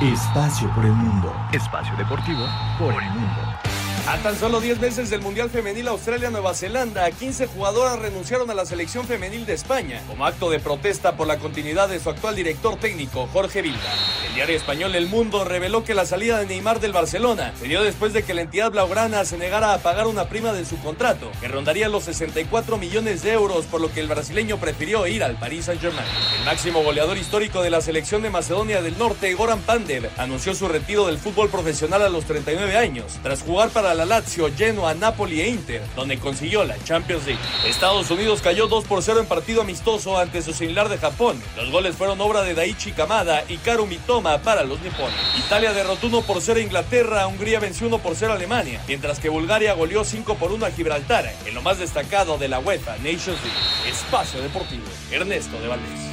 Espacio 0.00 0.74
por 0.74 0.86
el 0.86 0.92
mundo. 0.92 1.34
Espacio 1.52 1.94
deportivo 1.98 2.46
por 2.78 2.94
el 2.94 3.10
mundo. 3.10 3.69
A 4.10 4.16
tan 4.16 4.36
solo 4.36 4.60
10 4.60 4.80
meses 4.80 5.08
del 5.08 5.20
Mundial 5.20 5.50
Femenil 5.50 5.86
Australia-Nueva 5.86 6.52
Zelanda, 6.52 7.08
15 7.08 7.46
jugadoras 7.46 7.96
renunciaron 7.96 8.50
a 8.50 8.54
la 8.54 8.66
selección 8.66 9.06
femenil 9.06 9.46
de 9.46 9.52
España 9.52 10.02
como 10.08 10.26
acto 10.26 10.50
de 10.50 10.58
protesta 10.58 11.16
por 11.16 11.28
la 11.28 11.38
continuidad 11.38 11.88
de 11.88 12.00
su 12.00 12.10
actual 12.10 12.34
director 12.34 12.74
técnico, 12.74 13.28
Jorge 13.32 13.62
Vilda. 13.62 13.78
El 14.26 14.34
diario 14.34 14.56
español 14.56 14.96
El 14.96 15.06
Mundo 15.06 15.44
reveló 15.44 15.84
que 15.84 15.94
la 15.94 16.06
salida 16.06 16.40
de 16.40 16.46
Neymar 16.46 16.80
del 16.80 16.92
Barcelona 16.92 17.52
se 17.56 17.68
dio 17.68 17.84
después 17.84 18.12
de 18.12 18.24
que 18.24 18.34
la 18.34 18.40
entidad 18.40 18.72
blaugrana 18.72 19.24
se 19.24 19.38
negara 19.38 19.74
a 19.74 19.78
pagar 19.78 20.08
una 20.08 20.28
prima 20.28 20.52
de 20.52 20.64
su 20.64 20.76
contrato, 20.78 21.30
que 21.40 21.46
rondaría 21.46 21.88
los 21.88 22.02
64 22.02 22.78
millones 22.78 23.22
de 23.22 23.32
euros, 23.32 23.66
por 23.66 23.80
lo 23.80 23.92
que 23.92 24.00
el 24.00 24.08
brasileño 24.08 24.58
prefirió 24.58 25.06
ir 25.06 25.22
al 25.22 25.38
Paris 25.38 25.66
Saint-Germain. 25.66 26.08
El 26.40 26.46
máximo 26.46 26.82
goleador 26.82 27.16
histórico 27.16 27.62
de 27.62 27.70
la 27.70 27.80
selección 27.80 28.22
de 28.22 28.30
Macedonia 28.30 28.82
del 28.82 28.98
Norte, 28.98 29.32
Goran 29.34 29.60
Pandev, 29.60 30.10
anunció 30.18 30.52
su 30.56 30.66
retiro 30.66 31.06
del 31.06 31.18
fútbol 31.18 31.48
profesional 31.48 32.02
a 32.02 32.08
los 32.08 32.24
39 32.24 32.76
años, 32.76 33.20
tras 33.22 33.42
jugar 33.42 33.70
para 33.70 33.94
la 33.94 33.99
Lazio, 34.04 34.50
Genoa, 34.56 34.94
Napoli 34.94 35.40
e 35.40 35.48
Inter, 35.48 35.82
donde 35.96 36.18
consiguió 36.18 36.64
la 36.64 36.82
Champions 36.84 37.26
League. 37.26 37.40
Estados 37.66 38.10
Unidos 38.10 38.40
cayó 38.42 38.66
2 38.66 38.84
por 38.84 39.02
0 39.02 39.20
en 39.20 39.26
partido 39.26 39.62
amistoso 39.62 40.18
ante 40.18 40.42
su 40.42 40.52
similar 40.52 40.88
de 40.88 40.98
Japón. 40.98 41.40
Los 41.56 41.70
goles 41.70 41.96
fueron 41.96 42.20
obra 42.20 42.42
de 42.42 42.54
Daichi 42.54 42.92
Kamada 42.92 43.44
y 43.48 43.56
Karu 43.58 43.86
Mitoma 43.86 44.38
para 44.38 44.64
los 44.64 44.80
nipones. 44.80 45.14
Italia 45.38 45.72
derrotó 45.72 46.06
1 46.06 46.22
por 46.22 46.40
0 46.40 46.60
a 46.60 46.62
Inglaterra, 46.62 47.26
Hungría 47.26 47.60
venció 47.60 47.86
1 47.86 47.98
por 47.98 48.14
0 48.14 48.32
a 48.32 48.36
Alemania, 48.36 48.80
mientras 48.86 49.18
que 49.18 49.28
Bulgaria 49.28 49.74
goleó 49.74 50.04
5 50.04 50.34
por 50.36 50.52
1 50.52 50.66
a 50.66 50.70
Gibraltar, 50.70 51.32
en 51.46 51.54
lo 51.54 51.62
más 51.62 51.78
destacado 51.78 52.38
de 52.38 52.48
la 52.48 52.58
UEFA 52.58 52.96
Nations 52.98 53.26
League. 53.26 53.90
Espacio 53.90 54.40
Deportivo, 54.40 54.84
Ernesto 55.10 55.60
de 55.60 55.68
Valdés. 55.68 56.10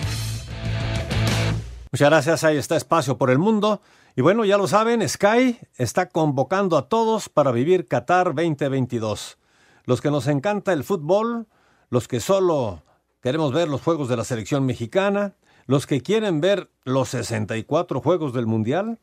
Muchas 1.91 2.09
gracias, 2.09 2.43
ahí 2.43 2.57
está 2.57 2.75
Espacio 2.75 3.17
por 3.17 3.31
el 3.31 3.39
Mundo. 3.39 3.81
Y 4.17 4.21
bueno, 4.21 4.45
ya 4.45 4.57
lo 4.57 4.67
saben, 4.67 5.07
Sky 5.07 5.59
está 5.75 6.09
convocando 6.09 6.75
a 6.75 6.89
todos 6.89 7.29
para 7.29 7.51
vivir 7.51 7.87
Qatar 7.87 8.33
2022. 8.33 9.37
Los 9.85 10.01
que 10.01 10.09
nos 10.09 10.25
encanta 10.25 10.73
el 10.73 10.83
fútbol, 10.83 11.45
los 11.91 12.07
que 12.07 12.19
solo 12.19 12.81
queremos 13.21 13.53
ver 13.53 13.67
los 13.67 13.83
juegos 13.83 14.09
de 14.09 14.17
la 14.17 14.23
selección 14.23 14.65
mexicana, 14.65 15.35
los 15.67 15.85
que 15.85 16.01
quieren 16.01 16.41
ver 16.41 16.71
los 16.83 17.09
64 17.09 18.01
juegos 18.01 18.33
del 18.33 18.47
Mundial 18.47 18.97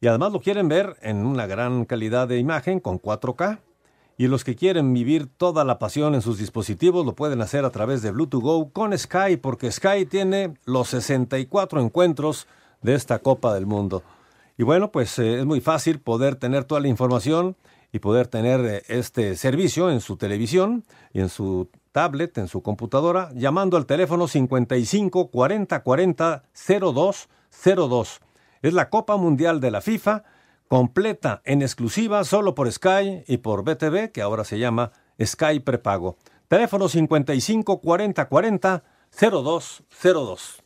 y 0.00 0.06
además 0.06 0.30
lo 0.30 0.40
quieren 0.40 0.68
ver 0.68 0.96
en 1.02 1.26
una 1.26 1.48
gran 1.48 1.84
calidad 1.84 2.28
de 2.28 2.38
imagen 2.38 2.78
con 2.78 3.00
4K. 3.00 3.58
Y 4.18 4.28
los 4.28 4.44
que 4.44 4.54
quieren 4.54 4.94
vivir 4.94 5.26
toda 5.26 5.64
la 5.64 5.80
pasión 5.80 6.14
en 6.14 6.22
sus 6.22 6.38
dispositivos 6.38 7.04
lo 7.04 7.16
pueden 7.16 7.42
hacer 7.42 7.64
a 7.64 7.70
través 7.70 8.02
de 8.02 8.12
Bluetooth 8.12 8.44
Go 8.44 8.70
con 8.70 8.96
Sky 8.96 9.36
porque 9.36 9.72
Sky 9.72 10.06
tiene 10.08 10.54
los 10.64 10.90
64 10.90 11.80
encuentros 11.80 12.46
de 12.82 12.94
esta 12.94 13.18
Copa 13.18 13.52
del 13.52 13.66
Mundo. 13.66 14.04
Y 14.60 14.62
bueno, 14.62 14.92
pues 14.92 15.18
eh, 15.18 15.38
es 15.38 15.46
muy 15.46 15.62
fácil 15.62 16.00
poder 16.00 16.36
tener 16.36 16.64
toda 16.64 16.82
la 16.82 16.88
información 16.88 17.56
y 17.92 18.00
poder 18.00 18.26
tener 18.26 18.60
eh, 18.60 18.82
este 18.88 19.34
servicio 19.34 19.90
en 19.90 20.02
su 20.02 20.18
televisión 20.18 20.84
y 21.14 21.20
en 21.20 21.30
su 21.30 21.70
tablet, 21.92 22.36
en 22.36 22.46
su 22.46 22.62
computadora, 22.62 23.30
llamando 23.34 23.78
al 23.78 23.86
teléfono 23.86 24.28
55 24.28 25.30
40 25.30 25.82
40 25.82 26.42
02 26.78 27.28
02. 27.64 28.20
Es 28.60 28.74
la 28.74 28.90
Copa 28.90 29.16
Mundial 29.16 29.60
de 29.60 29.70
la 29.70 29.80
FIFA, 29.80 30.24
completa 30.68 31.40
en 31.46 31.62
exclusiva 31.62 32.22
solo 32.24 32.54
por 32.54 32.70
Sky 32.70 33.24
y 33.26 33.38
por 33.38 33.64
BTV, 33.64 34.12
que 34.12 34.20
ahora 34.20 34.44
se 34.44 34.58
llama 34.58 34.92
Sky 35.24 35.60
Prepago. 35.60 36.18
Teléfono 36.48 36.86
55 36.86 37.80
40 37.80 38.28
40 38.28 38.84
02 39.18 39.84
02. 40.02 40.62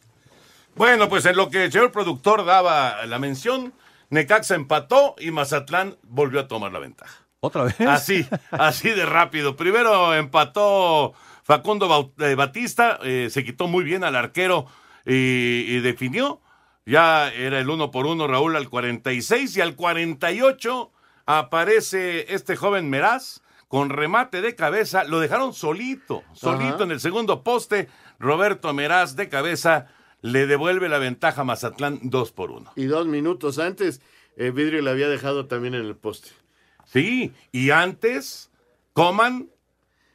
Bueno, 0.74 1.09
pues 1.09 1.24
en 1.26 1.36
lo 1.36 1.49
que 1.49 1.66
el 1.66 1.70
señor 1.70 1.92
productor 1.92 2.45
daba 2.45 3.07
la 3.07 3.20
mención, 3.20 3.72
Necaxa 4.11 4.55
empató 4.55 5.15
y 5.19 5.31
Mazatlán 5.31 5.97
volvió 6.03 6.41
a 6.41 6.49
tomar 6.49 6.73
la 6.73 6.79
ventaja. 6.79 7.25
¿Otra 7.41 7.65
vez? 7.65 7.81
Así, 7.81 8.27
así 8.51 8.91
de 8.91 9.05
rápido. 9.05 9.57
Primero 9.57 10.15
empató 10.15 11.13
Facundo 11.43 12.15
eh, 12.19 12.35
Batista, 12.35 12.99
eh, 13.03 13.29
se 13.31 13.45
quitó 13.45 13.69
muy 13.69 13.85
bien 13.85 14.03
al 14.03 14.17
arquero 14.17 14.67
y, 15.05 15.79
definió. 15.81 16.41
Ya 16.87 17.29
era 17.29 17.61
el 17.61 17.69
uno 17.69 17.91
por 17.91 18.07
uno 18.07 18.27
Raúl 18.27 18.57
al 18.57 18.69
46 18.69 19.57
y 19.57 19.61
al 19.61 19.75
48 19.77 20.91
aparece 21.27 22.35
este 22.35 22.57
joven 22.57 22.89
Meraz 22.89 23.43
con 23.69 23.91
remate 23.91 24.41
de 24.41 24.55
cabeza, 24.55 25.05
lo 25.05 25.21
dejaron 25.21 25.53
solito, 25.53 26.23
solito 26.33 26.75
Ajá. 26.75 26.85
en 26.85 26.91
el 26.93 27.01
segundo 27.01 27.43
poste. 27.43 27.89
Roberto 28.19 28.73
Meraz 28.73 29.17
de 29.17 29.29
cabeza 29.29 29.89
le 30.25 30.47
devuelve 30.47 30.89
la 30.89 30.97
ventaja 30.99 31.43
a 31.43 31.45
Mazatlán 31.45 31.99
2 32.03 32.33
por 32.33 32.51
1. 32.51 32.72
Y 32.77 32.87
dos 32.87 33.07
minutos 33.07 33.59
antes, 33.59 34.01
eh, 34.39 34.51
Vidrio 34.51 34.81
le 34.81 34.89
había 34.91 35.07
dejado 35.07 35.45
también 35.47 35.75
en 35.75 35.85
el 35.85 35.97
poste. 35.97 36.31
Sí, 36.87 37.33
y 37.53 37.68
antes, 37.70 38.51
Coman 38.95 39.51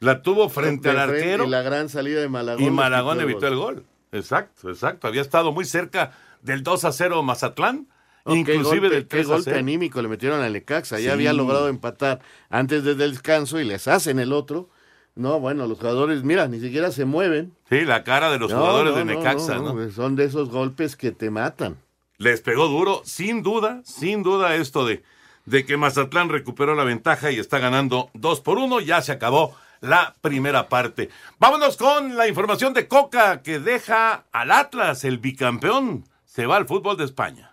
la 0.00 0.22
tuvo 0.22 0.48
frente 0.48 0.90
De 0.92 0.98
al 0.98 1.10
frente, 1.10 1.24
arquero 1.26 1.44
Y 1.44 1.48
la 1.50 1.62
gran 1.62 1.88
salida 1.88 2.20
de 2.20 2.28
Malagón. 2.28 2.64
y 2.64 2.70
Malagón 2.70 3.20
evitó 3.20 3.46
el 3.46 3.54
gol. 3.54 3.84
Exacto, 4.10 4.68
exacto. 4.68 5.06
Había 5.06 5.20
estado 5.22 5.52
muy 5.52 5.64
cerca 5.64 6.10
del 6.42 6.64
2 6.64 6.84
a 6.86 6.92
0 6.92 7.22
Mazatlán, 7.22 7.86
Oh, 8.24 8.32
qué 8.32 8.38
inclusive 8.40 8.80
golpe, 8.80 8.94
del 8.96 9.02
qué 9.04 9.16
3 9.18 9.26
a 9.26 9.28
golpe 9.30 9.44
0. 9.44 9.58
anímico 9.60 10.02
le 10.02 10.08
metieron 10.08 10.40
al 10.42 10.52
Necaxa. 10.52 10.98
Sí. 10.98 11.04
Ya 11.04 11.12
había 11.12 11.32
logrado 11.32 11.68
empatar 11.68 12.20
antes 12.50 12.82
del 12.84 12.98
descanso 12.98 13.60
y 13.60 13.64
les 13.64 13.86
hacen 13.88 14.18
el 14.18 14.32
otro. 14.32 14.68
No, 15.14 15.40
bueno, 15.40 15.66
los 15.66 15.78
jugadores, 15.78 16.22
mira, 16.22 16.48
ni 16.48 16.60
siquiera 16.60 16.90
se 16.90 17.04
mueven. 17.04 17.52
Sí, 17.68 17.82
la 17.82 18.04
cara 18.04 18.30
de 18.30 18.38
los 18.38 18.50
No, 18.50 18.58
jugadores 18.58 18.92
no, 18.92 18.98
de 18.98 19.04
Necaxa, 19.04 19.56
no, 19.56 19.74
¿no? 19.74 19.90
Son 19.90 20.16
de 20.16 20.24
esos 20.24 20.48
golpes 20.50 20.96
que 20.96 21.12
te 21.12 21.30
matan. 21.30 21.76
Les 22.16 22.40
pegó 22.40 22.68
duro, 22.68 23.02
sin 23.04 23.42
duda, 23.42 23.82
sin 23.84 24.22
duda 24.22 24.54
esto 24.54 24.86
de, 24.86 25.02
de 25.46 25.64
que 25.64 25.76
Mazatlán 25.76 26.28
recuperó 26.28 26.74
la 26.74 26.84
ventaja 26.84 27.30
y 27.30 27.38
está 27.38 27.58
ganando 27.58 28.10
2 28.14 28.40
por 28.40 28.58
1. 28.58 28.80
Ya 28.80 29.02
se 29.02 29.12
acabó 29.12 29.54
la 29.80 30.14
primera 30.20 30.68
parte. 30.68 31.08
Vámonos 31.38 31.76
con 31.76 32.16
la 32.16 32.28
información 32.28 32.74
de 32.74 32.88
Coca 32.88 33.42
que 33.42 33.58
deja 33.58 34.24
al 34.32 34.52
Atlas, 34.52 35.04
el 35.04 35.18
bicampeón. 35.18 36.04
Se 36.26 36.46
va 36.46 36.56
al 36.56 36.66
fútbol 36.66 36.96
de 36.96 37.04
España. 37.04 37.49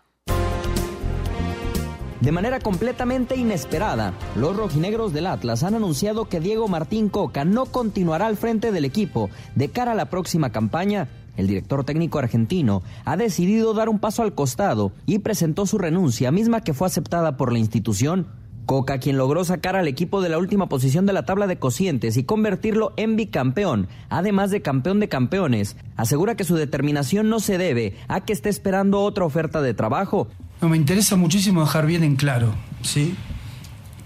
De 2.21 2.31
manera 2.31 2.59
completamente 2.59 3.35
inesperada, 3.35 4.13
los 4.35 4.55
rojinegros 4.55 5.13
del 5.13 5.27
Atlas 5.27 5.63
han 5.63 5.75
anunciado 5.75 6.25
que 6.25 6.39
Diego 6.39 6.67
Martín 6.67 7.09
Coca 7.09 7.45
no 7.45 7.67
continuará 7.67 8.25
al 8.25 8.37
frente 8.37 8.71
del 8.71 8.85
equipo 8.85 9.29
de 9.53 9.69
cara 9.69 9.91
a 9.91 9.95
la 9.95 10.09
próxima 10.09 10.51
campaña. 10.51 11.09
El 11.35 11.45
director 11.45 11.83
técnico 11.83 12.17
argentino 12.17 12.81
ha 13.05 13.17
decidido 13.17 13.75
dar 13.75 13.87
un 13.87 13.99
paso 13.99 14.23
al 14.23 14.33
costado 14.33 14.91
y 15.05 15.19
presentó 15.19 15.67
su 15.67 15.77
renuncia, 15.77 16.31
misma 16.31 16.61
que 16.61 16.73
fue 16.73 16.87
aceptada 16.87 17.37
por 17.37 17.53
la 17.53 17.59
institución. 17.59 18.25
Coca, 18.65 18.97
quien 18.97 19.17
logró 19.17 19.45
sacar 19.45 19.75
al 19.75 19.87
equipo 19.87 20.19
de 20.19 20.29
la 20.29 20.39
última 20.39 20.67
posición 20.67 21.05
de 21.05 21.13
la 21.13 21.23
tabla 21.23 21.45
de 21.45 21.59
cocientes 21.59 22.17
y 22.17 22.23
convertirlo 22.23 22.93
en 22.97 23.15
bicampeón, 23.15 23.87
además 24.09 24.49
de 24.49 24.63
campeón 24.63 24.99
de 24.99 25.07
campeones, 25.07 25.77
asegura 25.95 26.35
que 26.35 26.43
su 26.43 26.55
determinación 26.55 27.29
no 27.29 27.39
se 27.39 27.59
debe 27.59 27.95
a 28.07 28.25
que 28.25 28.33
esté 28.33 28.49
esperando 28.49 29.03
otra 29.03 29.23
oferta 29.23 29.61
de 29.61 29.75
trabajo. 29.75 30.27
No, 30.61 30.69
me 30.69 30.77
interesa 30.77 31.15
muchísimo 31.15 31.61
dejar 31.61 31.85
bien 31.85 32.03
en 32.03 32.15
claro, 32.15 32.53
¿sí? 32.81 33.15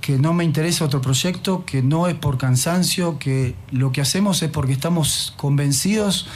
Que 0.02 0.18
no 0.18 0.34
me 0.34 0.44
interesa 0.44 0.84
otro 0.84 1.02
proyecto, 1.02 1.66
que 1.66 1.82
no 1.82 2.08
es 2.08 2.16
por 2.16 2.38
cansancio, 2.38 3.20
que 3.20 3.56
lo 3.72 3.92
que 3.92 4.02
hacemos 4.02 4.42
es 4.44 4.50
porque 4.50 4.74
estamos 4.74 5.34
convencidos 5.38 6.28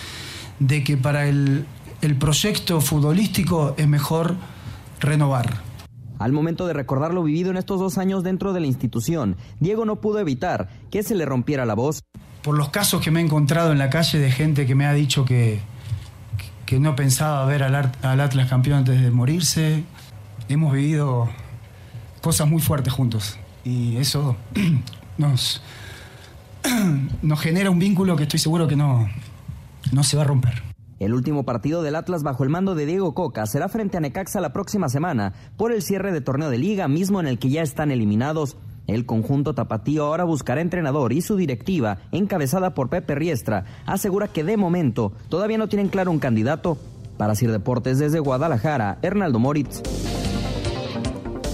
de 0.59 0.83
que 0.83 0.95
para 0.95 1.27
el, 1.27 1.65
el 2.01 2.15
proyecto 2.15 2.79
futbolístico 2.79 3.73
es 3.77 3.87
mejor 3.87 4.35
renovar. 5.01 5.61
Al 6.17 6.31
momento 6.31 6.65
de 6.65 6.73
recordar 6.73 7.13
lo 7.13 7.23
vivido 7.23 7.51
en 7.51 7.57
estos 7.57 7.79
dos 7.79 7.97
años 7.97 8.23
dentro 8.23 8.53
de 8.53 8.61
la 8.61 8.67
institución, 8.67 9.35
Diego 9.59 9.83
no 9.83 9.97
pudo 9.97 10.19
evitar 10.19 10.69
que 10.89 11.03
se 11.03 11.13
le 11.13 11.25
rompiera 11.25 11.65
la 11.65 11.73
voz. 11.73 12.01
Por 12.41 12.55
los 12.55 12.69
casos 12.69 13.01
que 13.01 13.11
me 13.11 13.19
he 13.19 13.23
encontrado 13.23 13.71
en 13.73 13.79
la 13.79 13.89
calle 13.89 14.19
de 14.19 14.31
gente 14.31 14.65
que 14.65 14.75
me 14.75 14.85
ha 14.85 14.93
dicho 14.93 15.25
que, 15.25 15.59
que 16.65 16.79
no 16.79 16.95
pensaba 16.95 17.45
ver 17.45 17.63
al, 17.63 17.91
al 18.01 18.21
Atlas 18.21 18.49
campeón 18.49 18.79
antes 18.79 19.01
de 19.01 19.11
morirse, 19.11 19.83
hemos 20.49 20.73
vivido 20.73 21.29
cosas 22.21 22.47
muy 22.47 22.61
fuertes 22.61 22.93
juntos. 22.93 23.37
Y 23.63 23.97
eso 23.97 24.35
nos, 25.17 25.61
nos 27.21 27.39
genera 27.39 27.69
un 27.69 27.79
vínculo 27.79 28.15
que 28.15 28.23
estoy 28.23 28.39
seguro 28.39 28.67
que 28.67 28.75
no, 28.75 29.07
no 29.91 30.03
se 30.03 30.17
va 30.17 30.23
a 30.23 30.25
romper. 30.25 30.63
El 30.97 31.13
último 31.13 31.43
partido 31.43 31.83
del 31.83 31.95
Atlas 31.95 32.23
bajo 32.23 32.43
el 32.43 32.49
mando 32.49 32.73
de 32.73 32.85
Diego 32.85 33.13
Coca 33.13 33.45
será 33.47 33.67
frente 33.67 33.97
a 33.97 33.99
Necaxa 33.99 34.39
la 34.39 34.53
próxima 34.53 34.87
semana 34.87 35.33
por 35.57 35.73
el 35.73 35.81
cierre 35.81 36.13
de 36.13 36.21
torneo 36.21 36.49
de 36.49 36.57
liga 36.57 36.87
mismo 36.87 37.19
en 37.19 37.27
el 37.27 37.37
que 37.37 37.49
ya 37.49 37.61
están 37.61 37.91
eliminados. 37.91 38.55
El 38.87 39.05
conjunto 39.05 39.53
tapatío 39.53 40.05
ahora 40.05 40.23
buscará 40.23 40.61
entrenador 40.61 41.11
y 41.11 41.21
su 41.21 41.35
directiva, 41.35 41.97
encabezada 42.11 42.73
por 42.73 42.89
Pepe 42.89 43.15
Riestra, 43.15 43.65
asegura 43.85 44.29
que 44.29 44.43
de 44.43 44.57
momento 44.57 45.11
todavía 45.27 45.57
no 45.57 45.67
tienen 45.67 45.89
claro 45.89 46.11
un 46.11 46.19
candidato. 46.19 46.77
Para 47.17 47.35
Sir 47.35 47.51
Deportes 47.51 47.97
desde 47.97 48.19
Guadalajara, 48.19 48.99
Hernaldo 49.01 49.39
Moritz. 49.39 49.81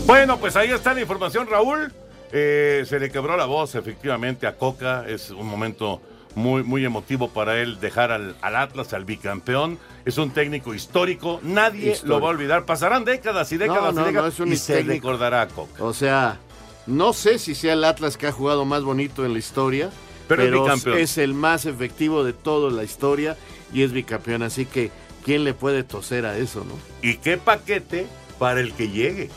Bueno, 0.05 0.37
pues 0.39 0.55
ahí 0.55 0.69
está 0.71 0.93
la 0.93 1.01
información, 1.01 1.47
Raúl. 1.47 1.91
Eh, 2.31 2.83
se 2.87 2.99
le 2.99 3.09
quebró 3.11 3.35
la 3.37 3.45
voz 3.45 3.75
efectivamente 3.75 4.47
a 4.47 4.55
Coca. 4.57 5.05
Es 5.07 5.29
un 5.31 5.47
momento 5.47 6.01
muy, 6.35 6.63
muy 6.63 6.83
emotivo 6.85 7.29
para 7.29 7.59
él 7.61 7.79
dejar 7.79 8.11
al, 8.11 8.35
al 8.41 8.55
Atlas, 8.55 8.93
al 8.93 9.05
bicampeón. 9.05 9.77
Es 10.05 10.17
un 10.17 10.31
técnico 10.31 10.73
histórico. 10.73 11.39
Nadie 11.43 11.91
Histórico. 11.91 12.07
lo 12.07 12.21
va 12.21 12.27
a 12.27 12.31
olvidar. 12.31 12.65
Pasarán 12.65 13.05
décadas 13.05 13.51
y 13.51 13.57
décadas 13.57 13.93
No, 13.93 14.01
y 14.01 14.05
décadas 14.05 14.23
no, 14.37 14.45
es 14.45 14.47
un 14.47 14.53
y 14.53 14.57
se 14.57 14.75
técnico. 14.77 14.93
recordará 15.09 15.41
a 15.43 15.47
Coca. 15.47 15.83
O 15.83 15.93
sea, 15.93 16.39
no 16.87 17.13
sé 17.13 17.39
si 17.39 17.55
sea 17.55 17.73
el 17.73 17.83
Atlas 17.83 18.17
que 18.17 18.27
ha 18.27 18.31
jugado 18.31 18.65
más 18.65 18.83
bonito 18.83 19.25
en 19.25 19.33
la 19.33 19.39
historia, 19.39 19.89
Pero 20.27 20.43
pero, 20.43 20.55
es 20.57 20.63
bicampeón. 20.63 20.97
es 20.97 21.17
el 21.17 21.33
más 21.33 21.65
efectivo 21.65 22.23
de 22.23 22.33
toda 22.33 22.71
la 22.71 22.83
historia 22.83 23.37
y 23.73 23.83
es 23.83 23.91
bicampeón. 23.93 24.43
Así 24.43 24.65
que, 24.65 24.89
¿quién 25.23 25.43
le 25.43 25.53
puede 25.53 25.83
toser 25.83 26.25
a 26.25 26.37
eso, 26.37 26.65
no? 26.65 26.73
¿Y 27.07 27.17
qué 27.17 27.37
paquete 27.37 28.07
para 28.39 28.59
el 28.61 28.73
que 28.73 28.89
llegue? 28.89 29.29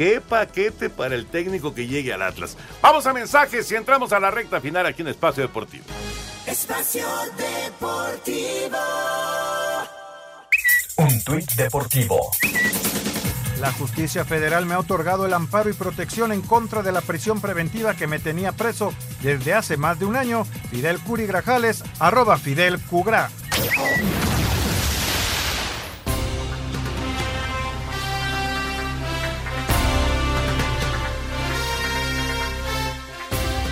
¿Qué 0.00 0.22
paquete 0.22 0.88
para 0.88 1.14
el 1.14 1.26
técnico 1.26 1.74
que 1.74 1.86
llegue 1.86 2.14
al 2.14 2.22
Atlas? 2.22 2.56
Vamos 2.80 3.06
a 3.06 3.12
mensajes 3.12 3.70
y 3.70 3.74
entramos 3.74 4.14
a 4.14 4.18
la 4.18 4.30
recta 4.30 4.58
final 4.58 4.86
aquí 4.86 5.02
en 5.02 5.08
Espacio 5.08 5.42
Deportivo. 5.42 5.84
Espacio 6.46 7.06
Deportivo. 7.36 8.78
Un 10.96 11.22
tuit 11.22 11.52
deportivo. 11.52 12.18
La 13.60 13.70
justicia 13.72 14.24
federal 14.24 14.64
me 14.64 14.72
ha 14.72 14.78
otorgado 14.78 15.26
el 15.26 15.34
amparo 15.34 15.68
y 15.68 15.74
protección 15.74 16.32
en 16.32 16.40
contra 16.40 16.80
de 16.80 16.92
la 16.92 17.02
prisión 17.02 17.42
preventiva 17.42 17.94
que 17.94 18.06
me 18.06 18.18
tenía 18.18 18.52
preso 18.52 18.94
desde 19.20 19.52
hace 19.52 19.76
más 19.76 19.98
de 19.98 20.06
un 20.06 20.16
año. 20.16 20.46
Fidel 20.70 20.98
Curi 21.00 21.26
Grajales, 21.26 21.84
arroba 21.98 22.38
Fidel 22.38 22.80
Cugra. 22.80 23.28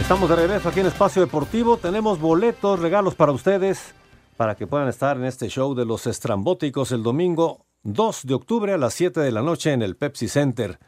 Estamos 0.09 0.30
de 0.30 0.36
regreso 0.36 0.70
aquí 0.70 0.80
en 0.80 0.86
Espacio 0.86 1.20
Deportivo. 1.20 1.76
Tenemos 1.76 2.18
boletos, 2.18 2.80
regalos 2.80 3.14
para 3.14 3.30
ustedes, 3.30 3.92
para 4.38 4.54
que 4.54 4.66
puedan 4.66 4.88
estar 4.88 5.18
en 5.18 5.26
este 5.26 5.50
show 5.50 5.74
de 5.74 5.84
los 5.84 6.06
estrambóticos 6.06 6.92
el 6.92 7.02
domingo 7.02 7.66
2 7.82 8.24
de 8.24 8.32
octubre 8.32 8.72
a 8.72 8.78
las 8.78 8.94
7 8.94 9.20
de 9.20 9.30
la 9.30 9.42
noche 9.42 9.70
en 9.70 9.82
el 9.82 9.96
Pepsi 9.96 10.28
Center. 10.28 10.78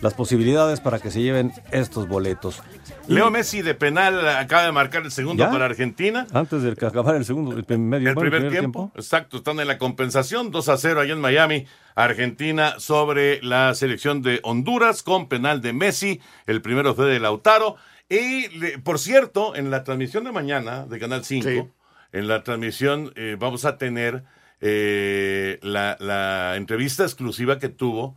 las 0.00 0.14
posibilidades 0.14 0.80
para 0.80 0.98
que 0.98 1.10
se 1.10 1.22
lleven 1.22 1.52
estos 1.70 2.06
boletos. 2.08 2.62
Leo 3.08 3.30
Messi 3.30 3.62
de 3.62 3.74
penal 3.74 4.28
acaba 4.28 4.64
de 4.64 4.72
marcar 4.72 5.04
el 5.04 5.10
segundo 5.10 5.44
¿Ya? 5.44 5.50
para 5.50 5.64
Argentina. 5.66 6.26
Antes 6.32 6.62
de 6.62 6.74
que 6.74 6.86
acabara 6.86 7.16
el 7.18 7.24
segundo, 7.24 7.56
el 7.56 7.78
medio 7.78 8.08
El 8.10 8.14
bueno, 8.14 8.30
primer, 8.30 8.50
tiempo, 8.50 8.92
exacto, 8.96 9.38
están 9.38 9.60
en 9.60 9.68
la 9.68 9.78
compensación, 9.78 10.50
2 10.50 10.68
a 10.68 10.76
0 10.76 11.00
allá 11.00 11.12
en 11.12 11.20
Miami, 11.20 11.66
Argentina 11.94 12.74
sobre 12.78 13.40
la 13.42 13.74
selección 13.74 14.22
de 14.22 14.40
Honduras 14.42 15.02
con 15.02 15.28
penal 15.28 15.60
de 15.62 15.72
Messi, 15.72 16.20
el 16.46 16.60
primero 16.62 16.94
fue 16.94 17.06
de 17.06 17.20
Lautaro. 17.20 17.76
Y 18.08 18.48
le- 18.58 18.78
por 18.78 18.98
cierto, 18.98 19.56
en 19.56 19.70
la 19.70 19.82
transmisión 19.82 20.24
de 20.24 20.32
mañana 20.32 20.86
de 20.86 20.98
Canal 20.98 21.24
5, 21.24 21.68
en 22.12 22.28
la 22.28 22.42
transmisión 22.44 23.12
eh, 23.16 23.36
vamos 23.38 23.64
a 23.64 23.78
tener 23.78 24.24
eh, 24.60 25.58
la, 25.62 25.96
la 26.00 26.54
entrevista 26.56 27.02
exclusiva 27.04 27.58
que 27.58 27.68
tuvo 27.68 28.16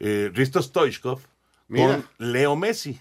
eh, 0.00 0.30
Risto 0.34 0.60
Stoichkov 0.60 1.20
Mira. 1.68 1.86
con 1.86 2.08
Leo 2.18 2.56
Messi. 2.56 3.00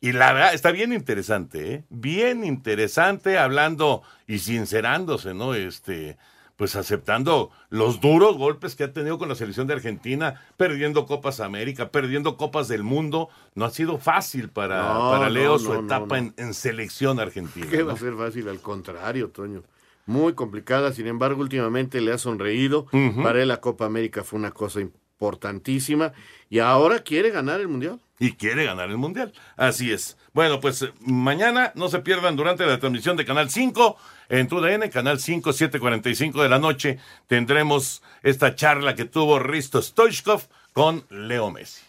Y 0.00 0.12
la 0.12 0.32
verdad, 0.32 0.54
está 0.54 0.70
bien 0.70 0.92
interesante, 0.92 1.74
¿eh? 1.74 1.84
Bien 1.90 2.44
interesante 2.44 3.36
hablando 3.36 4.02
y 4.28 4.38
sincerándose, 4.38 5.34
¿no? 5.34 5.54
Este, 5.54 6.16
pues 6.58 6.76
aceptando 6.76 7.50
los 7.68 8.00
duros 8.00 8.36
golpes 8.36 8.76
que 8.76 8.84
ha 8.84 8.92
tenido 8.92 9.18
con 9.18 9.28
la 9.28 9.34
selección 9.34 9.66
de 9.66 9.74
Argentina, 9.74 10.40
perdiendo 10.56 11.04
Copas 11.06 11.40
América, 11.40 11.90
perdiendo 11.90 12.36
Copas 12.36 12.68
del 12.68 12.84
Mundo. 12.84 13.28
No 13.56 13.64
ha 13.64 13.70
sido 13.70 13.98
fácil 13.98 14.48
para, 14.50 14.82
para 14.82 15.30
Leo 15.30 15.58
su 15.58 15.74
etapa 15.74 16.18
En, 16.18 16.54
selección 16.54 17.18
argentina. 17.18 17.66
¿Qué 17.68 17.82
va 17.82 17.94
a 17.94 17.96
ser 17.96 18.14
fácil? 18.14 18.48
Al 18.48 18.60
contrario, 18.60 19.30
Toño. 19.30 19.64
Muy 20.06 20.32
complicada, 20.34 20.92
sin 20.92 21.06
embargo, 21.08 21.42
últimamente 21.42 22.00
le 22.00 22.12
ha 22.12 22.18
sonreído. 22.18 22.86
Para 23.22 23.42
él 23.42 23.48
la 23.48 23.60
Copa 23.60 23.84
América 23.84 24.22
fue 24.24 24.38
una 24.38 24.52
cosa 24.52 24.80
importantísima 25.18 26.12
y 26.48 26.60
ahora 26.60 27.00
quiere 27.00 27.30
ganar 27.30 27.60
el 27.60 27.68
Mundial. 27.68 28.00
Y 28.20 28.32
quiere 28.32 28.64
ganar 28.64 28.88
el 28.88 28.96
Mundial. 28.96 29.32
Así 29.56 29.92
es. 29.92 30.16
Bueno, 30.32 30.60
pues 30.60 30.86
mañana 31.00 31.72
no 31.74 31.88
se 31.88 31.98
pierdan 32.00 32.36
durante 32.36 32.66
la 32.66 32.78
transmisión 32.78 33.16
de 33.16 33.24
Canal 33.24 33.50
5 33.50 33.96
en 34.28 34.46
TUDN, 34.48 34.88
Canal 34.90 35.18
5, 35.18 35.50
7.45 35.50 36.42
de 36.42 36.48
la 36.48 36.58
noche, 36.58 36.98
tendremos 37.26 38.02
esta 38.22 38.54
charla 38.54 38.94
que 38.94 39.06
tuvo 39.06 39.38
Risto 39.38 39.80
Stoichkov 39.80 40.42
con 40.72 41.04
Leo 41.10 41.50
Messi. 41.50 41.82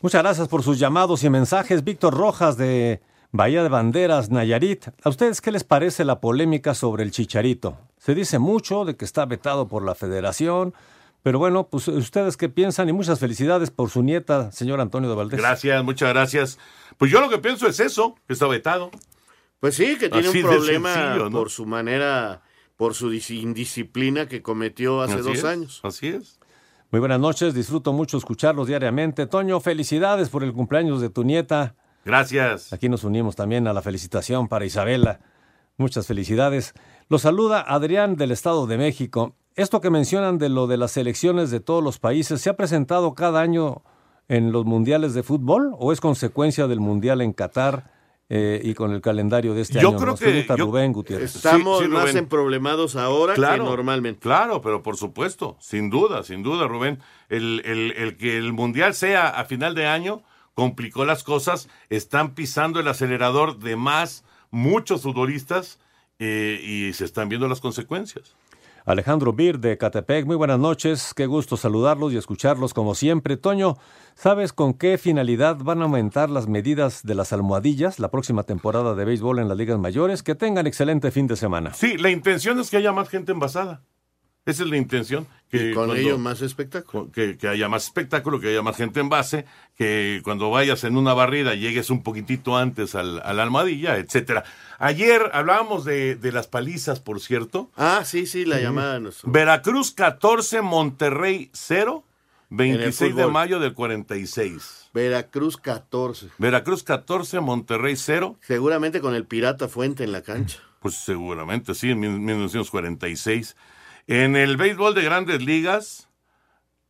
Muchas 0.00 0.22
gracias 0.22 0.48
por 0.48 0.62
sus 0.62 0.78
llamados 0.78 1.24
y 1.24 1.30
mensajes. 1.30 1.84
Víctor 1.84 2.14
Rojas 2.14 2.56
de 2.56 3.00
Bahía 3.32 3.62
de 3.62 3.68
Banderas, 3.68 4.30
Nayarit. 4.30 4.88
¿A 5.04 5.08
ustedes 5.08 5.40
qué 5.40 5.52
les 5.52 5.62
parece 5.62 6.04
la 6.04 6.20
polémica 6.20 6.74
sobre 6.74 7.04
el 7.04 7.12
chicharito? 7.12 7.78
Se 7.98 8.14
dice 8.14 8.38
mucho 8.38 8.84
de 8.84 8.96
que 8.96 9.04
está 9.04 9.26
vetado 9.26 9.68
por 9.68 9.84
la 9.84 9.94
federación, 9.94 10.74
pero 11.22 11.38
bueno, 11.38 11.68
pues 11.68 11.88
ustedes 11.88 12.36
qué 12.36 12.48
piensan 12.48 12.88
y 12.88 12.92
muchas 12.92 13.18
felicidades 13.18 13.70
por 13.70 13.90
su 13.90 14.02
nieta, 14.02 14.50
señor 14.52 14.80
Antonio 14.80 15.10
de 15.10 15.16
Valdés. 15.16 15.40
Gracias, 15.40 15.84
muchas 15.84 16.08
gracias. 16.10 16.58
Pues 16.96 17.10
yo 17.10 17.20
lo 17.20 17.28
que 17.28 17.38
pienso 17.38 17.66
es 17.66 17.80
eso, 17.80 18.16
que 18.26 18.32
está 18.32 18.46
vetado. 18.46 18.90
Pues 19.60 19.74
sí, 19.74 19.98
que 19.98 20.08
tiene 20.08 20.28
un 20.28 20.42
problema 20.42 21.28
por 21.30 21.50
su 21.50 21.66
manera, 21.66 22.42
por 22.76 22.94
su 22.94 23.12
indisciplina 23.12 24.26
que 24.26 24.42
cometió 24.42 25.02
hace 25.02 25.18
dos 25.18 25.44
años. 25.44 25.80
Así 25.82 26.08
es. 26.08 26.38
Muy 26.90 26.98
buenas 26.98 27.20
noches, 27.20 27.54
disfruto 27.54 27.92
mucho 27.92 28.16
escucharlos 28.16 28.66
diariamente. 28.66 29.26
Toño, 29.26 29.60
felicidades 29.60 30.28
por 30.30 30.42
el 30.42 30.52
cumpleaños 30.52 31.00
de 31.00 31.10
tu 31.10 31.22
nieta. 31.22 31.76
Gracias. 32.04 32.72
Aquí 32.72 32.88
nos 32.88 33.04
unimos 33.04 33.36
también 33.36 33.68
a 33.68 33.72
la 33.72 33.82
felicitación 33.82 34.48
para 34.48 34.64
Isabela. 34.64 35.20
Muchas 35.76 36.06
felicidades. 36.06 36.74
Los 37.08 37.22
saluda 37.22 37.60
Adrián 37.60 38.16
del 38.16 38.32
Estado 38.32 38.66
de 38.66 38.78
México. 38.78 39.36
Esto 39.56 39.80
que 39.80 39.90
mencionan 39.90 40.38
de 40.38 40.48
lo 40.48 40.66
de 40.66 40.76
las 40.76 40.96
elecciones 40.96 41.50
de 41.50 41.60
todos 41.60 41.82
los 41.82 41.98
países, 41.98 42.40
¿se 42.40 42.50
ha 42.50 42.56
presentado 42.56 43.14
cada 43.14 43.40
año 43.40 43.82
en 44.28 44.52
los 44.52 44.64
mundiales 44.64 45.12
de 45.14 45.22
fútbol 45.22 45.74
o 45.78 45.92
es 45.92 46.00
consecuencia 46.00 46.66
del 46.66 46.80
mundial 46.80 47.20
en 47.20 47.32
Qatar? 47.32 47.98
Eh, 48.32 48.60
y 48.62 48.74
con 48.74 48.92
el 48.92 49.00
calendario 49.00 49.54
de 49.54 49.62
este 49.62 49.80
yo 49.80 49.88
año. 49.88 49.98
Creo 49.98 50.14
que 50.14 50.46
Rubén 50.56 50.92
Gutiérrez. 50.92 51.34
Estamos 51.34 51.88
más 51.88 52.14
en 52.14 52.28
problemados 52.28 52.94
ahora 52.94 53.34
que 53.34 53.40
normalmente. 53.40 54.20
Claro, 54.20 54.62
pero 54.62 54.84
por 54.84 54.96
supuesto, 54.96 55.56
sin 55.58 55.90
duda, 55.90 56.22
sin 56.22 56.44
duda, 56.44 56.68
Rubén. 56.68 57.00
El, 57.28 57.60
el, 57.64 57.92
el, 57.96 58.16
que 58.16 58.38
el 58.38 58.52
Mundial 58.52 58.94
sea 58.94 59.30
a 59.30 59.46
final 59.46 59.74
de 59.74 59.88
año 59.88 60.22
complicó 60.54 61.04
las 61.04 61.24
cosas. 61.24 61.68
Están 61.88 62.36
pisando 62.36 62.78
el 62.78 62.86
acelerador 62.86 63.58
de 63.58 63.74
más 63.74 64.22
muchos 64.52 65.02
futbolistas 65.02 65.80
eh, 66.20 66.60
y 66.62 66.92
se 66.92 67.06
están 67.06 67.28
viendo 67.28 67.48
las 67.48 67.60
consecuencias. 67.60 68.36
Alejandro 68.90 69.32
Bir 69.32 69.60
de 69.60 69.78
Catepec, 69.78 70.26
muy 70.26 70.34
buenas 70.34 70.58
noches, 70.58 71.14
qué 71.14 71.26
gusto 71.26 71.56
saludarlos 71.56 72.12
y 72.12 72.16
escucharlos 72.16 72.74
como 72.74 72.96
siempre. 72.96 73.36
Toño, 73.36 73.76
¿sabes 74.14 74.52
con 74.52 74.74
qué 74.74 74.98
finalidad 74.98 75.58
van 75.58 75.80
a 75.80 75.84
aumentar 75.84 76.28
las 76.28 76.48
medidas 76.48 77.04
de 77.04 77.14
las 77.14 77.32
almohadillas 77.32 78.00
la 78.00 78.10
próxima 78.10 78.42
temporada 78.42 78.96
de 78.96 79.04
béisbol 79.04 79.38
en 79.38 79.48
las 79.48 79.56
ligas 79.56 79.78
mayores? 79.78 80.24
Que 80.24 80.34
tengan 80.34 80.66
excelente 80.66 81.12
fin 81.12 81.28
de 81.28 81.36
semana. 81.36 81.72
Sí, 81.72 81.98
la 81.98 82.10
intención 82.10 82.58
es 82.58 82.68
que 82.68 82.78
haya 82.78 82.90
más 82.90 83.08
gente 83.08 83.30
envasada. 83.30 83.84
Esa 84.46 84.62
es 84.64 84.70
la 84.70 84.76
intención. 84.76 85.26
Que 85.50 85.74
con 85.74 85.96
ello 85.96 86.16
más 86.16 86.42
espectáculo. 86.42 87.10
Que, 87.10 87.36
haya 87.48 87.68
más 87.68 87.84
espectáculo, 87.84 88.38
que 88.38 88.48
haya 88.48 88.62
más 88.62 88.76
gente 88.76 89.00
en 89.00 89.08
base, 89.08 89.46
que 89.76 90.20
cuando 90.22 90.48
vayas 90.48 90.84
en 90.84 90.96
una 90.96 91.12
barrida 91.12 91.54
llegues 91.54 91.90
un 91.90 92.04
poquitito 92.04 92.56
antes 92.56 92.94
al, 92.94 93.20
a 93.24 93.32
la 93.32 93.42
almohadilla, 93.42 93.96
etcétera. 93.96 94.44
Ayer 94.78 95.28
hablábamos 95.32 95.84
de, 95.84 96.18
las 96.32 96.46
palizas, 96.46 97.00
por 97.00 97.20
cierto. 97.20 97.68
Ah, 97.76 98.02
sí, 98.04 98.26
sí, 98.26 98.44
la 98.44 98.60
llamada. 98.60 99.00
Veracruz 99.24 99.90
14, 99.90 100.62
Monterrey 100.62 101.50
0, 101.52 102.04
26 102.50 103.16
de 103.16 103.26
mayo 103.26 103.58
del 103.58 103.74
46. 103.74 104.90
Veracruz 104.94 105.56
14. 105.56 106.28
Veracruz 106.38 106.84
14, 106.84 107.40
Monterrey 107.40 107.96
0. 107.96 108.36
Seguramente 108.40 109.00
con 109.00 109.16
el 109.16 109.26
Pirata 109.26 109.68
Fuente 109.68 110.04
en 110.04 110.12
la 110.12 110.22
cancha. 110.22 110.60
Pues 110.80 110.94
seguramente, 110.94 111.74
sí, 111.74 111.90
en 111.90 112.00
1946. 112.00 113.56
En 114.06 114.36
el 114.36 114.56
béisbol 114.56 114.94
de 114.94 115.02
grandes 115.02 115.42
ligas, 115.42 116.08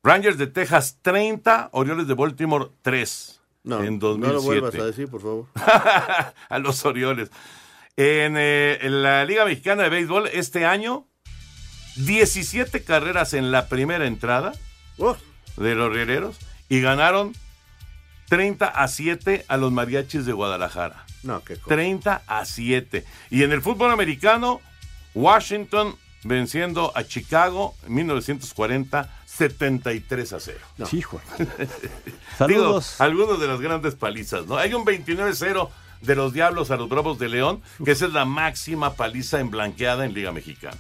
Rangers 0.03 0.39
de 0.39 0.47
Texas 0.47 0.99
30, 1.03 1.71
Orioles 1.73 2.07
de 2.07 2.15
Baltimore 2.15 2.69
3. 2.83 3.41
No, 3.63 3.83
en 3.83 3.99
2007. 3.99 4.27
no 4.27 4.33
lo 4.33 4.43
vuelvas 4.43 4.75
a 4.75 4.87
decir, 4.87 5.09
por 5.09 5.21
favor. 5.21 5.47
a 6.49 6.59
los 6.59 6.85
Orioles. 6.85 7.31
Eh, 7.97 8.79
en, 8.81 9.03
la 9.03 9.25
Liga 9.25 9.45
Mexicana 9.45 9.83
de 9.83 9.91
Béisbol, 9.91 10.29
este 10.29 10.65
año, 10.65 11.07
17 11.97 12.83
carreras 12.83 13.35
en 13.35 13.51
la 13.51 13.69
primera 13.69 14.07
entrada 14.07 14.53
de 15.57 15.75
los 15.75 15.93
Rieleros 15.93 16.39
y 16.69 16.81
ganaron 16.81 17.35
30 18.31 18.67
a 18.67 18.89
7 18.89 19.45
a 19.49 19.57
los 19.59 19.73
Mariachis 19.73 20.25
de 20.25 20.33
Guadalajara. 20.33 21.05
No, 21.23 21.45
qué 21.45 21.57
30 21.57 22.23
a 22.27 22.45
7. 22.47 23.05
Y 23.29 23.43
en 23.43 23.53
el 23.53 23.61
fútbol 23.61 23.91
americano, 23.91 24.63
Washington 25.15 25.97
venciendo 26.25 26.93
a 26.95 27.05
Chicago 27.05 27.75
en 27.87 27.95
1940 27.95 29.11
73 29.27 30.33
a 30.33 30.41
0. 30.41 30.59
Hijo. 30.93 31.21
Saludos. 32.39 33.01
algunos 33.01 33.41
de 33.41 33.47
las 33.47 33.61
grandes 33.61 33.95
palizas, 33.95 34.47
¿no? 34.47 34.57
Hay 34.57 34.75
un 34.75 34.85
29-0 34.85 35.71
de 36.03 36.15
los 36.15 36.33
Diablos 36.33 36.71
a 36.71 36.77
los 36.77 36.89
Bravos 36.89 37.19
de 37.19 37.29
León, 37.29 37.63
que 37.85 37.93
esa 37.93 38.07
es 38.07 38.13
la 38.13 38.25
máxima 38.25 38.95
paliza 38.95 39.41
en 39.41 39.51
blanqueada 39.51 40.05
en 40.05 40.15
Liga 40.15 40.33
Mexicana. 40.33 40.77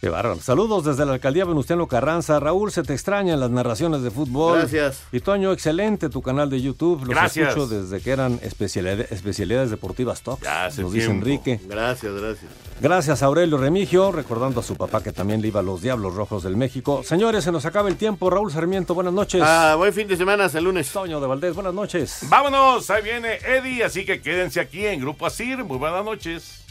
Qué 0.00 0.08
bárbaro. 0.08 0.40
Saludos 0.40 0.84
desde 0.84 1.04
la 1.04 1.14
alcaldía 1.14 1.44
Venustiano 1.44 1.88
Carranza. 1.88 2.38
Raúl, 2.38 2.70
se 2.70 2.84
te 2.84 2.92
extrañan 2.92 3.40
las 3.40 3.50
narraciones 3.50 4.02
de 4.02 4.12
fútbol. 4.12 4.60
Gracias. 4.60 5.02
Y 5.10 5.18
Toño, 5.20 5.50
excelente 5.50 6.08
tu 6.08 6.22
canal 6.22 6.48
de 6.48 6.60
YouTube. 6.62 7.00
Los 7.00 7.08
gracias. 7.08 7.48
escucho 7.48 7.66
desde 7.66 8.00
que 8.00 8.10
eran 8.12 8.38
especialidades, 8.42 9.10
especialidades 9.10 9.70
deportivas 9.70 10.22
top. 10.22 10.38
Nos 10.78 10.92
dice 10.92 11.10
Enrique. 11.10 11.60
Gracias, 11.64 12.12
gracias. 12.14 12.50
Gracias 12.80 13.22
a 13.24 13.26
Aurelio 13.26 13.58
Remigio, 13.58 14.12
recordando 14.12 14.60
a 14.60 14.62
su 14.62 14.76
papá 14.76 15.02
que 15.02 15.10
también 15.10 15.42
le 15.42 15.48
iba 15.48 15.58
a 15.58 15.64
los 15.64 15.82
Diablos 15.82 16.14
Rojos 16.14 16.44
del 16.44 16.56
México. 16.56 17.02
Señores, 17.02 17.42
se 17.42 17.50
nos 17.50 17.66
acaba 17.66 17.88
el 17.88 17.96
tiempo. 17.96 18.30
Raúl 18.30 18.52
Sarmiento, 18.52 18.94
buenas 18.94 19.12
noches. 19.12 19.42
Ah, 19.44 19.74
buen 19.76 19.92
fin 19.92 20.06
de 20.06 20.16
semana, 20.16 20.44
hasta 20.44 20.58
el 20.58 20.64
lunes. 20.64 20.88
Toño 20.92 21.20
de 21.20 21.26
Valdés, 21.26 21.54
buenas 21.56 21.74
noches. 21.74 22.20
Vámonos, 22.28 22.88
ahí 22.90 23.02
viene 23.02 23.38
Eddie, 23.44 23.82
así 23.82 24.04
que 24.04 24.22
quédense 24.22 24.60
aquí 24.60 24.86
en 24.86 25.00
Grupo 25.00 25.26
Asir. 25.26 25.64
Muy 25.64 25.78
buenas 25.78 26.04
noches. 26.04 26.67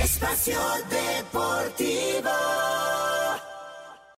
Espacio 0.00 0.60
Deportivo. 0.88 2.30